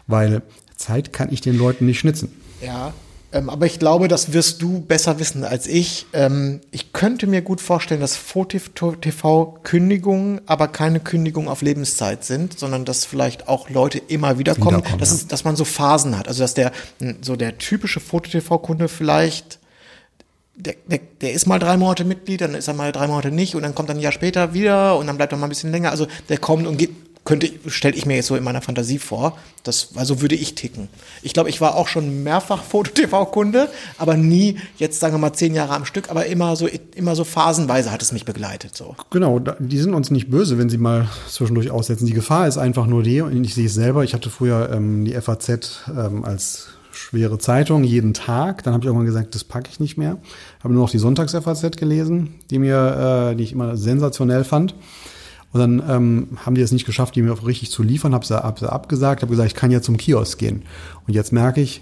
[0.07, 0.43] weil
[0.77, 2.31] Zeit kann ich den Leuten nicht schnitzen.
[2.61, 2.93] Ja,
[3.33, 6.05] ähm, aber ich glaube, das wirst du besser wissen als ich.
[6.13, 8.19] Ähm, ich könnte mir gut vorstellen, dass
[9.01, 14.55] TV Kündigungen aber keine Kündigungen auf Lebenszeit sind, sondern dass vielleicht auch Leute immer wieder
[14.55, 16.27] kommen, wiederkommen dass, es, dass man so Phasen hat.
[16.27, 16.71] Also dass der
[17.21, 19.59] so der typische Foto-TV-Kunde vielleicht
[20.55, 23.55] der, der, der ist mal drei Monate Mitglied, dann ist er mal drei Monate nicht
[23.55, 25.71] und dann kommt er ein Jahr später wieder und dann bleibt er mal ein bisschen
[25.71, 25.91] länger.
[25.91, 26.91] Also der kommt und geht
[27.23, 29.37] könnte, stelle ich mir jetzt so in meiner Fantasie vor.
[29.63, 30.89] Das, also würde ich ticken.
[31.21, 35.53] Ich glaube, ich war auch schon mehrfach Foto-TV-Kunde, aber nie jetzt, sagen wir mal, zehn
[35.53, 38.95] Jahre am Stück, aber immer so, immer so phasenweise hat es mich begleitet, so.
[39.11, 42.07] Genau, die sind uns nicht böse, wenn sie mal zwischendurch aussetzen.
[42.07, 45.05] Die Gefahr ist einfach nur die, und ich sehe es selber, ich hatte früher ähm,
[45.05, 48.63] die FAZ ähm, als schwere Zeitung jeden Tag.
[48.63, 50.17] Dann habe ich irgendwann gesagt, das packe ich nicht mehr.
[50.63, 54.75] Habe nur noch die Sonntags-FAZ gelesen, die mir, äh, die ich immer sensationell fand.
[55.53, 58.25] Und dann ähm, haben die es nicht geschafft, die mir auch richtig zu liefern, habe
[58.25, 60.63] sie, hab sie abgesagt, habe gesagt, ich kann ja zum Kiosk gehen.
[61.07, 61.81] Und jetzt merke ich,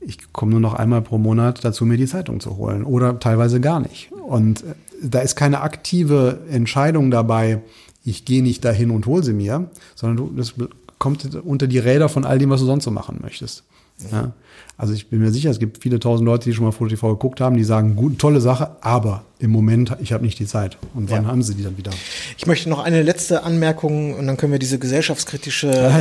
[0.00, 3.60] ich komme nur noch einmal pro Monat dazu, mir die Zeitung zu holen oder teilweise
[3.60, 4.10] gar nicht.
[4.12, 7.60] Und äh, da ist keine aktive Entscheidung dabei,
[8.04, 10.54] ich gehe nicht dahin und hole sie mir, sondern du, das
[10.98, 13.64] kommt unter die Räder von all dem, was du sonst so machen möchtest.
[14.10, 14.32] Ja.
[14.76, 17.10] Also ich bin mir sicher, es gibt viele tausend Leute, die schon mal Foto TV
[17.10, 20.78] geguckt haben, die sagen, gut, tolle Sache, aber im Moment, ich habe nicht die Zeit.
[20.94, 21.28] Und wann ja.
[21.28, 21.90] haben sie die dann wieder?
[22.38, 25.92] Ich möchte noch eine letzte Anmerkung und dann können wir diese gesellschaftskritische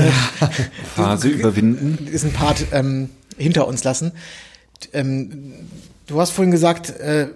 [0.95, 2.07] Phase überwinden.
[2.09, 4.13] Diesen Part ähm, hinter uns lassen.
[4.93, 5.53] Ähm,
[6.07, 7.27] du hast vorhin gesagt, äh,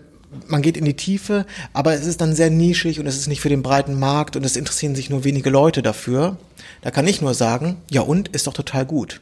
[0.47, 3.41] man geht in die Tiefe, aber es ist dann sehr nischig und es ist nicht
[3.41, 6.37] für den breiten Markt und es interessieren sich nur wenige Leute dafür.
[6.81, 9.21] Da kann ich nur sagen, ja und, ist doch total gut.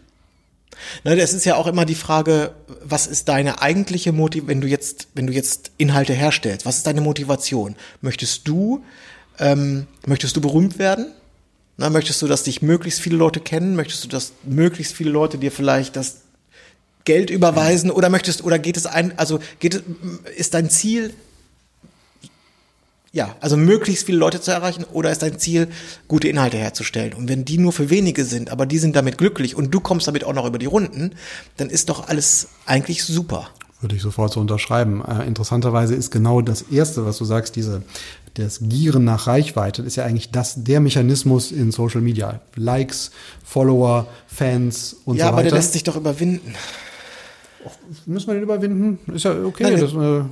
[1.04, 4.68] Ne, das ist ja auch immer die Frage, was ist deine eigentliche Motivation, wenn du
[4.68, 7.76] jetzt, wenn du jetzt Inhalte herstellst, was ist deine Motivation?
[8.02, 8.84] Möchtest du,
[9.40, 11.14] ähm, möchtest du berühmt werden?
[11.78, 13.76] Na, möchtest du, dass dich möglichst viele Leute kennen?
[13.76, 16.22] Möchtest du, dass möglichst viele Leute dir vielleicht das
[17.06, 17.90] Geld überweisen?
[17.90, 19.82] Oder möchtest, oder geht es ein, also geht
[20.36, 21.14] ist dein Ziel,
[23.14, 25.68] ja, also möglichst viele Leute zu erreichen oder ist dein Ziel,
[26.08, 27.14] gute Inhalte herzustellen?
[27.14, 30.08] Und wenn die nur für wenige sind, aber die sind damit glücklich und du kommst
[30.08, 31.12] damit auch noch über die Runden,
[31.58, 33.50] dann ist doch alles eigentlich super.
[33.82, 35.04] Würde ich sofort so unterschreiben.
[35.04, 37.82] Äh, interessanterweise ist genau das Erste, was du sagst, diese
[38.36, 42.40] das Gieren nach Reichweite ist ja eigentlich das der Mechanismus in Social Media.
[42.56, 43.12] Likes,
[43.44, 45.26] Follower, Fans und ja, so weiter.
[45.26, 46.56] Ja, aber der lässt sich doch überwinden.
[48.06, 49.00] Müssen wir den überwinden?
[49.14, 49.64] Ist ja okay.
[49.64, 50.24] Nein, das, äh,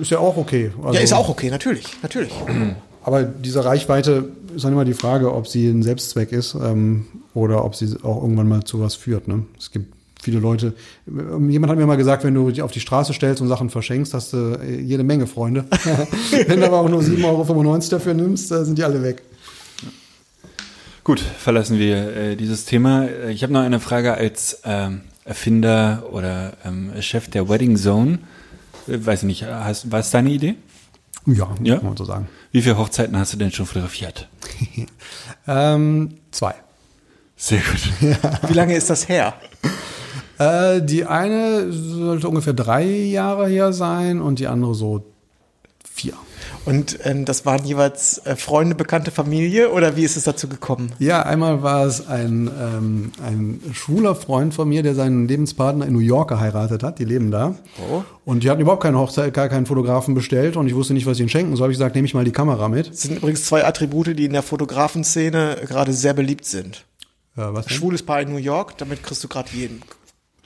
[0.00, 0.70] ist ja auch okay.
[0.82, 2.32] Also, ja, ist auch okay, natürlich, natürlich.
[3.04, 7.64] aber diese Reichweite ist dann immer die Frage, ob sie ein Selbstzweck ist ähm, oder
[7.64, 9.28] ob sie auch irgendwann mal zu was führt.
[9.28, 9.44] Ne?
[9.58, 10.74] Es gibt viele Leute.
[11.06, 14.14] Jemand hat mir mal gesagt, wenn du dich auf die Straße stellst und Sachen verschenkst,
[14.14, 15.64] hast du äh, jede Menge Freunde.
[16.46, 19.22] wenn du aber auch nur 7,95 Euro dafür nimmst, äh, sind die alle weg.
[21.04, 23.08] Gut, verlassen wir äh, dieses Thema.
[23.30, 28.18] Ich habe noch eine Frage als ähm, Erfinder oder ähm, Chef der Wedding Zone.
[28.86, 30.56] Weiß ich nicht, hast, war es deine Idee?
[31.26, 32.28] Ja, ja, kann man so sagen.
[32.50, 34.28] Wie viele Hochzeiten hast du denn schon fotografiert?
[35.46, 36.54] ähm, zwei.
[37.36, 37.80] Sehr gut.
[38.22, 38.48] Ja.
[38.48, 39.34] Wie lange ist das her?
[40.38, 45.04] Äh, die eine sollte ungefähr drei Jahre her sein und die andere so
[45.84, 46.14] vier.
[46.64, 50.92] Und ähm, das waren jeweils äh, Freunde, bekannte Familie oder wie ist es dazu gekommen?
[50.98, 55.92] Ja, einmal war es ein, ähm, ein schwuler Freund von mir, der seinen Lebenspartner in
[55.92, 56.98] New York geheiratet hat.
[56.98, 57.54] Die leben da.
[57.90, 58.02] Oh.
[58.24, 61.16] Und die hatten überhaupt keine Hochzeit, gar keinen Fotografen bestellt und ich wusste nicht, was
[61.16, 61.70] ich ihnen schenken soll.
[61.70, 62.90] Ich gesagt, nehme ich mal die Kamera mit.
[62.90, 66.84] Das sind übrigens zwei Attribute, die in der Fotografenszene gerade sehr beliebt sind.
[67.36, 67.70] Ja, was?
[67.70, 69.82] Schwules Paar in New York, damit kriegst du gerade jeden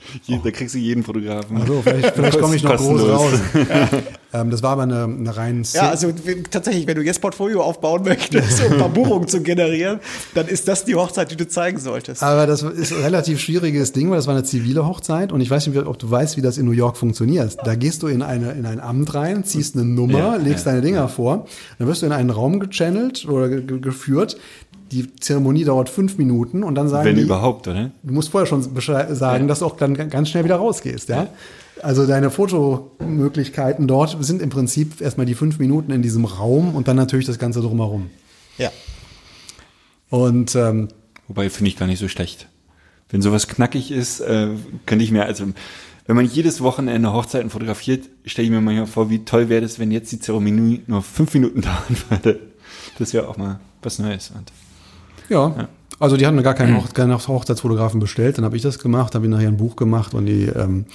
[0.23, 1.57] je, da kriegst du jeden Fotografen.
[1.57, 3.33] Also vielleicht, vielleicht komme ich noch groß raus.
[4.33, 5.63] ähm, das war aber eine, eine rein.
[5.73, 6.11] Ja, also
[6.49, 9.99] tatsächlich, wenn du jetzt Portfolio aufbauen möchtest, um ein paar Buchungen zu generieren,
[10.33, 12.23] dann ist das die Hochzeit, die du zeigen solltest.
[12.23, 15.49] Aber das ist ein relativ schwieriges Ding, weil das war eine zivile Hochzeit und ich
[15.49, 17.57] weiß nicht, ob du weißt, wie das in New York funktioniert.
[17.63, 20.71] Da gehst du in, eine, in ein Amt rein, ziehst eine Nummer, ja, legst ja,
[20.71, 21.07] deine Dinger ja.
[21.07, 21.47] vor,
[21.79, 24.37] dann wirst du in einen Raum gechannelt oder geführt,
[24.91, 27.91] die Zeremonie dauert fünf Minuten und dann sagen Wenn die, überhaupt, oder?
[28.03, 29.47] Du musst vorher schon sagen, ja.
[29.47, 31.23] dass du auch dann ganz schnell wieder rausgehst, ja?
[31.23, 31.29] ja.
[31.81, 36.87] Also deine Fotomöglichkeiten dort sind im Prinzip erstmal die fünf Minuten in diesem Raum und
[36.87, 38.09] dann natürlich das Ganze drumherum.
[38.57, 38.71] Ja.
[40.09, 40.87] Und ähm,
[41.27, 42.47] wobei finde ich gar nicht so schlecht.
[43.09, 44.49] Wenn sowas knackig ist, äh,
[44.85, 45.47] könnte ich mir also
[46.07, 49.79] wenn man jedes Wochenende Hochzeiten fotografiert, stelle ich mir manchmal vor, wie toll wäre das,
[49.79, 52.39] wenn jetzt die Zeremonie nur fünf Minuten dauern würde.
[52.99, 54.31] Das wäre auch mal was Neues.
[54.31, 54.51] Und
[55.29, 55.47] ja.
[55.57, 55.67] ja.
[55.97, 59.25] Also die hatten gar keinen, Hoch keinen Hochzeitsfotografen bestellt, dann habe ich das gemacht, habe
[59.25, 60.85] ich nachher ein Buch gemacht und die, ähm,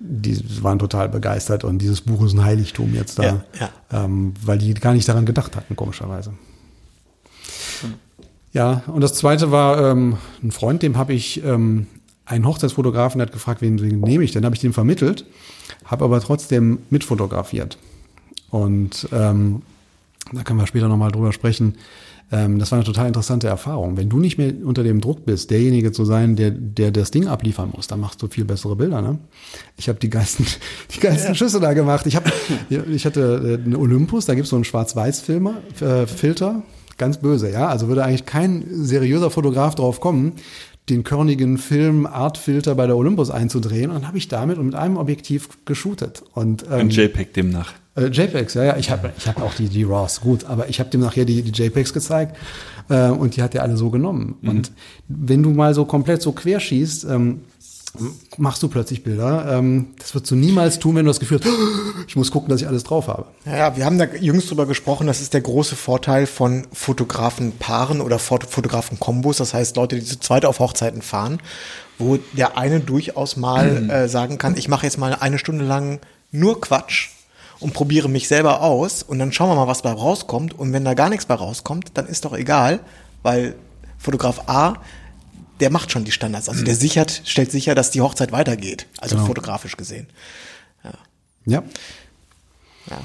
[0.00, 3.70] die waren total begeistert und dieses Buch ist ein Heiligtum jetzt da, ja, ja.
[3.92, 6.30] Ähm, weil die gar nicht daran gedacht hatten, komischerweise.
[7.82, 7.94] Hm.
[8.52, 11.86] Ja, und das zweite war ähm, ein Freund, dem habe ich ähm,
[12.26, 14.44] einen Hochzeitsfotografen, der hat gefragt, wen, wen nehme ich denn?
[14.44, 15.24] habe ich den vermittelt,
[15.84, 17.78] habe aber trotzdem mitfotografiert.
[18.50, 19.62] Und ähm,
[20.32, 21.76] da können wir später nochmal drüber sprechen,
[22.30, 23.96] ähm, das war eine total interessante Erfahrung.
[23.96, 27.26] Wenn du nicht mehr unter dem Druck bist, derjenige zu sein, der, der das Ding
[27.26, 29.00] abliefern muss, dann machst du viel bessere Bilder.
[29.00, 29.18] Ne?
[29.76, 30.46] Ich habe die geilsten,
[30.94, 31.34] die geilsten ja.
[31.34, 32.06] Schüsse da gemacht.
[32.06, 32.30] Ich, hab,
[32.90, 36.62] ich hatte äh, einen Olympus, da gibt es so einen Schwarz-Weiß-Filter, äh, Filter,
[36.98, 37.68] ganz böse, ja.
[37.68, 40.32] Also würde eigentlich kein seriöser Fotograf drauf kommen,
[40.90, 43.90] den körnigen Film Artfilter bei der Olympus einzudrehen.
[43.90, 46.22] Und dann habe ich damit und mit einem Objektiv geshootet.
[46.34, 47.72] Und, ähm, Ein JPEG demnach.
[47.98, 48.76] Äh, JPEGs, ja, ja.
[48.76, 51.42] Ich habe ich hab auch die, die RAWs, gut, aber ich habe dem nachher die,
[51.42, 52.36] die JPEGs gezeigt
[52.88, 54.36] äh, und die hat er alle so genommen.
[54.40, 54.48] Mhm.
[54.48, 54.72] Und
[55.08, 57.40] wenn du mal so komplett so querschießt, ähm,
[58.36, 59.58] machst du plötzlich Bilder.
[59.58, 61.50] Ähm, das wirst du niemals tun, wenn du das Gefühl hast,
[62.06, 63.26] ich muss gucken, dass ich alles drauf habe.
[63.44, 68.18] Ja, wir haben da jüngst drüber gesprochen, das ist der große Vorteil von Fotografenpaaren oder
[68.18, 71.40] Fotografenkombos, das heißt Leute, die zu zweit auf Hochzeiten fahren,
[71.98, 73.90] wo der eine durchaus mal mhm.
[73.90, 77.10] äh, sagen kann, ich mache jetzt mal eine Stunde lang nur Quatsch
[77.60, 80.58] und probiere mich selber aus und dann schauen wir mal, was bei rauskommt.
[80.58, 82.80] Und wenn da gar nichts bei rauskommt, dann ist doch egal,
[83.22, 83.54] weil
[83.98, 84.74] Fotograf A,
[85.60, 86.48] der macht schon die Standards.
[86.48, 86.78] Also der mhm.
[86.78, 88.86] sichert, stellt sicher, dass die Hochzeit weitergeht.
[88.98, 89.26] Also genau.
[89.26, 90.06] fotografisch gesehen.
[90.84, 90.92] Ja.
[91.46, 91.62] ja.
[92.90, 92.98] ja.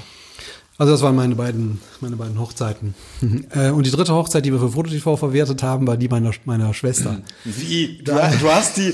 [0.76, 2.94] Also das waren meine beiden, meine beiden Hochzeiten.
[3.54, 6.74] äh, und die dritte Hochzeit, die wir für FotoTV verwertet haben, war die meiner, meiner
[6.74, 7.18] Schwester.
[7.44, 7.98] Wie?
[8.02, 8.92] Du, du, hast die,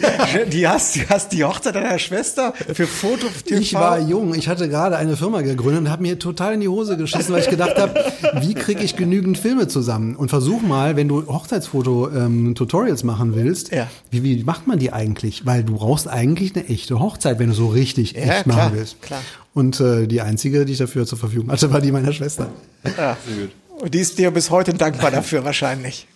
[0.52, 3.58] die hast, du hast die Hochzeit deiner Schwester für FotoTV?
[3.58, 6.68] Ich war jung, ich hatte gerade eine Firma gegründet und habe mir total in die
[6.68, 7.94] Hose geschissen, weil ich gedacht habe,
[8.40, 10.16] wie kriege ich genügend Filme zusammen?
[10.16, 13.86] Und versuch mal, wenn du Hochzeitsfoto-Tutorials ähm, machen willst, ja.
[14.10, 15.46] wie, wie macht man die eigentlich?
[15.46, 18.72] Weil du brauchst eigentlich eine echte Hochzeit, wenn du so richtig echt ja, klar, machen
[18.74, 19.00] willst.
[19.00, 19.20] Klar.
[19.52, 22.50] Und äh, die einzige, die ich dafür zur Verfügung hatte, war die meiner Schwester.
[22.84, 23.50] Ja, sehr gut.
[23.80, 26.06] Und die ist dir bis heute dankbar dafür wahrscheinlich.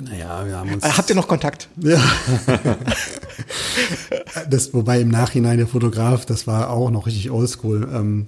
[0.00, 0.84] Naja, wir haben uns.
[0.84, 1.68] Äh, habt ihr noch Kontakt?
[1.76, 2.00] Ja.
[4.50, 7.88] das, wobei im Nachhinein der Fotograf, das war auch noch richtig oldschool.
[7.92, 8.26] Ähm,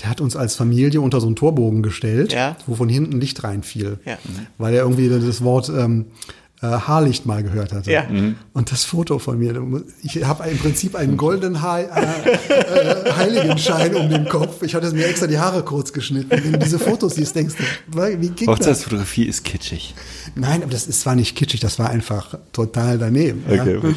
[0.00, 2.56] der hat uns als Familie unter so einen Torbogen gestellt, ja.
[2.66, 3.98] wo von hinten Licht reinfiel.
[4.04, 4.18] Ja.
[4.56, 7.90] Weil er irgendwie das Wort ähm, äh, Haarlicht mal gehört hatte.
[7.90, 8.04] Ja.
[8.08, 8.36] Mhm.
[8.52, 9.54] Und das Foto von mir,
[10.02, 14.62] ich habe im Prinzip einen goldenen ha äh, äh, Heiligenschein um den Kopf.
[14.62, 16.30] Ich hatte mir extra die Haare kurz geschnitten.
[16.30, 19.94] Wenn du diese Fotos siehst, denkst du, wie ging Hochzeitsfotografie ist kitschig.
[20.34, 23.44] Nein, aber das ist zwar nicht kitschig, das war einfach total daneben.
[23.46, 23.78] Okay, ja.
[23.78, 23.94] okay.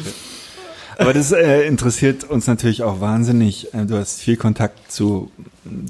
[0.98, 3.72] Aber das äh, interessiert uns natürlich auch wahnsinnig.
[3.72, 5.30] Äh, du hast viel Kontakt zu,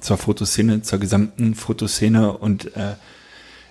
[0.01, 2.95] zur Fotoszene, zur gesamten Fotoszene und äh,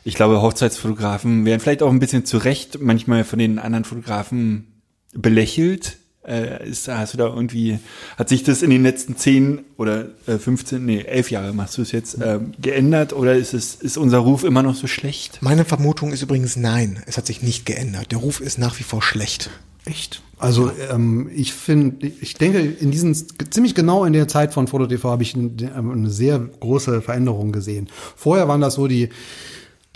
[0.07, 4.81] ich glaube, Hochzeitsfotografen werden vielleicht auch ein bisschen zu Recht manchmal von den anderen Fotografen
[5.13, 5.97] belächelt.
[6.25, 7.79] Äh, ist, hast du da irgendwie,
[8.17, 11.81] hat sich das in den letzten zehn oder äh, 15, nee, elf Jahre machst du
[11.81, 15.39] es jetzt, äh, geändert oder ist es, ist unser Ruf immer noch so schlecht?
[15.41, 18.13] Meine Vermutung ist übrigens nein, es hat sich nicht geändert.
[18.13, 19.49] Der Ruf ist nach wie vor schlecht.
[19.83, 20.21] Echt?
[20.39, 23.13] Also ähm, ich finde, ich denke, in diesen
[23.49, 27.89] ziemlich genau in der Zeit von FotoTV habe ich eine sehr große Veränderung gesehen.
[28.15, 29.09] Vorher waren das so die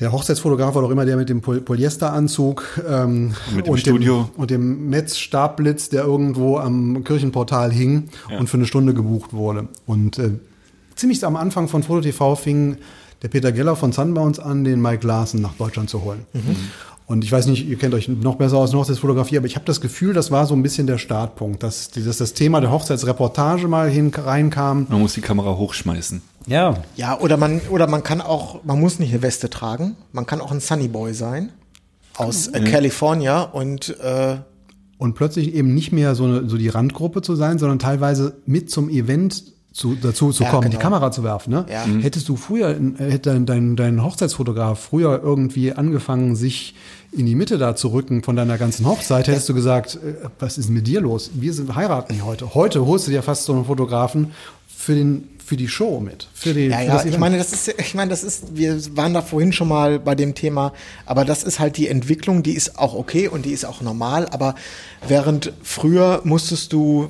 [0.02, 4.30] der Hochzeitsfotograf war doch immer der mit dem Polyesteranzug ähm, mit dem und, Studio.
[4.36, 8.40] Dem, und dem Netzstabblitz, der irgendwo am Kirchenportal hing ja.
[8.40, 9.68] und für eine Stunde gebucht wurde.
[9.86, 10.32] Und äh,
[10.96, 12.78] ziemlich am Anfang von FotoTV fing
[13.22, 16.26] der Peter Geller von Sunbounce an, den Mike Larsen nach Deutschland zu holen.
[16.34, 16.56] Mhm.
[17.06, 19.82] Und ich weiß nicht, ihr kennt euch noch besser aus Hochzeitsfotografie, aber ich habe das
[19.82, 23.90] Gefühl, das war so ein bisschen der Startpunkt, dass, dass das Thema der Hochzeitsreportage mal
[23.90, 24.88] hin, reinkam.
[24.90, 26.22] Man muss die Kamera hochschmeißen.
[26.48, 26.78] Ja.
[26.96, 30.42] Ja, oder man, oder man kann auch, man muss nicht eine Weste tragen, man kann
[30.42, 31.52] auch ein Sunny Boy sein
[32.18, 34.38] aus äh, California und äh,
[34.98, 38.70] und plötzlich eben nicht mehr so, eine, so die Randgruppe zu sein, sondern teilweise mit
[38.70, 40.78] zum Event zu, dazu zu ja, kommen, genau.
[40.78, 41.52] die Kamera zu werfen.
[41.52, 41.66] Ne?
[41.72, 41.88] Ja.
[41.88, 42.02] Mhm.
[42.02, 46.76] Hättest du früher, hätte dein, dein, dein Hochzeitsfotograf früher irgendwie angefangen, sich
[47.12, 50.60] in die Mitte da zu rücken von deiner ganzen Hochzeit, hättest du gesagt, äh, was
[50.60, 51.32] ist mit dir los?
[51.34, 52.54] Wir sind heiraten hier heute.
[52.54, 54.34] Heute holst du dir fast so einen Fotografen
[54.82, 56.30] für den für die Show mit.
[56.34, 59.14] Für die, ja, für ja, ich meine, das ist, ich meine, das ist, wir waren
[59.14, 60.72] da vorhin schon mal bei dem Thema,
[61.06, 64.28] aber das ist halt die Entwicklung, die ist auch okay und die ist auch normal,
[64.32, 64.56] aber
[65.06, 67.10] während früher musstest du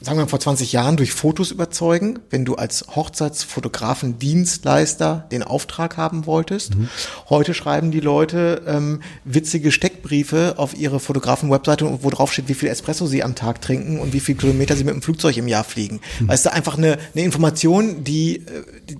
[0.00, 5.96] sagen wir vor 20 Jahren durch Fotos überzeugen, wenn du als Hochzeitsfotografen Dienstleister den Auftrag
[5.96, 6.76] haben wolltest.
[6.76, 6.88] Mhm.
[7.28, 12.68] Heute schreiben die Leute ähm, witzige Steckbriefe auf ihre Fotografen-Webseite, wo drauf steht, wie viel
[12.68, 15.64] Espresso sie am Tag trinken und wie viel Kilometer sie mit dem Flugzeug im Jahr
[15.64, 16.00] fliegen.
[16.20, 16.28] Mhm.
[16.28, 18.42] Weißt du, einfach eine, eine Information, die, äh,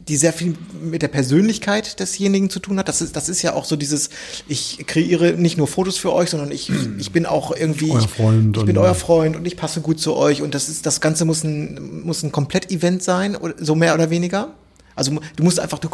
[0.09, 2.89] die sehr viel mit der Persönlichkeit desjenigen zu tun hat.
[2.89, 4.11] Das ist, das ist ja auch so dieses,
[4.49, 8.57] ich kreiere nicht nur Fotos für euch, sondern ich, ich bin auch irgendwie, euer Freund
[8.57, 11.01] ich, ich bin euer Freund und ich passe gut zu euch und das ist das
[11.01, 14.55] Ganze muss ein, muss ein Komplett-Event sein, so mehr oder weniger.
[14.95, 15.89] Also du musst einfach du,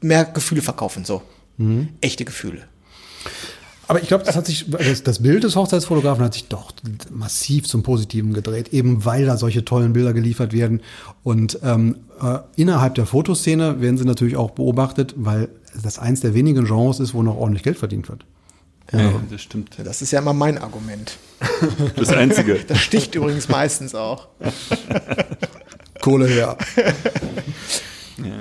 [0.00, 1.22] mehr Gefühle verkaufen, so.
[1.58, 1.88] Mhm.
[2.00, 2.62] Echte Gefühle.
[3.88, 6.72] Aber ich glaube, das hat sich, das, das, Bild des Hochzeitsfotografen hat sich doch
[7.10, 10.80] massiv zum Positiven gedreht, eben weil da solche tollen Bilder geliefert werden.
[11.22, 15.48] Und ähm, äh, innerhalb der Fotoszene werden sie natürlich auch beobachtet, weil
[15.80, 18.24] das eins der wenigen Genres ist, wo noch ordentlich Geld verdient wird.
[18.92, 19.76] Ja, das stimmt.
[19.82, 21.18] Das ist ja immer mein Argument.
[21.96, 22.54] Das Einzige.
[22.66, 24.28] Das sticht übrigens meistens auch.
[26.00, 26.56] Kohle her.
[28.18, 28.40] Ja.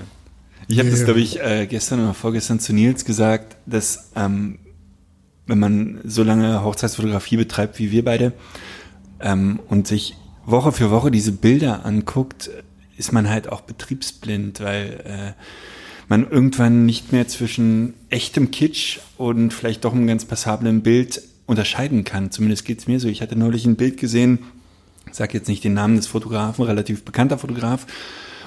[0.68, 4.60] Ich habe das, glaube ich, äh, gestern oder vorgestern zu Nils gesagt, dass ähm,
[5.48, 8.34] wenn man so lange Hochzeitsfotografie betreibt wie wir beide
[9.20, 10.16] ähm, und sich
[10.46, 12.50] Woche für Woche diese Bilder anguckt,
[12.98, 15.42] ist man halt auch betriebsblind, weil äh,
[16.08, 22.04] man irgendwann nicht mehr zwischen echtem Kitsch und vielleicht doch einem ganz passablen Bild unterscheiden
[22.04, 22.32] kann.
[22.32, 23.08] Zumindest geht es mir so.
[23.08, 24.40] Ich hatte neulich ein Bild gesehen,
[25.12, 27.86] sag jetzt nicht den Namen des Fotografen, relativ bekannter Fotograf.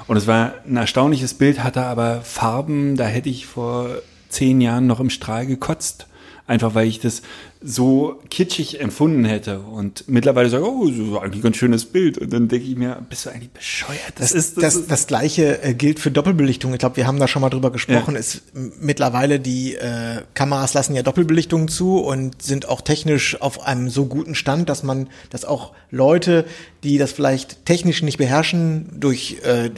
[0.06, 3.90] Und es war ein erstaunliches Bild, hatte aber Farben, da hätte ich vor
[4.28, 6.06] zehn Jahren noch im Strahl gekotzt.
[6.46, 7.22] Einfach weil ich das
[7.60, 12.16] so kitschig empfunden hätte und mittlerweile sage, oh, das ist eigentlich ein ganz schönes Bild.
[12.16, 14.12] Und dann denke ich mir, bist du eigentlich bescheuert?
[14.14, 16.72] Das, das ist das, das, das gleiche äh, gilt für Doppelbelichtung.
[16.72, 18.14] Ich glaube, wir haben da schon mal drüber gesprochen.
[18.14, 18.20] Ja.
[18.20, 18.42] Ist
[18.80, 24.06] mittlerweile die äh, Kameras lassen ja Doppelbelichtungen zu und sind auch technisch auf einem so
[24.06, 26.44] guten Stand, dass man, dass auch Leute,
[26.84, 29.70] die das vielleicht technisch nicht beherrschen, durch äh,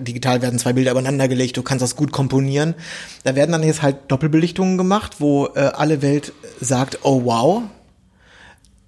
[0.00, 2.74] digital werden zwei Bilder übereinander gelegt, du kannst das gut komponieren.
[3.22, 7.62] Da werden dann jetzt halt Doppelbelichtungen gemacht, wo äh, alle Welt sagt, oh, oh wow,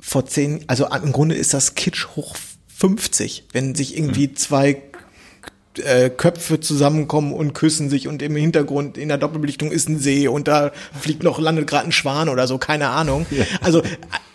[0.00, 2.36] vor zehn, also im Grunde ist das Kitsch hoch
[2.74, 4.36] 50, wenn sich irgendwie mhm.
[4.36, 4.82] zwei
[5.78, 10.26] äh, Köpfe zusammenkommen und küssen sich und im Hintergrund in der Doppelbelichtung ist ein See
[10.26, 13.26] und da fliegt noch, landet gerade ein Schwan oder so, keine Ahnung.
[13.30, 13.44] Ja.
[13.60, 13.82] Also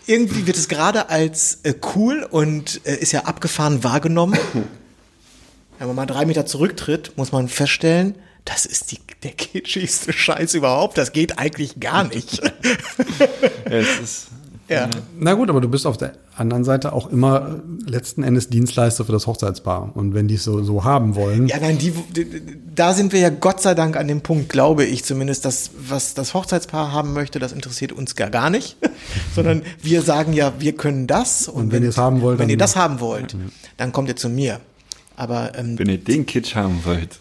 [0.05, 4.37] irgendwie wird es gerade als äh, cool und äh, ist ja abgefahren wahrgenommen.
[5.79, 8.15] Wenn man mal drei Meter zurücktritt, muss man feststellen,
[8.49, 10.97] das ist die, der kitschigste Scheiß überhaupt.
[10.97, 12.41] Das geht eigentlich gar nicht.
[13.65, 14.27] es ist,
[14.67, 14.89] ja.
[15.19, 19.11] Na gut, aber du bist auf der anderen Seite auch immer letzten Endes Dienstleister für
[19.11, 19.91] das Hochzeitspaar.
[19.93, 21.47] Und wenn die es so, so haben wollen.
[21.47, 21.93] Ja, nein, die,
[22.73, 26.15] da sind wir ja Gott sei Dank an dem Punkt, glaube ich zumindest, dass was
[26.15, 28.77] das Hochzeitspaar haben möchte, das interessiert uns gar, gar nicht.
[29.35, 31.47] Sondern wir sagen ja, wir können das.
[31.47, 33.35] Und, und wenn, wenn ihr es haben wollt, wenn ihr das haben wollt,
[33.77, 34.59] dann kommt ihr zu mir.
[35.19, 37.19] Aber ähm, wenn ihr den Kitsch haben wollt,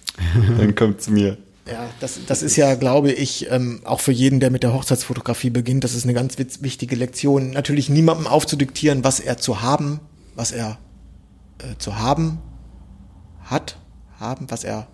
[0.57, 1.37] dann kommt zu mir.
[1.71, 5.51] Ja, das, das ist ja, glaube ich, ähm, auch für jeden, der mit der Hochzeitsfotografie
[5.51, 7.51] beginnt, das ist eine ganz wichtige Lektion.
[7.51, 10.01] Natürlich niemandem aufzudiktieren, was er zu haben,
[10.35, 10.79] was er
[11.59, 12.39] äh, zu haben
[13.45, 13.77] hat,
[14.19, 14.87] haben, was er,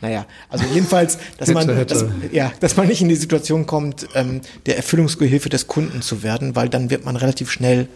[0.00, 4.40] Naja, also jedenfalls, dass man, dass, ja, dass man nicht in die Situation kommt, ähm,
[4.66, 7.86] der Erfüllungsgehilfe des Kunden zu werden, weil dann wird man relativ schnell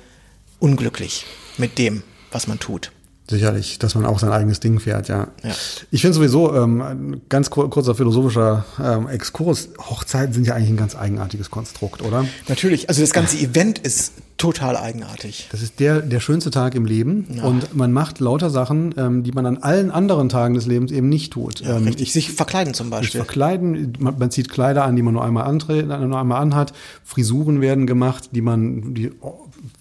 [0.61, 1.26] unglücklich
[1.59, 2.92] mit dem, was man tut.
[3.31, 5.29] Sicherlich, dass man auch sein eigenes Ding fährt, ja.
[5.45, 5.53] ja.
[5.91, 10.97] Ich finde sowieso, ähm, ganz kurzer philosophischer ähm, Exkurs, Hochzeiten sind ja eigentlich ein ganz
[10.97, 12.27] eigenartiges Konstrukt, oder?
[12.49, 15.49] Natürlich, also das ganze Event ist total eigenartig.
[15.53, 17.45] Das ist der, der schönste Tag im Leben ja.
[17.45, 21.09] und man macht lauter Sachen, ähm, die man an allen anderen Tagen des Lebens eben
[21.09, 21.61] nicht tut.
[21.61, 23.12] Ja, ähm, richtig, sich verkleiden zum Beispiel.
[23.12, 26.73] Sich verkleiden, man, man, zieht Kleider an, die man nur einmal, antritt, nur einmal anhat,
[27.05, 29.12] Frisuren werden gemacht, die man, die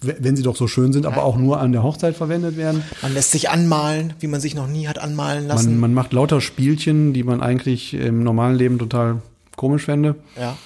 [0.00, 2.82] wenn sie doch so schön sind, aber auch nur an der Hochzeit verwendet werden.
[3.02, 5.72] Man lässt sich anmalen, wie man sich noch nie hat anmalen lassen.
[5.72, 9.22] Man, man macht lauter Spielchen, die man eigentlich im normalen Leben total
[9.56, 10.14] komisch fände.
[10.38, 10.56] Ja.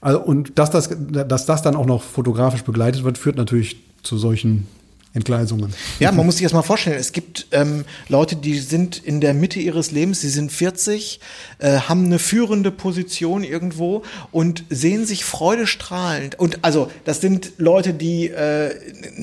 [0.00, 4.16] Also, und dass das, dass das dann auch noch fotografisch begleitet wird, führt natürlich zu
[4.16, 4.66] solchen
[5.14, 5.72] Entgleisungen.
[6.00, 6.98] Ja, man muss sich das mal vorstellen.
[6.98, 11.20] Es gibt ähm, Leute, die sind in der Mitte ihres Lebens, sie sind 40,
[11.58, 14.02] äh, haben eine führende Position irgendwo
[14.32, 16.38] und sehen sich freudestrahlend.
[16.38, 18.74] Und also, das sind Leute, die äh,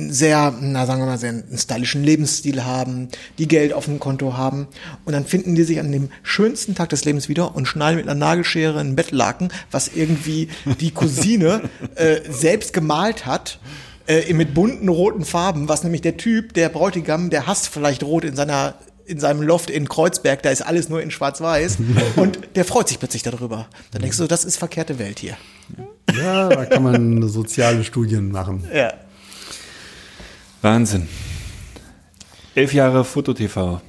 [0.09, 4.35] sehr, na sagen wir mal, sehr einen stylischen Lebensstil haben, die Geld auf dem Konto
[4.35, 4.67] haben.
[5.05, 8.09] Und dann finden die sich an dem schönsten Tag des Lebens wieder und schneiden mit
[8.09, 11.61] einer Nagelschere ein Bettlaken, was irgendwie die Cousine
[11.93, 13.59] äh, selbst gemalt hat
[14.07, 18.23] äh, mit bunten roten Farben, was nämlich der Typ, der Bräutigam, der hasst vielleicht rot
[18.23, 18.75] in seiner
[19.07, 21.77] in seinem Loft in Kreuzberg, da ist alles nur in schwarz-weiß
[22.15, 23.67] und der freut sich plötzlich darüber.
[23.91, 25.37] Dann denkst du, das ist verkehrte Welt hier.
[26.17, 28.67] Ja, da kann man soziale Studien machen.
[28.73, 28.93] Ja.
[30.63, 31.07] Wahnsinn.
[32.55, 33.81] Elf Jahre Foto-TV.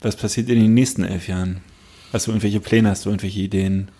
[0.00, 1.60] Was passiert in den nächsten elf Jahren?
[2.12, 3.90] Hast du irgendwelche Pläne, hast du irgendwelche Ideen?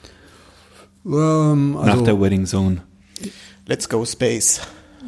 [1.07, 2.83] Ähm, also, Nach der Wedding Zone.
[3.67, 4.61] Let's go Space.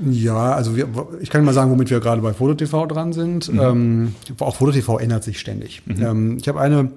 [0.04, 0.88] Ja, also wir,
[1.20, 3.52] ich kann mal sagen, womit wir gerade bei FotoTV dran sind.
[3.52, 3.60] Mhm.
[3.60, 5.82] Ähm, auch FotoTV ändert sich ständig.
[5.86, 6.02] Mhm.
[6.02, 6.90] Ähm, ich habe eine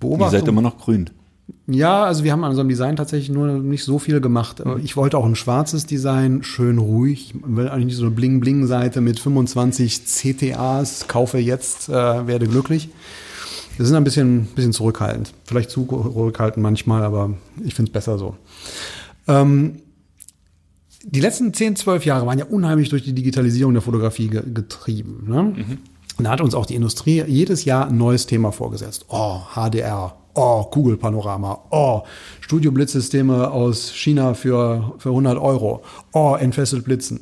[0.00, 0.34] Beobachtung.
[0.34, 1.10] Ihr seid immer noch grün.
[1.66, 4.64] Ja, also wir haben an unserem Design tatsächlich nur nicht so viel gemacht.
[4.64, 4.80] Mhm.
[4.82, 7.34] Ich wollte auch ein schwarzes Design, schön ruhig.
[7.34, 12.90] Ich will eigentlich nicht so eine Bling-Bling-Seite mit 25 CTAs, kaufe jetzt, äh, werde glücklich.
[13.76, 15.32] Wir sind ein bisschen, bisschen zurückhaltend.
[15.44, 17.30] Vielleicht zu zurückhaltend manchmal, aber
[17.64, 18.36] ich finde es besser so.
[19.28, 19.76] Ähm,
[21.04, 25.24] die letzten 10, 12 Jahre waren ja unheimlich durch die Digitalisierung der Fotografie ge getrieben.
[25.26, 25.42] Ne?
[25.42, 25.78] Mhm.
[26.18, 29.06] Und da hat uns auch die Industrie jedes Jahr ein neues Thema vorgesetzt.
[29.08, 30.14] Oh, HDR.
[30.34, 31.64] Oh, Kugelpanorama.
[31.70, 32.02] Oh,
[32.40, 35.82] Studioblitzsysteme aus China für, für 100 Euro.
[36.12, 37.20] Oh, entfesselt Blitzen.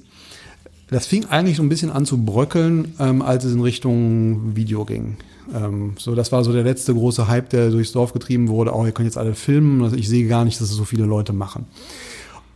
[0.91, 4.85] Das fing eigentlich so ein bisschen an zu bröckeln, ähm, als es in Richtung Video
[4.85, 5.17] ging.
[5.55, 8.75] Ähm, so, das war so der letzte große Hype, der durchs Dorf getrieben wurde.
[8.75, 9.83] Oh, ihr könnt jetzt alle filmen.
[9.83, 11.67] Also ich sehe gar nicht, dass es so viele Leute machen.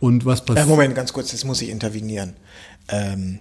[0.05, 0.67] Und was passiert?
[0.67, 2.35] Äh, Moment, ganz kurz, jetzt muss ich intervenieren.
[2.89, 3.39] Ähm,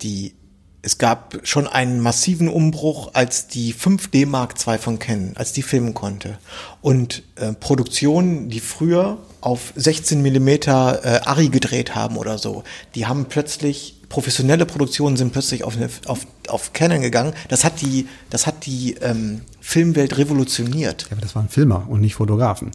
[0.00, 0.34] die,
[0.80, 5.60] es gab schon einen massiven Umbruch, als die 5D Mark II von Canon, als die
[5.60, 6.38] filmen konnte.
[6.80, 12.64] Und äh, Produktionen, die früher auf 16 Millimeter äh, Ari gedreht haben oder so,
[12.94, 17.32] die haben plötzlich professionelle Produktionen sind plötzlich auf, eine, auf, auf Canon gegangen.
[17.48, 21.02] Das hat die, das hat die ähm, Filmwelt revolutioniert.
[21.02, 22.70] Ja, aber das waren Filmer und nicht Fotografen.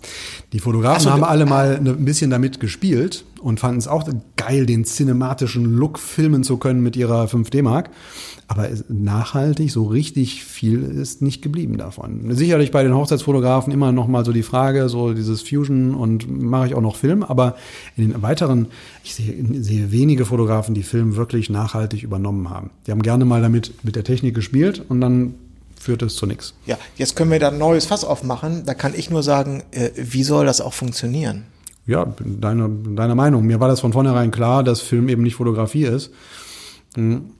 [0.51, 4.65] Die Fotografen so, haben alle mal ein bisschen damit gespielt und fanden es auch geil,
[4.65, 7.89] den cinematischen Look filmen zu können mit ihrer 5D Mark.
[8.47, 12.35] Aber nachhaltig, so richtig viel ist nicht geblieben davon.
[12.35, 16.67] Sicherlich bei den Hochzeitsfotografen immer noch mal so die Frage, so dieses Fusion und mache
[16.67, 17.23] ich auch noch Film.
[17.23, 17.55] Aber
[17.95, 18.67] in den weiteren,
[19.05, 22.71] ich sehe, sehe wenige Fotografen, die Film wirklich nachhaltig übernommen haben.
[22.85, 25.35] Die haben gerne mal damit mit der Technik gespielt und dann
[25.79, 26.53] führt es zu nichts.
[26.65, 28.65] Ja, jetzt können wir da ein neues Fass aufmachen.
[28.65, 31.45] Da kann ich nur sagen, äh, wie soll das auch funktionieren?
[31.87, 33.45] Ja, deine, deiner Meinung.
[33.45, 36.11] Mir war das von vornherein klar, dass Film eben nicht Fotografie ist.
[36.95, 37.31] Hm.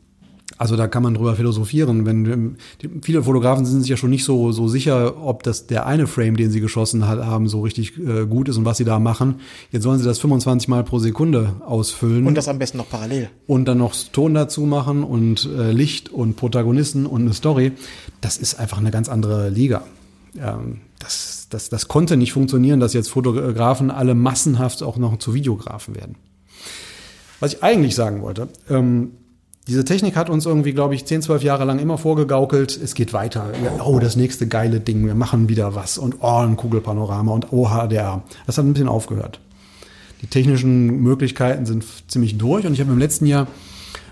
[0.62, 2.06] Also da kann man drüber philosophieren.
[2.06, 5.88] Wenn die, viele Fotografen sind sich ja schon nicht so so sicher, ob das der
[5.88, 8.86] eine Frame, den sie geschossen hat, haben, so richtig äh, gut ist und was sie
[8.86, 9.40] da machen.
[9.72, 13.32] Jetzt sollen sie das 25 Mal pro Sekunde ausfüllen und das am besten noch parallel
[13.48, 17.72] und dann noch Ton dazu machen und äh, Licht und Protagonisten und eine Story.
[18.22, 19.82] Das ist einfach eine ganz andere Liga.
[20.38, 25.34] Ähm, das, das, das konnte nicht funktionieren, dass jetzt Fotografen alle massenhaft auch noch zu
[25.34, 26.18] Videografen werden.
[27.40, 29.14] Was ich eigentlich sagen wollte, ähm,
[29.68, 33.14] diese Technik hat uns irgendwie, glaube ich, 10, 12 Jahre lang immer vorgegaukelt, es geht
[33.14, 33.52] weiter.
[33.86, 37.70] Oh, das nächste geile Ding, wir machen wieder was und oh, ein Kugelpanorama und oh,
[37.70, 38.24] HDR.
[38.48, 39.40] Das hat ein bisschen aufgehört.
[40.22, 43.48] Die technischen Möglichkeiten sind ziemlich durch und ich habe im letzten Jahr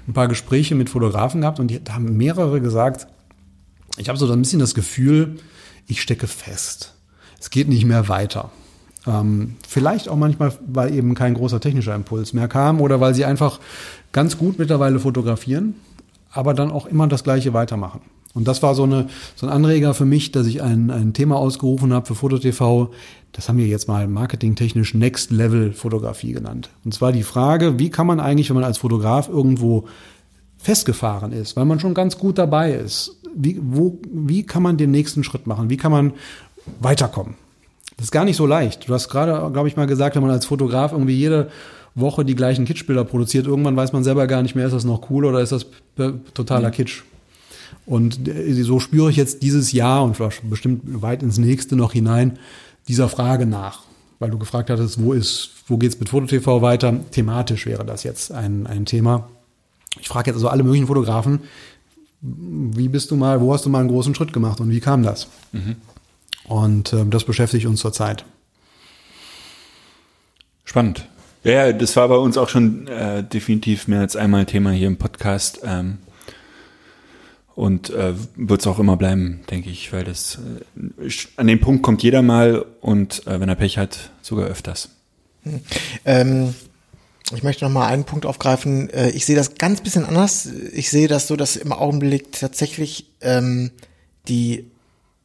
[0.07, 3.07] ein paar Gespräche mit Fotografen gehabt und die haben mehrere gesagt,
[3.97, 5.37] ich habe so ein bisschen das Gefühl,
[5.87, 6.93] ich stecke fest.
[7.39, 8.51] Es geht nicht mehr weiter.
[9.07, 13.25] Ähm, vielleicht auch manchmal, weil eben kein großer technischer Impuls mehr kam oder weil sie
[13.25, 13.59] einfach
[14.11, 15.75] ganz gut mittlerweile fotografieren,
[16.31, 18.01] aber dann auch immer das Gleiche weitermachen.
[18.33, 21.37] Und das war so, eine, so ein Anreger für mich, dass ich ein, ein Thema
[21.37, 22.89] ausgerufen habe für FotoTV.
[23.31, 26.69] Das haben wir jetzt mal marketingtechnisch Next Level Fotografie genannt.
[26.85, 29.87] Und zwar die Frage, wie kann man eigentlich, wenn man als Fotograf irgendwo
[30.57, 34.91] festgefahren ist, weil man schon ganz gut dabei ist, wie, wo, wie kann man den
[34.91, 35.69] nächsten Schritt machen?
[35.69, 36.13] Wie kann man
[36.81, 37.35] weiterkommen?
[37.97, 38.87] Das ist gar nicht so leicht.
[38.87, 41.49] Du hast gerade, glaube ich, mal gesagt, wenn man als Fotograf irgendwie jede
[41.95, 45.09] Woche die gleichen Kitschbilder produziert, irgendwann weiß man selber gar nicht mehr, ist das noch
[45.09, 45.65] cool oder ist das
[46.33, 47.03] totaler Kitsch.
[47.85, 50.17] Und äh, so spüre ich jetzt dieses Jahr und
[50.49, 52.37] bestimmt weit ins nächste noch hinein
[52.87, 53.83] dieser Frage nach.
[54.19, 56.93] Weil du gefragt hattest, wo ist, wo geht's mit FotoTV weiter?
[57.11, 59.29] Thematisch wäre das jetzt ein, ein Thema.
[59.99, 61.39] Ich frage jetzt also alle möglichen Fotografen,
[62.21, 65.03] wie bist du mal, wo hast du mal einen großen Schritt gemacht und wie kam
[65.03, 65.27] das?
[65.51, 65.77] Mhm.
[66.45, 68.25] Und äh, das beschäftigt uns zurzeit.
[70.65, 71.07] Spannend.
[71.43, 74.97] Ja, das war bei uns auch schon äh, definitiv mehr als einmal Thema hier im
[74.97, 75.61] Podcast.
[75.63, 75.99] Ähm,
[77.55, 80.39] und äh, wird es auch immer bleiben, denke ich, weil das
[80.77, 84.89] äh, an den Punkt kommt jeder mal und äh, wenn er Pech hat, sogar öfters.
[85.43, 85.59] Hm.
[86.05, 86.55] Ähm,
[87.35, 88.89] ich möchte noch mal einen Punkt aufgreifen.
[88.89, 90.49] Äh, ich sehe das ganz bisschen anders.
[90.73, 93.71] Ich sehe das so, dass im Augenblick tatsächlich ähm,
[94.29, 94.65] die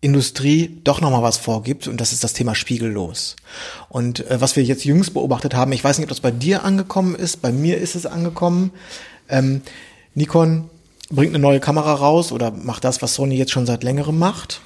[0.04, 3.36] Industrie doch noch mal was vorgibt und das ist das Thema spiegellos.
[3.88, 6.64] Und äh, was wir jetzt jüngst beobachtet haben, ich weiß nicht, ob das bei dir
[6.64, 8.70] angekommen ist, bei mir ist es angekommen.
[9.28, 9.62] Ähm,
[10.14, 10.68] Nikon
[11.10, 14.60] bringt eine neue Kamera raus oder macht das, was Sony jetzt schon seit längerem macht.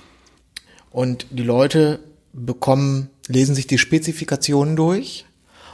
[0.91, 2.01] Und die Leute
[2.32, 5.24] bekommen, lesen sich die Spezifikationen durch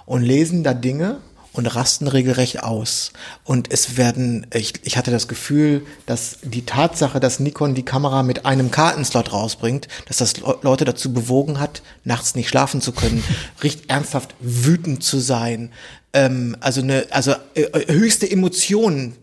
[0.04, 1.20] und lesen da Dinge
[1.54, 3.12] und rasten regelrecht aus.
[3.44, 8.22] Und es werden, ich, ich hatte das Gefühl, dass die Tatsache, dass Nikon die Kamera
[8.22, 13.22] mit einem Kartenslot rausbringt, dass das Leute dazu bewogen hat, nachts nicht schlafen zu können,
[13.62, 15.70] richtig ernsthaft wütend zu sein.
[16.12, 19.14] Ähm, also eine, also äh, äh, höchste Emotionen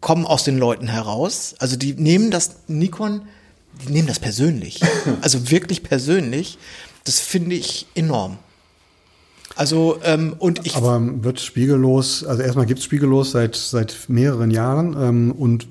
[0.00, 1.54] kommen aus den Leuten heraus.
[1.60, 3.22] Also die nehmen das Nikon,
[3.86, 4.80] die nehmen das persönlich.
[5.20, 6.58] Also wirklich persönlich.
[7.04, 8.38] Das finde ich enorm.
[9.56, 10.76] Also ähm, und ich.
[10.76, 15.68] Aber wird spiegellos, also erstmal gibt es spiegellos seit seit mehreren Jahren ähm, und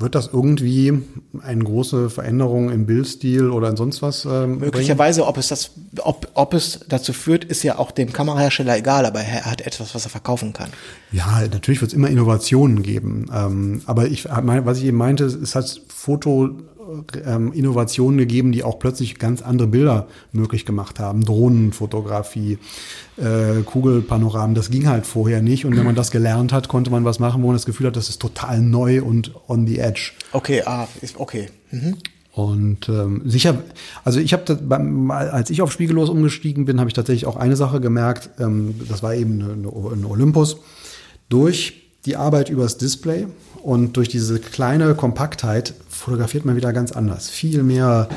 [0.00, 1.02] wird das irgendwie
[1.42, 4.24] eine große Veränderung im Bildstil oder in sonst was?
[4.24, 8.76] Ähm, Möglicherweise, ob es das, ob, ob es dazu führt, ist ja auch dem Kamerahersteller
[8.78, 10.70] egal, aber er hat etwas, was er verkaufen kann.
[11.12, 13.26] Ja, natürlich wird es immer Innovationen geben.
[13.34, 16.50] Ähm, aber ich, was ich eben meinte, es hat Foto
[17.24, 21.24] ähm, Innovationen gegeben, die auch plötzlich ganz andere Bilder möglich gemacht haben.
[21.24, 22.58] Drohnenfotografie,
[23.16, 25.64] äh, Kugelpanoramen, das ging halt vorher nicht.
[25.64, 27.96] Und wenn man das gelernt hat, konnte man was machen, wo man das Gefühl hat,
[27.96, 30.12] das ist total neu und on the edge.
[30.32, 31.48] Okay, ah, ist okay.
[31.70, 31.96] Mhm.
[32.32, 33.58] Und ähm, sicher,
[34.04, 34.58] also ich habe,
[35.08, 38.30] als ich auf Spiegellos umgestiegen bin, habe ich tatsächlich auch eine Sache gemerkt.
[38.38, 40.58] Ähm, das war eben eine, eine Olympus.
[41.28, 43.26] Durch die Arbeit übers Display
[43.62, 47.28] und durch diese kleine Kompaktheit fotografiert man wieder ganz anders.
[47.28, 48.08] Viel mehr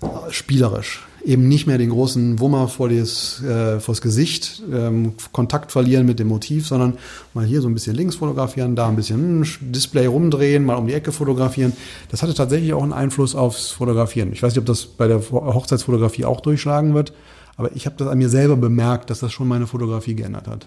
[0.00, 1.04] äh, spielerisch.
[1.24, 6.18] Eben nicht mehr den großen Wummer vor das, äh, vors Gesicht, ähm, Kontakt verlieren mit
[6.18, 6.96] dem Motiv, sondern
[7.34, 10.86] mal hier so ein bisschen links fotografieren, da ein bisschen hm, Display rumdrehen, mal um
[10.86, 11.72] die Ecke fotografieren.
[12.10, 14.32] Das hatte tatsächlich auch einen Einfluss aufs Fotografieren.
[14.32, 17.12] Ich weiß nicht, ob das bei der Hochzeitsfotografie auch durchschlagen wird,
[17.56, 20.66] aber ich habe das an mir selber bemerkt, dass das schon meine Fotografie geändert hat.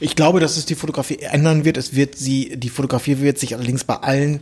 [0.00, 1.76] Ich glaube, dass es die Fotografie ändern wird.
[1.76, 4.40] Es wird sie, die Fotografie wird sich allerdings bei allen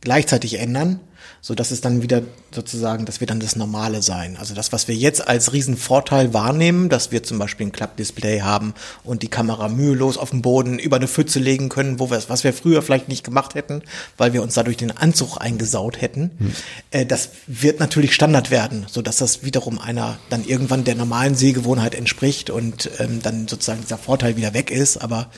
[0.00, 1.00] gleichzeitig ändern
[1.40, 4.36] so dass es dann wieder sozusagen, das wird dann das Normale sein.
[4.38, 8.74] Also das, was wir jetzt als Riesenvorteil wahrnehmen, dass wir zum Beispiel ein Klappdisplay haben
[9.04, 12.44] und die Kamera mühelos auf dem Boden über eine Pfütze legen können, wo wir, was
[12.44, 13.82] wir früher vielleicht nicht gemacht hätten,
[14.16, 16.30] weil wir uns dadurch den Anzug eingesaut hätten.
[16.38, 16.52] Hm.
[16.90, 21.34] Äh, das wird natürlich Standard werden, so dass das wiederum einer dann irgendwann der normalen
[21.34, 24.96] Sehgewohnheit entspricht und ähm, dann sozusagen dieser Vorteil wieder weg ist.
[24.98, 25.30] Aber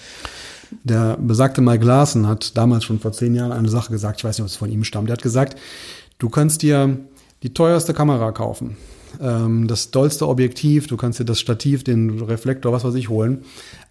[0.85, 4.39] der besagte Mike Larsen hat damals schon vor zehn Jahren eine Sache gesagt, ich weiß
[4.39, 5.09] nicht, ob es von ihm stammt.
[5.09, 5.59] Der hat gesagt,
[6.19, 6.99] du kannst dir
[7.43, 8.77] die teuerste Kamera kaufen,
[9.21, 13.45] ähm, das dollste Objektiv, du kannst dir das Stativ, den Reflektor, was weiß ich holen,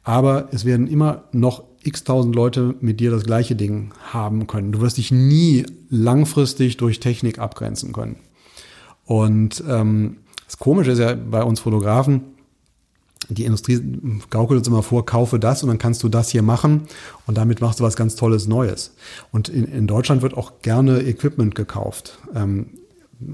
[0.04, 4.72] aber es werden immer noch x tausend Leute mit dir das gleiche Ding haben können.
[4.72, 8.18] Du wirst dich nie langfristig durch Technik abgrenzen können.
[9.06, 12.22] Und ähm, das Komische ist ja bei uns Fotografen,
[13.28, 13.82] die Industrie
[14.30, 16.84] gaukelt uns immer vor, kaufe das und dann kannst du das hier machen
[17.28, 18.94] und damit machst du was ganz Tolles Neues.
[19.32, 22.18] Und in, in Deutschland wird auch gerne Equipment gekauft.
[22.34, 22.68] Ähm,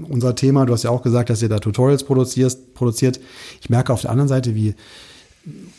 [0.08, 3.20] unser Thema, du hast ja auch gesagt, dass ihr da Tutorials produzierst, produziert.
[3.60, 4.74] Ich merke auf der anderen Seite, wie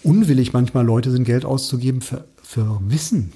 [0.04, 3.34] unwillig manchmal Leute sind, Geld auszugeben für, für Wissen.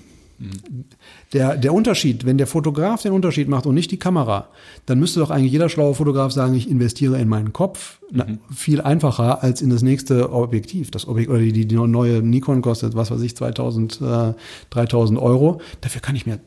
[1.34, 4.50] Der, der Unterschied, wenn der Fotograf den Unterschied macht und nicht die Kamera,
[4.86, 8.00] dann müsste doch eigentlich jeder schlaue Fotograf sagen, ich investiere in meinen Kopf.
[8.10, 8.18] Mhm.
[8.18, 10.92] Na, viel einfacher als in das nächste Objektiv.
[10.92, 14.34] Das Objekt, oder die, die neue Nikon kostet, was weiß ich, 2000, äh,
[14.72, 15.62] 3000 Euro.
[15.82, 16.40] Dafür kann ich mir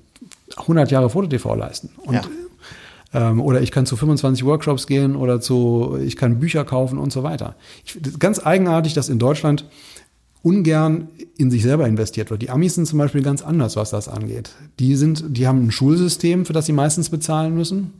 [0.56, 1.90] 100 Jahre Foto-TV leisten.
[1.98, 2.22] Und, ja.
[3.12, 7.12] ähm, oder ich kann zu 25 Workshops gehen oder zu, ich kann Bücher kaufen und
[7.12, 7.56] so weiter.
[7.84, 9.64] Ich, ganz eigenartig, dass in Deutschland
[10.44, 12.42] ungern in sich selber investiert wird.
[12.42, 14.50] Die Amis sind zum Beispiel ganz anders, was das angeht.
[14.78, 17.94] Die sind, die haben ein Schulsystem, für das sie meistens bezahlen müssen.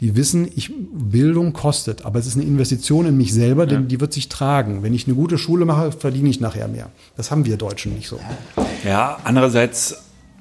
[0.00, 3.86] Die wissen, ich, Bildung kostet, aber es ist eine Investition in mich selber, denn ja.
[3.86, 4.82] die wird sich tragen.
[4.82, 6.90] Wenn ich eine gute Schule mache, verdiene ich nachher mehr.
[7.16, 8.18] Das haben wir Deutschen nicht so.
[8.84, 9.96] Ja, andererseits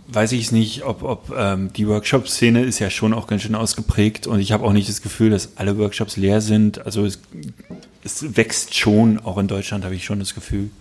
[0.07, 3.53] weiß ich es nicht, ob, ob ähm, die Workshop-Szene ist ja schon auch ganz schön
[3.53, 6.83] ausgeprägt und ich habe auch nicht das Gefühl, dass alle Workshops leer sind.
[6.83, 7.19] Also es,
[8.03, 10.71] es wächst schon, auch in Deutschland habe ich schon das Gefühl.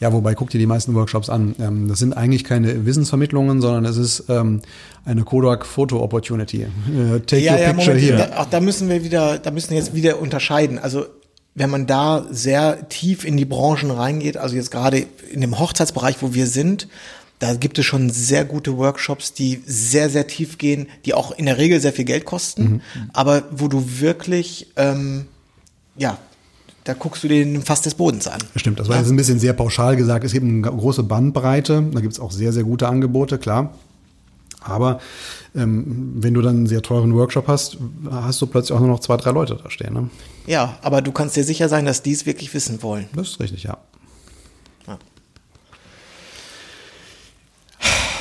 [0.00, 1.54] Ja, wobei guck dir die meisten Workshops an.
[1.60, 4.62] Ähm, das sind eigentlich keine Wissensvermittlungen, sondern es ist ähm,
[5.04, 6.62] eine Kodak Photo Opportunity.
[6.62, 8.30] Äh, take ja, your ja, picture Moment, here.
[8.30, 10.78] Da, auch da müssen wir wieder, da müssen wir jetzt wieder unterscheiden.
[10.78, 11.06] Also
[11.54, 16.16] wenn man da sehr tief in die Branchen reingeht, also jetzt gerade in dem Hochzeitsbereich,
[16.20, 16.88] wo wir sind,
[17.38, 21.46] da gibt es schon sehr gute Workshops, die sehr, sehr tief gehen, die auch in
[21.46, 22.80] der Regel sehr viel Geld kosten, mhm.
[23.12, 25.26] aber wo du wirklich ähm,
[25.96, 26.18] ja,
[26.84, 28.40] da guckst du den fast des Bodens an.
[28.56, 29.02] Stimmt, das war ja.
[29.02, 30.24] jetzt ein bisschen sehr pauschal gesagt.
[30.24, 33.74] Es gibt eine große Bandbreite, da gibt es auch sehr, sehr gute Angebote, klar.
[34.60, 35.00] Aber
[35.54, 37.78] ähm, wenn du dann einen sehr teuren Workshop hast,
[38.10, 39.94] hast du plötzlich auch nur noch zwei, drei Leute da stehen.
[39.94, 40.10] Ne?
[40.46, 43.08] Ja, aber du kannst dir sicher sein, dass die es wirklich wissen wollen.
[43.14, 43.78] Das ist richtig, ja.
[44.86, 44.98] ja.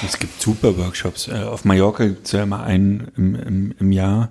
[0.05, 1.28] Es gibt super Workshops.
[1.28, 4.30] Äh, auf Mallorca gibt es ja immer einen im, im, im Jahr.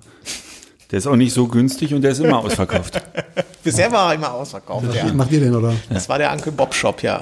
[0.91, 2.99] Der ist auch nicht so günstig und der ist immer ausverkauft.
[3.63, 4.87] Bisher war er immer ausverkauft.
[4.87, 5.13] Was ja.
[5.13, 5.75] macht ihr denn, oder?
[5.89, 7.21] Das war der Uncle Bob Shop, ja.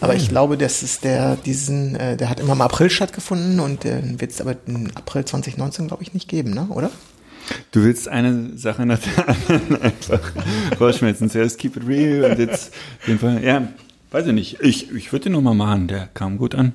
[0.00, 3.82] Aber ich glaube, das ist der, diesen, äh, der hat immer im April stattgefunden und
[3.82, 6.68] den wird es aber im April 2019, glaube ich, nicht geben, ne?
[6.70, 6.90] oder?
[7.72, 10.20] Du willst eine Sache nach der anderen einfach
[10.80, 11.30] rausschmelzen.
[11.30, 12.72] Zuerst keep it real und jetzt
[13.06, 13.42] den Fall.
[13.42, 13.66] Ja,
[14.12, 14.60] weiß ich nicht.
[14.60, 16.72] Ich, ich würde den nochmal machen, der kam gut an.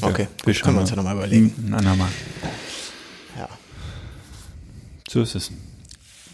[0.00, 1.52] Okay, ja, gut, können wir uns ja nochmal überlegen.
[1.66, 2.08] Ein andermal.
[5.16, 5.50] So ist es.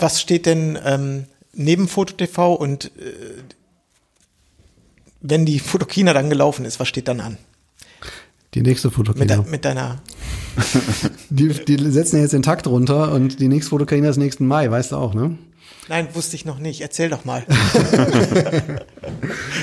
[0.00, 2.90] Was steht denn ähm, neben FotoTV und äh,
[5.20, 7.38] wenn die Fotokina dann gelaufen ist, was steht dann an?
[8.54, 9.36] Die nächste Fotokina.
[9.36, 10.02] Mit, mit deiner.
[11.30, 14.90] die, die setzen jetzt den Takt runter und die nächste Fotokina ist nächsten Mai, weißt
[14.90, 15.38] du auch, ne?
[15.88, 16.80] Nein, wusste ich noch nicht.
[16.80, 17.44] Erzähl doch mal.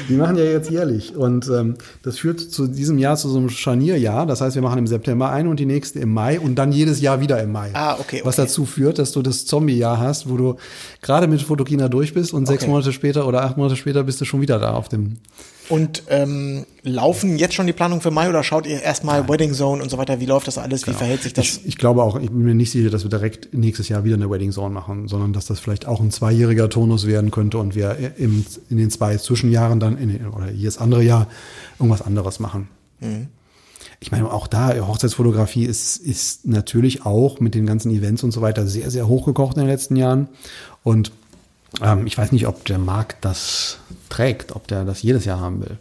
[0.09, 1.15] die machen ja jetzt jährlich.
[1.15, 4.25] Und ähm, das führt zu diesem Jahr zu so einem Scharnierjahr.
[4.25, 6.99] Das heißt, wir machen im September ein und die nächste im Mai und dann jedes
[6.99, 7.69] Jahr wieder im Mai.
[7.73, 8.17] Ah, okay.
[8.17, 8.21] okay.
[8.25, 10.57] Was dazu führt, dass du das Zombie-Jahr hast, wo du
[11.01, 12.53] gerade mit Fotokina durch bist und okay.
[12.53, 15.17] sechs Monate später oder acht Monate später bist du schon wieder da auf dem
[15.69, 19.81] und ähm, laufen jetzt schon die Planung für Mai oder schaut ihr erstmal Wedding Zone
[19.83, 20.19] und so weiter?
[20.19, 20.81] Wie läuft das alles?
[20.81, 20.97] Wie genau.
[20.97, 21.45] verhält sich das?
[21.45, 24.15] Ich, ich, glaube auch, ich bin mir nicht sicher, dass wir direkt nächstes Jahr wieder
[24.15, 27.75] eine Wedding Zone machen, sondern dass das vielleicht auch ein zweijähriger Tonus werden könnte und
[27.75, 31.27] wir im, in den zwei Zwischenjahren dann, in, oder jedes andere Jahr,
[31.77, 32.67] irgendwas anderes machen.
[32.99, 33.27] Mhm.
[33.99, 38.41] Ich meine, auch da, Hochzeitsfotografie ist, ist natürlich auch mit den ganzen Events und so
[38.41, 40.29] weiter sehr, sehr hochgekocht in den letzten Jahren.
[40.83, 41.11] Und
[41.81, 43.79] ähm, ich weiß nicht, ob der Markt das
[44.09, 45.77] trägt, ob der das jedes Jahr haben will.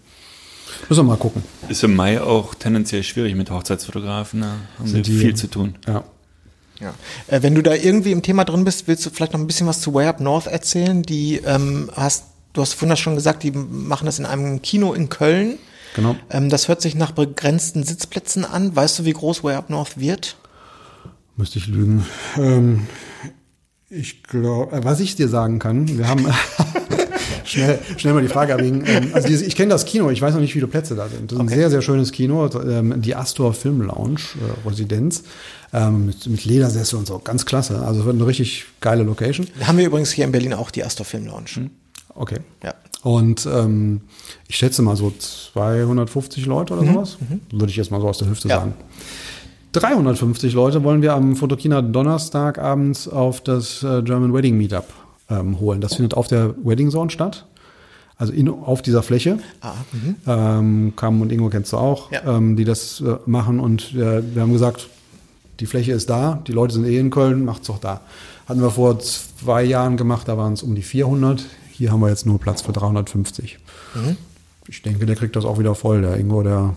[0.88, 1.42] Müssen wir mal gucken.
[1.68, 4.42] Ist im Mai auch tendenziell schwierig mit Hochzeitsfotografen.
[4.42, 5.74] Da haben Sind die, viel zu tun.
[5.86, 6.04] Ja.
[6.80, 6.94] Ja.
[7.26, 9.66] Äh, wenn du da irgendwie im Thema drin bist, willst du vielleicht noch ein bisschen
[9.66, 11.02] was zu Way Up North erzählen?
[11.02, 14.92] Die ähm, hast, du hast vorhin das schon gesagt, die machen das in einem Kino
[14.92, 15.58] in Köln.
[15.96, 16.14] Genau.
[16.30, 18.76] Ähm, das hört sich nach begrenzten Sitzplätzen an.
[18.76, 20.36] Weißt du, wie groß Way Up North wird?
[21.36, 22.04] Müsste ich lügen.
[22.36, 22.86] Ähm,
[23.90, 26.26] ich glaube, äh, was ich dir sagen kann, wir haben
[27.48, 28.84] schnell, schnell mal die Frage abwägen.
[28.86, 31.30] Ähm, also ich kenne das Kino, ich weiß noch nicht, wie viele Plätze da sind.
[31.30, 31.52] Das ist okay.
[31.52, 35.24] ein sehr, sehr schönes Kino, ähm, die Astor Film Lounge, äh, Residenz.
[35.70, 37.82] Ähm, mit, mit Ledersessel und so, ganz klasse.
[37.82, 39.46] Also es wird eine richtig geile Location.
[39.64, 41.50] Haben wir übrigens hier in Berlin auch die Astor Film Lounge.
[41.54, 41.70] Hm.
[42.14, 42.38] Okay.
[42.64, 42.74] Ja.
[43.02, 44.00] Und ähm,
[44.48, 46.94] ich schätze mal so 250 Leute oder mhm.
[46.94, 47.18] sowas.
[47.20, 47.40] Mhm.
[47.52, 48.60] Würde ich jetzt mal so aus der Hüfte ja.
[48.60, 48.74] sagen.
[49.72, 54.86] 350 Leute wollen wir am Fotokina Donnerstagabend auf das äh, German Wedding Meetup
[55.30, 55.80] ähm, holen.
[55.80, 57.46] Das findet auf der Wedding Zone statt.
[58.16, 59.38] Also in, auf dieser Fläche.
[59.60, 60.16] Ah, mhm.
[60.26, 62.36] ähm, Kam und Ingo kennst du auch, ja.
[62.36, 63.60] ähm, die das äh, machen.
[63.60, 64.88] Und äh, wir haben gesagt,
[65.60, 68.00] die Fläche ist da, die Leute sind eh in Köln, macht's doch da.
[68.48, 71.44] Hatten wir vor zwei Jahren gemacht, da waren es um die 400.
[71.70, 73.58] Hier haben wir jetzt nur Platz für 350.
[73.94, 74.16] Mhm.
[74.66, 76.74] Ich denke, der kriegt das auch wieder voll, der Ingo, der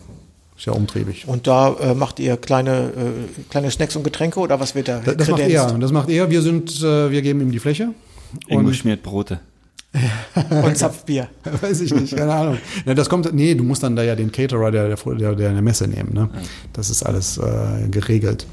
[0.57, 1.27] ist ja umtriebig.
[1.27, 4.99] Und da äh, macht ihr kleine, äh, kleine Snacks und Getränke oder was wird da?
[4.99, 5.77] Das, das macht er.
[5.79, 6.29] Das macht er.
[6.29, 7.93] Wir sind, äh, wir geben ihm die Fläche.
[8.47, 9.39] Ingo schmiert Brote.
[10.63, 11.27] und Zapfbier.
[11.61, 12.57] Weiß ich nicht, keine Ahnung.
[12.85, 15.61] Ja, das kommt, nee, du musst dann da ja den Caterer der, der, der, der
[15.61, 16.13] Messe nehmen.
[16.13, 16.29] Ne?
[16.71, 18.47] Das ist alles äh, geregelt.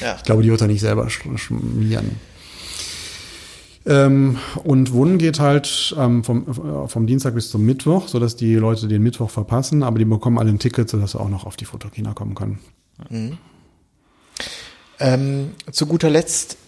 [0.00, 0.16] Ja.
[0.16, 2.16] Ich glaube, die wird er nicht selber schmieren.
[3.86, 8.88] Ähm, und Wunden geht halt ähm, vom, vom Dienstag bis zum Mittwoch, sodass die Leute
[8.88, 11.64] den Mittwoch verpassen, aber die bekommen alle ein Ticket, sodass sie auch noch auf die
[11.64, 12.58] Fotokina kommen können.
[13.08, 13.38] Mhm.
[14.98, 16.58] Ähm, zu guter Letzt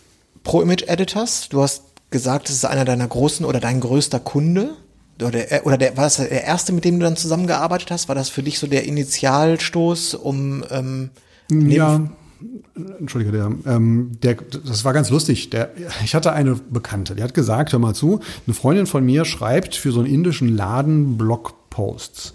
[0.43, 1.49] Pro Image Editors.
[1.51, 4.77] Du hast gesagt, es ist einer deiner großen oder dein größter Kunde.
[5.21, 8.09] Oder, oder der, war das der erste, mit dem du dann zusammengearbeitet hast?
[8.09, 11.11] War das für dich so der Initialstoß, um ähm,
[11.51, 12.01] ja,
[12.99, 15.51] Entschuldige, der, ähm, der, das war ganz lustig.
[15.51, 15.71] Der,
[16.05, 19.75] ich hatte eine Bekannte, die hat gesagt, hör mal zu, eine Freundin von mir schreibt
[19.75, 22.33] für so einen indischen Laden Blogposts.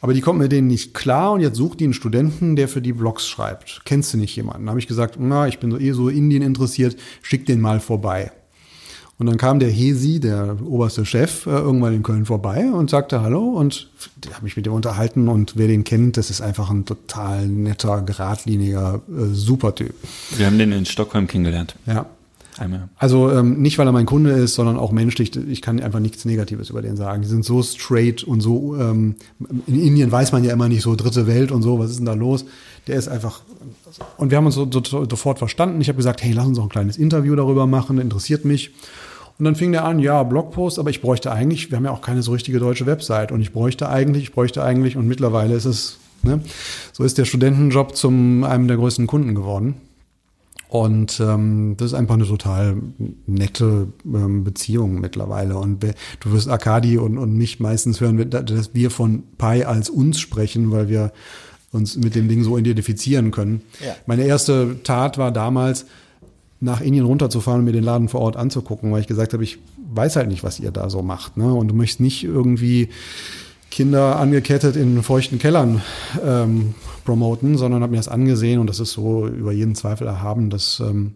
[0.00, 2.82] Aber die kommt mit denen nicht klar und jetzt sucht die einen Studenten, der für
[2.82, 3.82] die Blogs schreibt.
[3.84, 4.66] Kennst du nicht jemanden?
[4.66, 7.80] Da habe ich gesagt, na, ich bin so eh so Indien interessiert, schick den mal
[7.80, 8.32] vorbei.
[9.18, 13.22] Und dann kam der Hesi, der oberste Chef, äh, irgendwann in Köln vorbei und sagte
[13.22, 13.88] Hallo und
[14.24, 17.46] ich habe mich mit dem unterhalten und wer den kennt, das ist einfach ein total
[17.46, 19.94] netter, geradliniger, äh, super Typ.
[20.36, 21.76] Wir haben den in Stockholm kennengelernt.
[21.86, 22.06] Ja.
[22.58, 22.88] Einmal.
[22.96, 25.36] Also ähm, nicht, weil er mein Kunde ist, sondern auch menschlich.
[25.36, 27.20] Ich kann einfach nichts Negatives über den sagen.
[27.22, 28.76] Die sind so straight und so.
[28.76, 29.16] Ähm,
[29.66, 31.78] in Indien weiß man ja immer nicht so dritte Welt und so.
[31.78, 32.46] Was ist denn da los?
[32.86, 33.42] Der ist einfach.
[34.16, 35.80] Und wir haben uns so, so, sofort verstanden.
[35.80, 37.98] Ich habe gesagt, hey, lass uns auch ein kleines Interview darüber machen.
[37.98, 38.72] Interessiert mich.
[39.38, 42.00] Und dann fing der an, ja, Blogpost, aber ich bräuchte eigentlich, wir haben ja auch
[42.00, 45.66] keine so richtige deutsche Website und ich bräuchte eigentlich, ich bräuchte eigentlich und mittlerweile ist
[45.66, 46.40] es, ne,
[46.94, 49.74] so ist der Studentenjob zum einem der größten Kunden geworden.
[50.68, 52.76] Und ähm, das ist einfach eine total
[53.26, 55.56] nette ähm, Beziehung mittlerweile.
[55.56, 55.82] Und
[56.20, 60.72] du wirst Akadi und, und mich meistens hören, dass wir von Pi als uns sprechen,
[60.72, 61.12] weil wir
[61.72, 63.62] uns mit dem Ding so identifizieren können.
[63.84, 63.94] Ja.
[64.06, 65.86] Meine erste Tat war damals,
[66.58, 69.58] nach Indien runterzufahren und mir den Laden vor Ort anzugucken, weil ich gesagt habe, ich
[69.92, 71.36] weiß halt nicht, was ihr da so macht.
[71.36, 71.52] Ne?
[71.52, 72.88] Und du möchtest nicht irgendwie
[73.70, 75.82] Kinder angekettet in feuchten Kellern
[76.24, 76.74] ähm,
[77.06, 80.80] promoten, sondern habe mir das angesehen und das ist so über jeden Zweifel erhaben, dass,
[80.80, 81.14] ähm,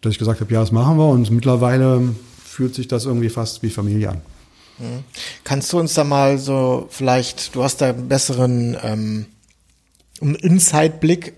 [0.00, 2.02] dass ich gesagt habe, ja, das machen wir und mittlerweile
[2.44, 4.20] fühlt sich das irgendwie fast wie Familie an.
[4.78, 5.04] Mhm.
[5.42, 9.26] Kannst du uns da mal so vielleicht, du hast da einen besseren ähm,
[10.20, 11.34] Inside-Blick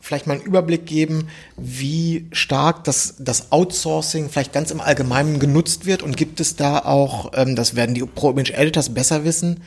[0.00, 5.86] vielleicht mal einen Überblick geben, wie stark das, das Outsourcing vielleicht ganz im Allgemeinen genutzt
[5.86, 9.60] wird und gibt es da auch, ähm, das werden die Pro-Image-Editors besser wissen,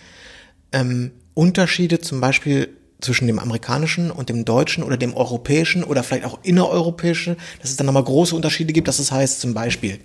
[0.71, 2.69] ähm, Unterschiede zum Beispiel
[3.03, 7.77] zwischen dem amerikanischen und dem deutschen oder dem europäischen oder vielleicht auch innereuropäischen, dass es
[7.77, 9.99] dann nochmal große Unterschiede gibt, dass es heißt zum Beispiel,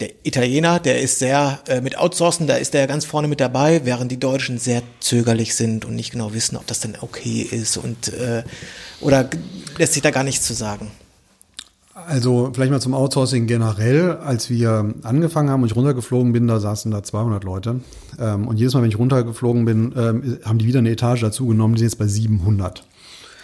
[0.00, 3.84] der Italiener, der ist sehr äh, mit Outsourcen, da ist der ganz vorne mit dabei,
[3.84, 7.76] während die Deutschen sehr zögerlich sind und nicht genau wissen, ob das dann okay ist
[7.76, 8.44] und äh,
[9.00, 9.28] oder
[9.76, 10.90] lässt sich da gar nichts zu sagen.
[12.06, 14.12] Also vielleicht mal zum Outsourcing generell.
[14.12, 17.80] Als wir angefangen haben und ich runtergeflogen bin, da saßen da 200 Leute.
[18.18, 21.46] Ähm, und jedes Mal, wenn ich runtergeflogen bin, ähm, haben die wieder eine Etage dazu
[21.46, 21.74] genommen.
[21.74, 22.84] Die sind jetzt bei 700.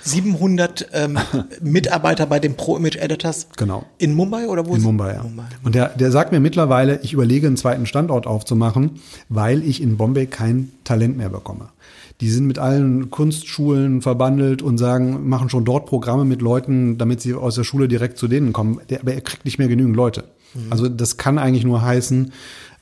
[0.05, 1.19] 700 ähm,
[1.61, 3.49] Mitarbeiter bei den Pro Image Editors.
[3.57, 3.85] Genau.
[3.99, 4.75] In Mumbai oder wo?
[4.75, 5.23] In Mumbai, ja.
[5.23, 5.45] Mumbai.
[5.63, 9.97] Und der, der sagt mir mittlerweile, ich überlege, einen zweiten Standort aufzumachen, weil ich in
[9.97, 11.71] Bombay kein Talent mehr bekomme.
[12.21, 17.21] Die sind mit allen Kunstschulen verbandelt und sagen, machen schon dort Programme mit Leuten, damit
[17.21, 18.81] sie aus der Schule direkt zu denen kommen.
[18.89, 20.25] Der, aber er kriegt nicht mehr genügend Leute.
[20.55, 20.61] Mhm.
[20.71, 22.33] Also das kann eigentlich nur heißen,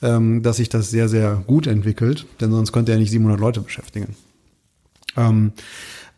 [0.02, 3.60] ähm, dass sich das sehr, sehr gut entwickelt, denn sonst könnte er nicht 700 Leute
[3.60, 4.14] beschäftigen.
[5.16, 5.52] Ähm,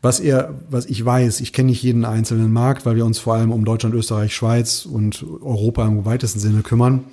[0.03, 3.35] was er, was ich weiß, ich kenne nicht jeden einzelnen Markt, weil wir uns vor
[3.35, 7.05] allem um Deutschland, Österreich, Schweiz und Europa im weitesten Sinne kümmern,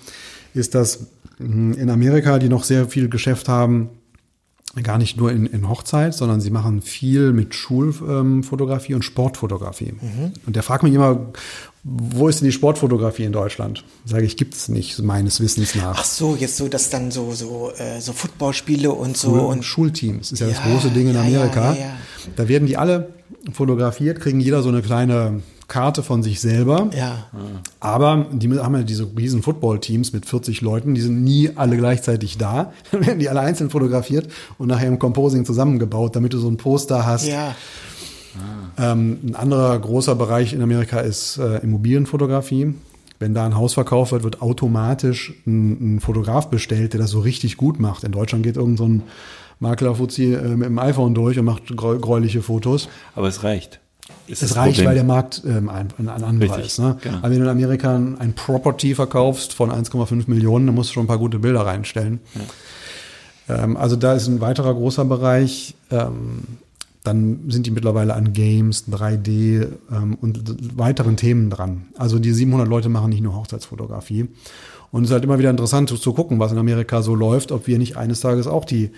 [0.54, 1.08] ist, dass
[1.38, 3.90] hm, in Amerika, die noch sehr viel Geschäft haben,
[4.84, 9.94] gar nicht nur in, in Hochzeit, sondern sie machen viel mit Schulfotografie ähm, und Sportfotografie.
[10.00, 10.32] Mhm.
[10.46, 11.32] Und der fragt mich immer,
[11.84, 13.84] wo ist denn die Sportfotografie in Deutschland?
[14.06, 15.98] Sage ich, gibt es nicht, meines Wissens nach.
[16.00, 19.32] Ach so, jetzt so, dass dann so, so, äh, so Footballspiele und so.
[19.32, 21.74] Schul und Schulteams ist ja, ja, das große Ding in ja, Amerika.
[21.74, 21.98] Ja,
[22.36, 23.10] da werden die alle
[23.52, 25.42] fotografiert, kriegen jeder so eine kleine
[25.72, 26.90] Karte von sich selber.
[26.94, 27.28] Ja.
[27.80, 32.38] Aber die haben ja diese riesen Football-Teams mit 40 Leuten, die sind nie alle gleichzeitig
[32.38, 32.74] da.
[32.92, 34.28] Dann werden die alle einzeln fotografiert
[34.58, 37.26] und nachher im Composing zusammengebaut, damit du so ein Poster hast.
[37.26, 37.56] Ja.
[38.78, 42.74] Ähm, ein anderer großer Bereich in Amerika ist äh, Immobilienfotografie.
[43.20, 47.22] Wenn da ein Haus verkauft wird, wird automatisch ein, ein, Fotograf bestellt, der das so
[47.22, 48.04] richtig gut macht.
[48.04, 49.04] In Deutschland geht irgend so ein
[49.60, 52.90] Makler-Fuzzi äh, mit dem iPhone durch und macht gräuliche Fotos.
[53.16, 53.80] Aber es reicht.
[54.28, 54.88] Ist es reicht, Problem.
[54.88, 56.80] weil der Markt ähm, ein, ein, anderer ist.
[56.80, 56.98] Ne?
[57.02, 57.18] Genau.
[57.18, 61.04] Aber wenn du in Amerika ein Property verkaufst von 1,5 Millionen, dann musst du schon
[61.04, 62.20] ein paar gute Bilder reinstellen.
[62.36, 63.64] Ja.
[63.64, 65.76] Ähm, also da ist ein weiterer großer Bereich.
[65.90, 66.44] Ähm,
[67.04, 71.88] dann sind die mittlerweile an Games, 3D ähm, und weiteren Themen dran.
[71.98, 74.28] Also die 700 Leute machen nicht nur Hochzeitsfotografie.
[74.92, 77.66] Und es ist halt immer wieder interessant zu gucken, was in Amerika so läuft, ob
[77.66, 78.92] wir nicht eines Tages auch die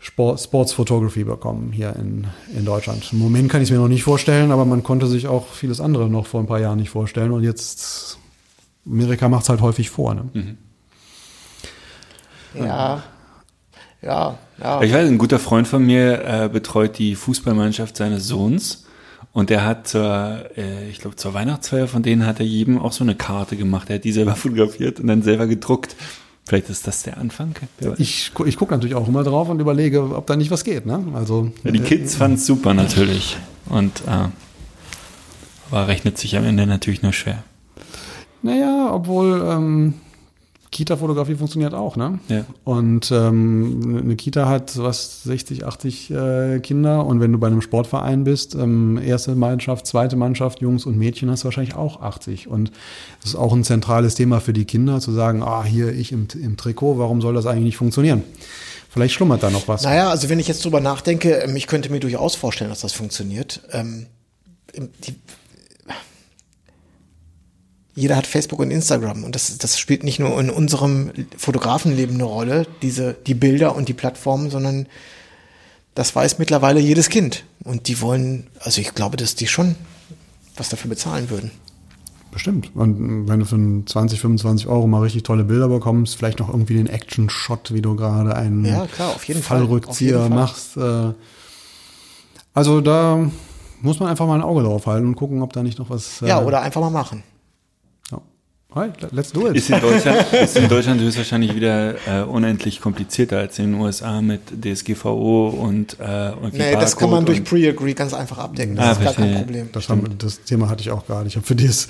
[0.00, 2.26] Sport, Sports Photography bekommen hier in,
[2.56, 3.12] in Deutschland.
[3.12, 5.80] Im Moment kann ich es mir noch nicht vorstellen, aber man konnte sich auch vieles
[5.80, 7.32] andere noch vor ein paar Jahren nicht vorstellen.
[7.32, 8.18] Und jetzt,
[8.86, 10.14] Amerika macht es halt häufig vor.
[10.14, 10.28] Ne?
[10.32, 10.58] Mhm.
[12.54, 13.02] Ja,
[14.00, 14.82] ja, ja.
[14.82, 18.84] Ich weiß, ein guter Freund von mir äh, betreut die Fußballmannschaft seines Sohns.
[19.32, 22.92] Und er hat zur, äh, ich glaube, zur Weihnachtsfeier von denen hat er jedem auch
[22.92, 23.90] so eine Karte gemacht.
[23.90, 25.96] Er hat die selber fotografiert und dann selber gedruckt.
[26.48, 27.54] Vielleicht ist das der Anfang.
[27.98, 30.86] Ich, ich gucke natürlich auch immer drauf und überlege, ob da nicht was geht.
[30.86, 31.04] Ne?
[31.12, 33.36] Also, ja, die Kids äh, fanden es super natürlich.
[33.66, 34.28] Und äh,
[35.70, 37.44] aber rechnet sich am Ende natürlich nur schwer.
[38.40, 39.94] Naja, obwohl ähm,
[40.70, 42.18] Kita-Fotografie funktioniert auch, ne?
[42.28, 42.44] Ja.
[42.64, 47.62] Und ähm, eine Kita hat was 60, 80 äh, Kinder und wenn du bei einem
[47.62, 52.48] Sportverein bist, ähm, erste Mannschaft, zweite Mannschaft, Jungs und Mädchen, hast du wahrscheinlich auch 80.
[52.48, 52.70] Und
[53.22, 56.28] das ist auch ein zentrales Thema für die Kinder, zu sagen, ah, hier ich im,
[56.40, 58.22] im Trikot, warum soll das eigentlich nicht funktionieren?
[58.90, 59.82] Vielleicht schlummert da noch was.
[59.82, 63.60] Naja, also wenn ich jetzt drüber nachdenke, ich könnte mir durchaus vorstellen, dass das funktioniert.
[63.72, 64.06] Ähm,
[64.74, 65.14] die,
[67.98, 72.24] jeder hat Facebook und Instagram und das, das spielt nicht nur in unserem Fotografenleben eine
[72.24, 74.86] Rolle, diese, die Bilder und die Plattformen, sondern
[75.94, 77.44] das weiß mittlerweile jedes Kind.
[77.64, 79.74] Und die wollen, also ich glaube, dass die schon
[80.56, 81.50] was dafür bezahlen würden.
[82.30, 82.70] Bestimmt.
[82.76, 86.74] Und wenn du für 20, 25 Euro mal richtig tolle Bilder bekommst, vielleicht noch irgendwie
[86.74, 90.30] den Action-Shot, wie du gerade einen ja, klar, auf jeden Fallrückzieher Fall.
[90.30, 90.76] machst.
[90.76, 91.14] Äh,
[92.54, 93.28] also da
[93.80, 96.20] muss man einfach mal ein Auge drauf halten und gucken, ob da nicht noch was.
[96.20, 97.24] Ja, äh, oder einfach mal machen.
[98.74, 99.56] Right, let's do it.
[99.56, 104.20] Ist in Deutschland, ist in Deutschland höchstwahrscheinlich wieder äh, unendlich komplizierter als in den USA
[104.20, 108.76] mit DSGVO und äh, und Nee, das kann man durch Pre-Agree ganz einfach abdecken.
[108.76, 109.70] Das ah, ist gar kein Problem.
[109.72, 111.32] Das, haben, das, Thema hatte ich auch gar nicht.
[111.32, 111.88] Ich habe für dieses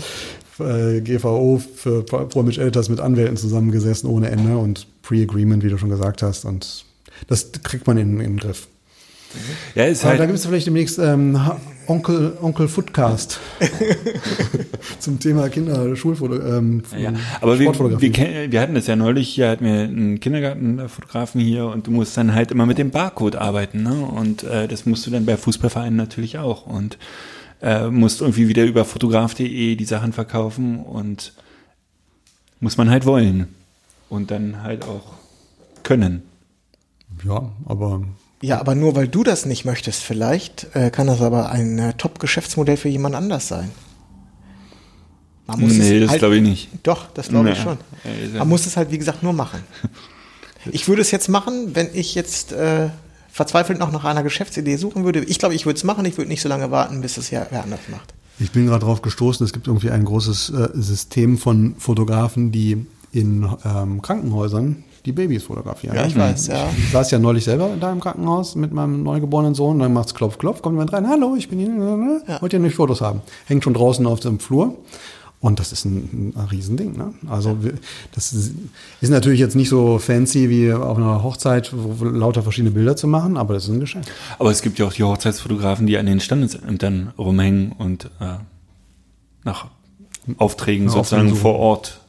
[0.61, 5.91] äh, GVO für Pro-Image Editors mit Anwälten zusammengesessen ohne Ende und Pre-Agreement, wie du schon
[5.91, 6.45] gesagt hast.
[6.45, 6.85] Und
[7.27, 8.69] das kriegt man in, in den Griff.
[9.75, 10.21] Ja, ist halt.
[10.21, 11.39] Da gibt es vielleicht demnächst ähm,
[11.89, 13.41] Onkel, Onkel Footcast
[14.99, 16.39] zum Thema Kinder, Schulfoto.
[16.41, 21.41] Ähm, ja, aber wir, wir, wir hatten das ja neulich, hier hatten wir einen Kindergartenfotografen
[21.41, 23.83] hier und du musst dann halt immer mit dem Barcode arbeiten.
[23.83, 23.95] Ne?
[23.95, 26.67] Und äh, das musst du dann bei Fußballvereinen natürlich auch.
[26.67, 26.99] Und
[27.63, 31.33] äh, musst irgendwie wieder über fotograf.de die Sachen verkaufen und
[32.61, 33.49] muss man halt wollen.
[34.11, 35.15] Und dann halt auch
[35.83, 36.23] können.
[37.25, 38.03] Ja, aber
[38.41, 41.93] ja, aber nur weil du das nicht möchtest, vielleicht äh, kann das aber ein äh,
[41.95, 43.71] Top-Geschäftsmodell für jemand anders sein.
[45.47, 46.69] Man muss nee, das halt, glaube ich nicht.
[46.83, 47.79] Doch, das glaube ich schon.
[48.37, 49.61] Man muss es halt, wie gesagt, nur machen.
[50.73, 52.91] Ich würde es jetzt machen, wenn ich jetzt äh,
[53.31, 55.21] verzweifelt noch nach einer Geschäftsidee suchen würde.
[55.21, 56.05] Ich glaube, ich würde es machen.
[56.05, 58.13] Ich würde nicht so lange warten, bis es ja wer anders macht.
[58.41, 62.87] Ich bin gerade drauf gestoßen, es gibt irgendwie ein großes äh, System von Fotografen, die
[63.13, 65.97] in ähm, Krankenhäusern die Babys fotografieren.
[65.97, 66.69] Ja, ich weiß, ja.
[66.77, 70.39] Ich saß ja neulich selber da im Krankenhaus mit meinem neugeborenen Sohn, dann macht's Klopf,
[70.39, 72.43] Klopf, kommt jemand rein, hallo, ich bin hier, ne, ne, ja.
[72.43, 73.23] wollt ihr nicht Fotos haben?
[73.47, 74.77] Hängt schon draußen auf dem Flur.
[75.41, 76.97] Und das ist ein, ein Riesending.
[76.97, 77.15] Ne?
[77.29, 77.57] Also
[78.13, 78.55] das ist,
[79.01, 83.07] ist, natürlich jetzt nicht so fancy wie auf einer Hochzeit, wo lauter verschiedene Bilder zu
[83.07, 84.05] machen, aber das ist ein Geschenk.
[84.41, 88.39] Aber es gibt ja auch die Hochzeitsfotografen, die an den Standesämtern rumhängen und äh,
[89.45, 89.67] nach
[90.39, 92.01] Aufträgen nach sozusagen vor Ort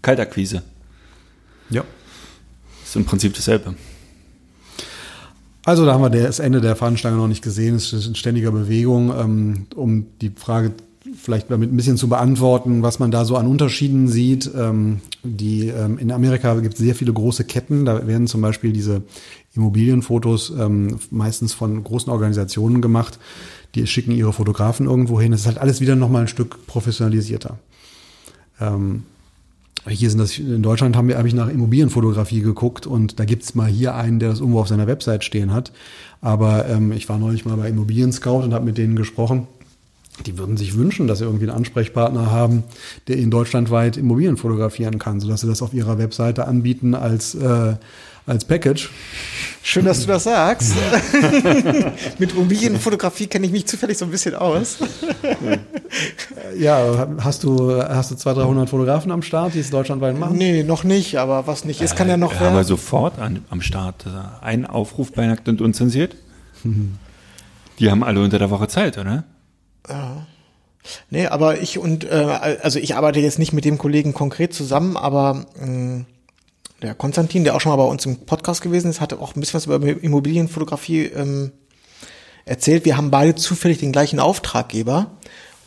[0.00, 0.62] Kaltakquise.
[2.96, 3.74] Im Prinzip dasselbe.
[5.66, 7.74] Also da haben wir das Ende der Fahnenstange noch nicht gesehen.
[7.74, 9.12] Es ist in ständiger Bewegung.
[9.18, 10.72] Ähm, um die Frage
[11.20, 14.48] vielleicht damit ein bisschen zu beantworten, was man da so an Unterschieden sieht.
[14.56, 17.84] Ähm, die, ähm, in Amerika gibt es sehr viele große Ketten.
[17.84, 19.02] Da werden zum Beispiel diese
[19.56, 20.52] Immobilienfotos
[21.10, 23.18] meistens von großen Organisationen gemacht.
[23.74, 25.32] Die schicken ihre Fotografen irgendwo hin.
[25.32, 27.58] Das ist halt alles wieder nochmal ein Stück professionalisierter.
[29.88, 33.54] Hier sind das, in Deutschland haben wir, habe ich nach Immobilienfotografie geguckt und da gibt's
[33.54, 35.72] mal hier einen, der das irgendwo auf seiner Website stehen hat.
[36.20, 39.46] Aber ähm, ich war neulich mal bei Immobilien Scout und habe mit denen gesprochen.
[40.24, 42.64] Die würden sich wünschen, dass sie irgendwie einen Ansprechpartner haben,
[43.06, 47.74] der ihnen deutschlandweit Immobilien fotografieren kann, sodass sie das auf ihrer Webseite anbieten als äh,
[48.26, 48.90] als Package.
[49.62, 50.74] Schön, dass du das sagst.
[52.18, 54.78] Mit Immobilienfotografie kenne ich mich zufällig so ein bisschen aus.
[56.58, 60.36] ja, hast du, hast du 200, 300 Fotografen am Start, die es deutschlandweit machen?
[60.36, 62.48] Nee, noch nicht, aber was nicht ist, kann ja noch werden.
[62.48, 64.04] Aber sofort an, am Start.
[64.40, 66.16] Ein Aufruf bei Nackt und Unzensiert.
[67.78, 69.24] Die haben alle unter der Woche Zeit, oder?
[69.88, 70.26] Ja.
[71.10, 74.96] Nee, aber ich und, äh, also ich arbeite jetzt nicht mit dem Kollegen konkret zusammen,
[74.96, 76.06] aber mh, mm,
[76.82, 79.40] der Konstantin, der auch schon mal bei uns im Podcast gewesen ist, hatte auch ein
[79.40, 81.52] bisschen was über Immobilienfotografie ähm,
[82.44, 82.84] erzählt.
[82.84, 85.12] Wir haben beide zufällig den gleichen Auftraggeber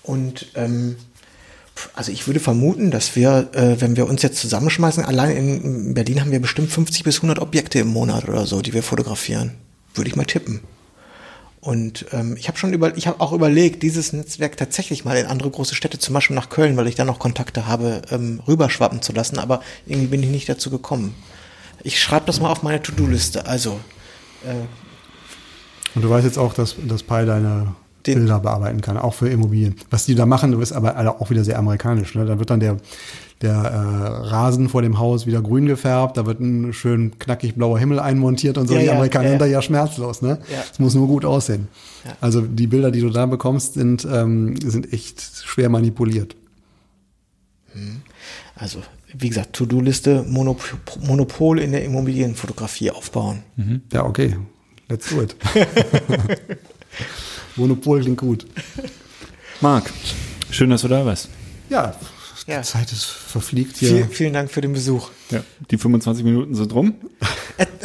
[0.04, 0.98] und ähm,
[1.94, 6.22] also ich würde vermuten, dass wir, äh, wenn wir uns jetzt zusammenschmeißen, allein in Berlin
[6.22, 9.56] haben wir bestimmt 50 bis 100 Objekte im Monat oder so, die wir fotografieren.
[9.94, 10.62] Würde ich mal tippen.
[11.62, 15.26] Und ähm, ich habe schon über, ich habe auch überlegt, dieses Netzwerk tatsächlich mal in
[15.26, 19.02] andere große Städte, zum Beispiel nach Köln, weil ich da noch Kontakte habe, ähm, rüberschwappen
[19.02, 21.16] zu lassen, aber irgendwie bin ich nicht dazu gekommen.
[21.84, 23.46] Ich schreibe das mal auf meine To-Do-Liste.
[23.46, 23.80] Also.
[24.46, 24.54] Äh,
[25.96, 29.76] Und du weißt jetzt auch, dass, dass Pi deine Bilder bearbeiten kann, auch für Immobilien.
[29.90, 32.16] Was die da machen, ist aber auch wieder sehr amerikanisch.
[32.16, 32.26] Ne?
[32.26, 32.78] Da wird dann der,
[33.42, 37.80] der äh, Rasen vor dem Haus wieder grün gefärbt, da wird ein schön knackig blauer
[37.80, 38.76] Himmel einmontiert und so.
[38.76, 40.22] Ja, die Amerikaner ja, sind da ja schmerzlos.
[40.22, 40.40] Ne?
[40.72, 41.70] Es muss nur gut aussehen.
[42.20, 46.36] Also die Bilder, die du da bekommst, sind, ähm, sind echt schwer manipuliert.
[47.74, 48.02] Hm.
[48.56, 48.82] Also
[49.14, 50.62] wie gesagt, To-Do-Liste, Monop
[51.02, 53.44] Monopol in der Immobilienfotografie aufbauen.
[53.56, 53.82] Mhm.
[53.92, 54.36] Ja, okay.
[54.88, 55.36] Let's do it.
[57.56, 58.46] Monopol klingt gut.
[59.62, 59.92] Marc,
[60.52, 61.30] schön, dass du da warst.
[61.70, 61.96] Ja,
[62.50, 62.62] ja.
[62.62, 63.90] Die Zeit ist verfliegt hier.
[63.90, 65.10] Viel, vielen Dank für den Besuch.
[65.30, 66.96] Ja, die 25 Minuten sind rum.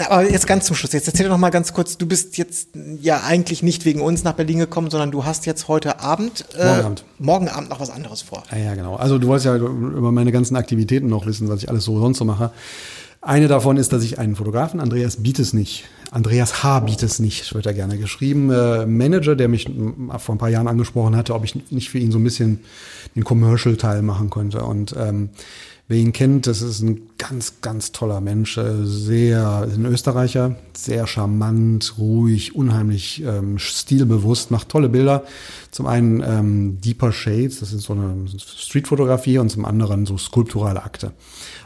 [0.09, 0.93] Aber jetzt ganz zum Schluss.
[0.93, 1.99] Jetzt erzähl doch noch mal ganz kurz.
[1.99, 2.69] Du bist jetzt
[3.01, 6.65] ja eigentlich nicht wegen uns nach Berlin gekommen, sondern du hast jetzt heute Abend, äh,
[6.65, 8.43] morgen Abend, morgen Abend noch was anderes vor.
[8.51, 8.97] Ja, ja, genau.
[8.97, 12.19] Also du wolltest ja über meine ganzen Aktivitäten noch wissen, was ich alles so sonst
[12.19, 12.51] so mache.
[13.25, 16.81] Eine davon ist, dass ich einen Fotografen, Andreas Bietes nicht, Andreas H.
[16.81, 19.67] Bietes nicht, wird er gerne geschrieben, äh, Manager, der mich
[20.19, 22.61] vor ein paar Jahren angesprochen hatte, ob ich nicht für ihn so ein bisschen
[23.17, 24.63] den Commercial-Teil machen könnte.
[24.63, 25.31] Und ähm,
[25.89, 31.07] wer ihn kennt, das ist ein ganz, ganz toller Mensch, äh, sehr, ein Österreicher, sehr
[31.07, 35.25] charmant, ruhig, unheimlich ähm, stilbewusst, macht tolle Bilder.
[35.71, 40.83] Zum einen ähm, Deeper Shades, das ist so eine Streetfotografie und zum anderen so skulpturale
[40.83, 41.13] Akte.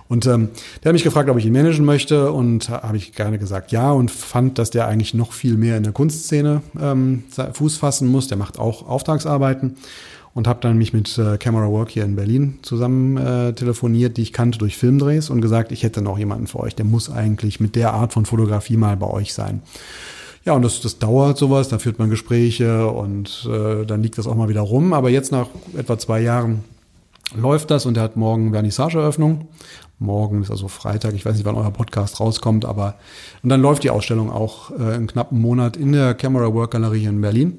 [0.09, 0.49] Und ähm,
[0.83, 3.93] der hat mich gefragt, ob ich ihn managen möchte und habe ich gerne gesagt ja
[3.93, 8.27] und fand, dass der eigentlich noch viel mehr in der Kunstszene ähm, Fuß fassen muss.
[8.29, 9.77] Der macht auch Auftragsarbeiten
[10.35, 14.23] und habe dann mich mit äh, Camera Work hier in Berlin zusammen äh, telefoniert, die
[14.23, 17.61] ich kannte durch Filmdrehs und gesagt, ich hätte noch jemanden für euch, der muss eigentlich
[17.61, 19.63] mit der Art von Fotografie mal bei euch sein.
[20.45, 24.27] Ja, und das, das dauert sowas, da führt man Gespräche und äh, dann liegt das
[24.27, 24.95] auch mal wieder rum.
[24.95, 26.65] Aber jetzt nach etwa zwei Jahren
[27.35, 29.49] läuft das und er hat morgen Vernissageeröffnung.
[29.99, 32.95] Morgen ist also Freitag, ich weiß nicht, wann euer Podcast rauskommt, aber
[33.43, 37.05] und dann läuft die Ausstellung auch äh, in knappen Monat in der Camera Work Galerie
[37.05, 37.59] in Berlin.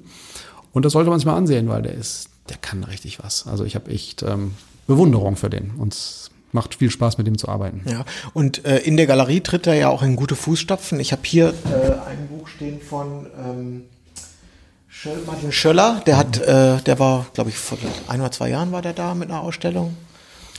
[0.72, 3.48] Und das sollte man sich mal ansehen, weil der ist der kann richtig was.
[3.48, 4.54] Also ich habe echt ähm,
[4.88, 5.72] Bewunderung für den.
[5.72, 7.84] Und es macht viel Spaß, mit ihm zu arbeiten.
[7.90, 11.00] Ja, und äh, in der Galerie tritt er ja auch in gute Fußstapfen.
[11.00, 13.84] Ich habe hier äh, ein Buch stehen von ähm,
[15.26, 16.02] Martin Schöller.
[16.06, 17.78] Der hat, äh, der war, glaube ich, vor
[18.08, 19.96] ein oder zwei Jahren war der da mit einer Ausstellung.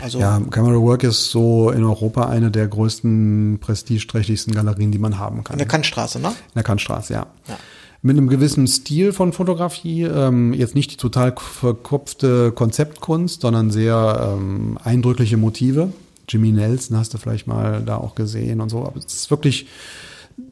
[0.03, 5.19] Also ja, Camera Work ist so in Europa eine der größten, prestigeträchtigsten Galerien, die man
[5.19, 5.55] haben kann.
[5.55, 6.29] In der Kantstraße, ne?
[6.29, 7.27] In der Kantstraße, ja.
[7.49, 7.59] ja
[8.03, 14.37] mit einem gewissen Stil von Fotografie, ähm, jetzt nicht die total verkopfte Konzeptkunst, sondern sehr
[14.39, 15.93] ähm, eindrückliche Motive.
[16.29, 19.67] Jimmy Nelson hast du vielleicht mal da auch gesehen und so, aber es ist wirklich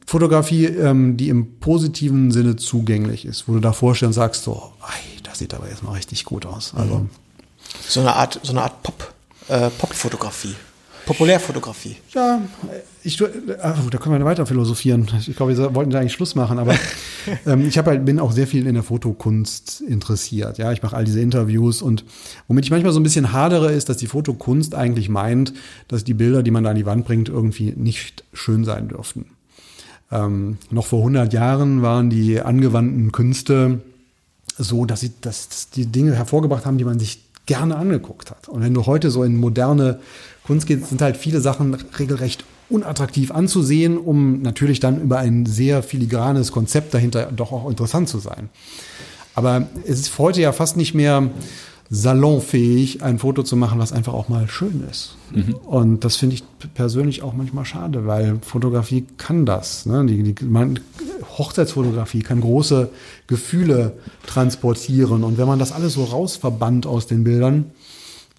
[0.05, 4.73] Fotografie, ähm, die im positiven Sinne zugänglich ist, wo du da vorstellst und sagst so,
[4.81, 6.73] ey, das sieht aber jetzt mal richtig gut aus.
[6.75, 7.07] Also
[7.87, 9.13] so eine Art, so eine Art Pop,
[9.47, 10.55] äh, Pop-Fotografie.
[11.09, 11.95] Populärfotografie.
[12.13, 12.39] Ja,
[13.03, 13.19] ich,
[13.63, 15.07] ach, da können wir weiter philosophieren.
[15.25, 16.75] Ich glaube, wir wollten da eigentlich Schluss machen, aber
[17.47, 20.59] ähm, ich halt, bin auch sehr viel in der Fotokunst interessiert.
[20.59, 22.05] Ja, ich mache all diese Interviews und
[22.47, 25.53] womit ich manchmal so ein bisschen hadere, ist, dass die Fotokunst eigentlich meint,
[25.87, 29.25] dass die Bilder, die man da an die Wand bringt, irgendwie nicht schön sein dürften.
[30.11, 33.81] Ähm, noch vor 100 Jahren waren die angewandten Künste
[34.57, 38.47] so, dass sie dass die Dinge hervorgebracht haben, die man sich gerne angeguckt hat.
[38.47, 39.99] Und wenn du heute so in moderne
[40.43, 45.81] Kunst geht, sind halt viele Sachen regelrecht unattraktiv anzusehen, um natürlich dann über ein sehr
[45.81, 48.49] filigranes Konzept dahinter doch auch interessant zu sein.
[49.33, 51.29] Aber es ist heute ja fast nicht mehr
[51.89, 55.15] salonfähig, ein Foto zu machen, was einfach auch mal schön ist.
[55.31, 55.55] Mhm.
[55.55, 56.43] Und das finde ich
[56.75, 59.87] persönlich auch manchmal schade, weil Fotografie kann das.
[59.87, 60.05] Ne?
[60.05, 60.79] Die, die, man,
[61.37, 62.89] Hochzeitsfotografie kann große
[63.25, 63.97] Gefühle
[64.27, 65.23] transportieren.
[65.23, 67.71] Und wenn man das alles so rausverbannt aus den Bildern,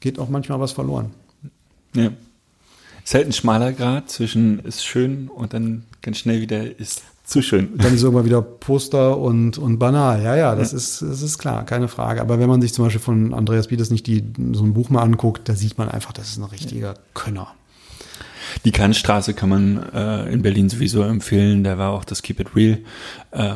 [0.01, 1.11] geht auch manchmal was verloren.
[1.95, 2.11] Ja.
[3.05, 7.43] Ist halt ein schmaler Grad zwischen ist schön und dann ganz schnell wieder ist zu
[7.43, 7.78] schön.
[7.78, 10.23] Dann ist irgendwann wieder Poster und, und banal.
[10.23, 10.78] Ja, ja, das, ja.
[10.78, 12.20] Ist, das ist klar, keine Frage.
[12.20, 15.02] Aber wenn man sich zum Beispiel von Andreas Bietes nicht die, so ein Buch mal
[15.02, 17.48] anguckt, da sieht man einfach, das ist ein richtiger Könner.
[18.65, 21.62] Die Kantstraße kann man äh, in Berlin sowieso empfehlen.
[21.62, 22.78] Da war auch das Keep It Real.
[23.31, 23.55] Äh,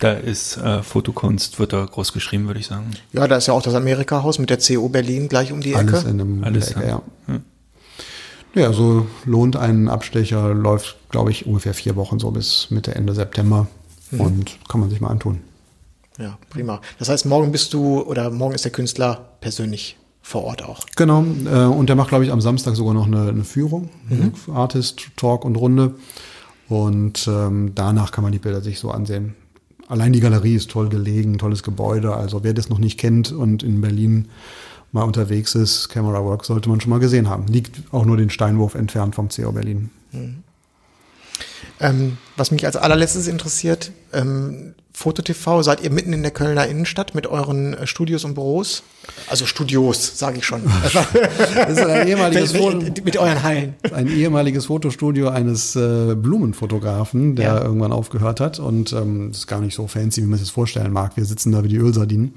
[0.00, 2.90] da ist äh, Fotokunst, wird da groß geschrieben, würde ich sagen.
[3.12, 5.94] Ja, da ist ja auch das Amerika-Haus mit der CO Berlin gleich um die Ecke.
[5.94, 7.02] Alles in einem Alles, Ecke, ja.
[7.28, 7.40] ja.
[8.54, 13.14] Ja, so lohnt ein Abstecher, läuft, glaube ich, ungefähr vier Wochen so bis Mitte, Ende
[13.14, 13.66] September.
[14.10, 14.20] Mhm.
[14.20, 15.40] Und kann man sich mal antun.
[16.18, 16.80] Ja, prima.
[16.98, 20.86] Das heißt, morgen bist du oder morgen ist der Künstler persönlich vor Ort auch.
[20.96, 21.24] Genau.
[21.44, 23.90] Äh, und der macht, glaube ich, am Samstag sogar noch eine, eine Führung.
[24.08, 24.32] Mhm.
[24.54, 25.94] Artist, Talk und Runde.
[26.68, 29.34] Und ähm, danach kann man die Bilder sich so ansehen.
[29.86, 32.14] Allein die Galerie ist toll gelegen, tolles Gebäude.
[32.14, 34.28] Also wer das noch nicht kennt und in Berlin
[34.94, 37.46] mal unterwegs ist, Camera Work sollte man schon mal gesehen haben.
[37.48, 39.90] Liegt auch nur den Steinwurf entfernt vom CO Berlin.
[40.12, 40.42] Mhm.
[41.80, 47.16] Ähm, was mich als allerletztes interessiert, ähm, FotoTV, seid ihr mitten in der Kölner Innenstadt
[47.16, 48.84] mit euren äh, Studios und Büros?
[49.28, 50.62] Also Studios, sage ich schon.
[50.82, 53.74] das ist ein ehemaliges Foto, mit euren Hallen.
[53.92, 57.62] Ein ehemaliges Fotostudio eines äh, Blumenfotografen, der ja.
[57.62, 58.60] irgendwann aufgehört hat.
[58.60, 61.16] Und ähm, das ist gar nicht so fancy, wie man sich das vorstellen mag.
[61.16, 62.34] Wir sitzen da wie die Ölsardinen.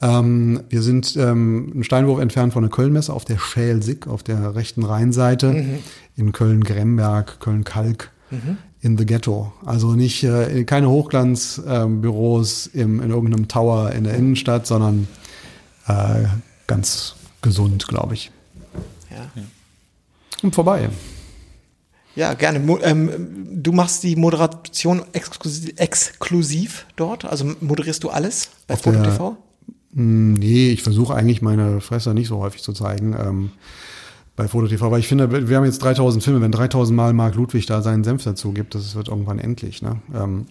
[0.00, 4.54] Ähm, wir sind ähm, einen Steinwurf entfernt von der Kölnmesse auf der Schälsick, auf der
[4.54, 5.78] rechten Rheinseite, mhm.
[6.16, 8.10] in Köln-Gremberg, Köln-Kalk.
[8.30, 9.52] Mhm in the Ghetto.
[9.64, 15.08] Also nicht äh, keine Hochglanzbüros äh, in irgendeinem Tower in der Innenstadt, sondern
[15.88, 16.24] äh,
[16.66, 18.30] ganz gesund, glaube ich.
[19.10, 19.30] Ja.
[20.42, 20.90] Und vorbei.
[22.14, 22.60] Ja, gerne.
[22.60, 23.10] Mo ähm,
[23.50, 27.24] du machst die Moderation exklusiv, exklusiv dort?
[27.24, 29.36] Also moderierst du alles bei Foto TV?
[29.94, 33.14] Hm, nee, ich versuche eigentlich meine Fresse nicht so häufig zu zeigen.
[33.18, 33.50] Ähm,
[34.36, 37.66] bei FotoTV, weil ich finde, wir haben jetzt 3000 Filme, wenn 3000 Mal Mark Ludwig
[37.66, 39.80] da seinen Senf dazu gibt, das wird irgendwann endlich.
[39.80, 40.00] Ne?
[40.12, 40.46] Ähm,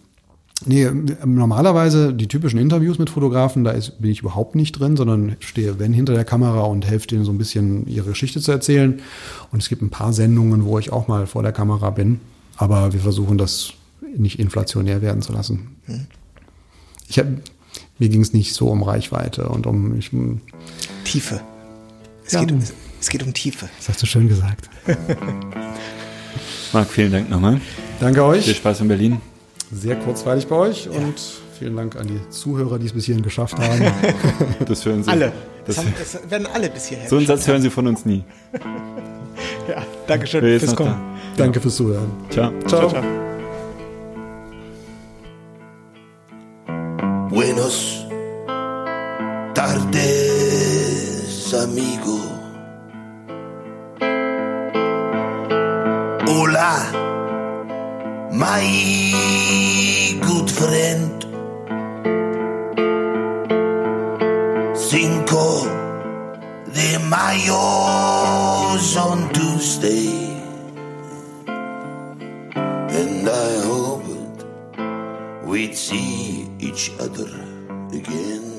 [0.65, 0.87] nee,
[1.25, 5.79] normalerweise die typischen Interviews mit Fotografen, da ist, bin ich überhaupt nicht drin, sondern stehe,
[5.79, 9.01] wenn, hinter der Kamera und helfe denen so ein bisschen ihre Geschichte zu erzählen.
[9.51, 12.21] Und es gibt ein paar Sendungen, wo ich auch mal vor der Kamera bin,
[12.55, 13.73] aber wir versuchen das
[14.15, 15.75] nicht inflationär werden zu lassen.
[15.87, 16.07] Hm.
[17.09, 17.27] Ich hab,
[17.99, 20.11] mir ging es nicht so um Reichweite und um ich,
[21.03, 21.41] Tiefe.
[22.25, 22.61] Es ja, geht um
[23.03, 23.67] es geht um Tiefe.
[23.77, 24.69] Das hast du schön gesagt.
[26.71, 27.59] Marc, vielen Dank nochmal.
[27.99, 28.45] Danke euch.
[28.45, 29.21] Viel Spaß in Berlin.
[29.73, 30.91] Sehr kurzweilig bei euch ja.
[30.91, 31.15] und
[31.59, 33.91] vielen Dank an die Zuhörer, die es bis hierhin geschafft haben.
[34.65, 35.09] Das hören Sie.
[35.09, 35.33] Alle.
[35.65, 37.09] Das, das, haben, das werden alle bis hierher.
[37.09, 38.23] So einen Satz hören Sie von uns nie.
[39.67, 40.95] ja, danke schön fürs Kommen.
[41.35, 41.43] Da.
[41.43, 42.09] Danke fürs Zuhören.
[42.29, 42.51] Ciao.
[42.67, 42.89] Ciao.
[42.89, 43.32] ciao, ciao.
[47.45, 48.07] Buenos
[49.53, 52.17] tardes, amigo.
[56.25, 56.89] Hola,
[58.31, 58.63] my
[60.21, 61.25] good friend.
[64.73, 65.67] Cinco
[66.73, 67.59] de Mayo
[69.05, 70.07] on Tuesday,
[71.45, 74.45] and I hoped
[75.43, 77.27] we'd see each other
[77.91, 78.52] again.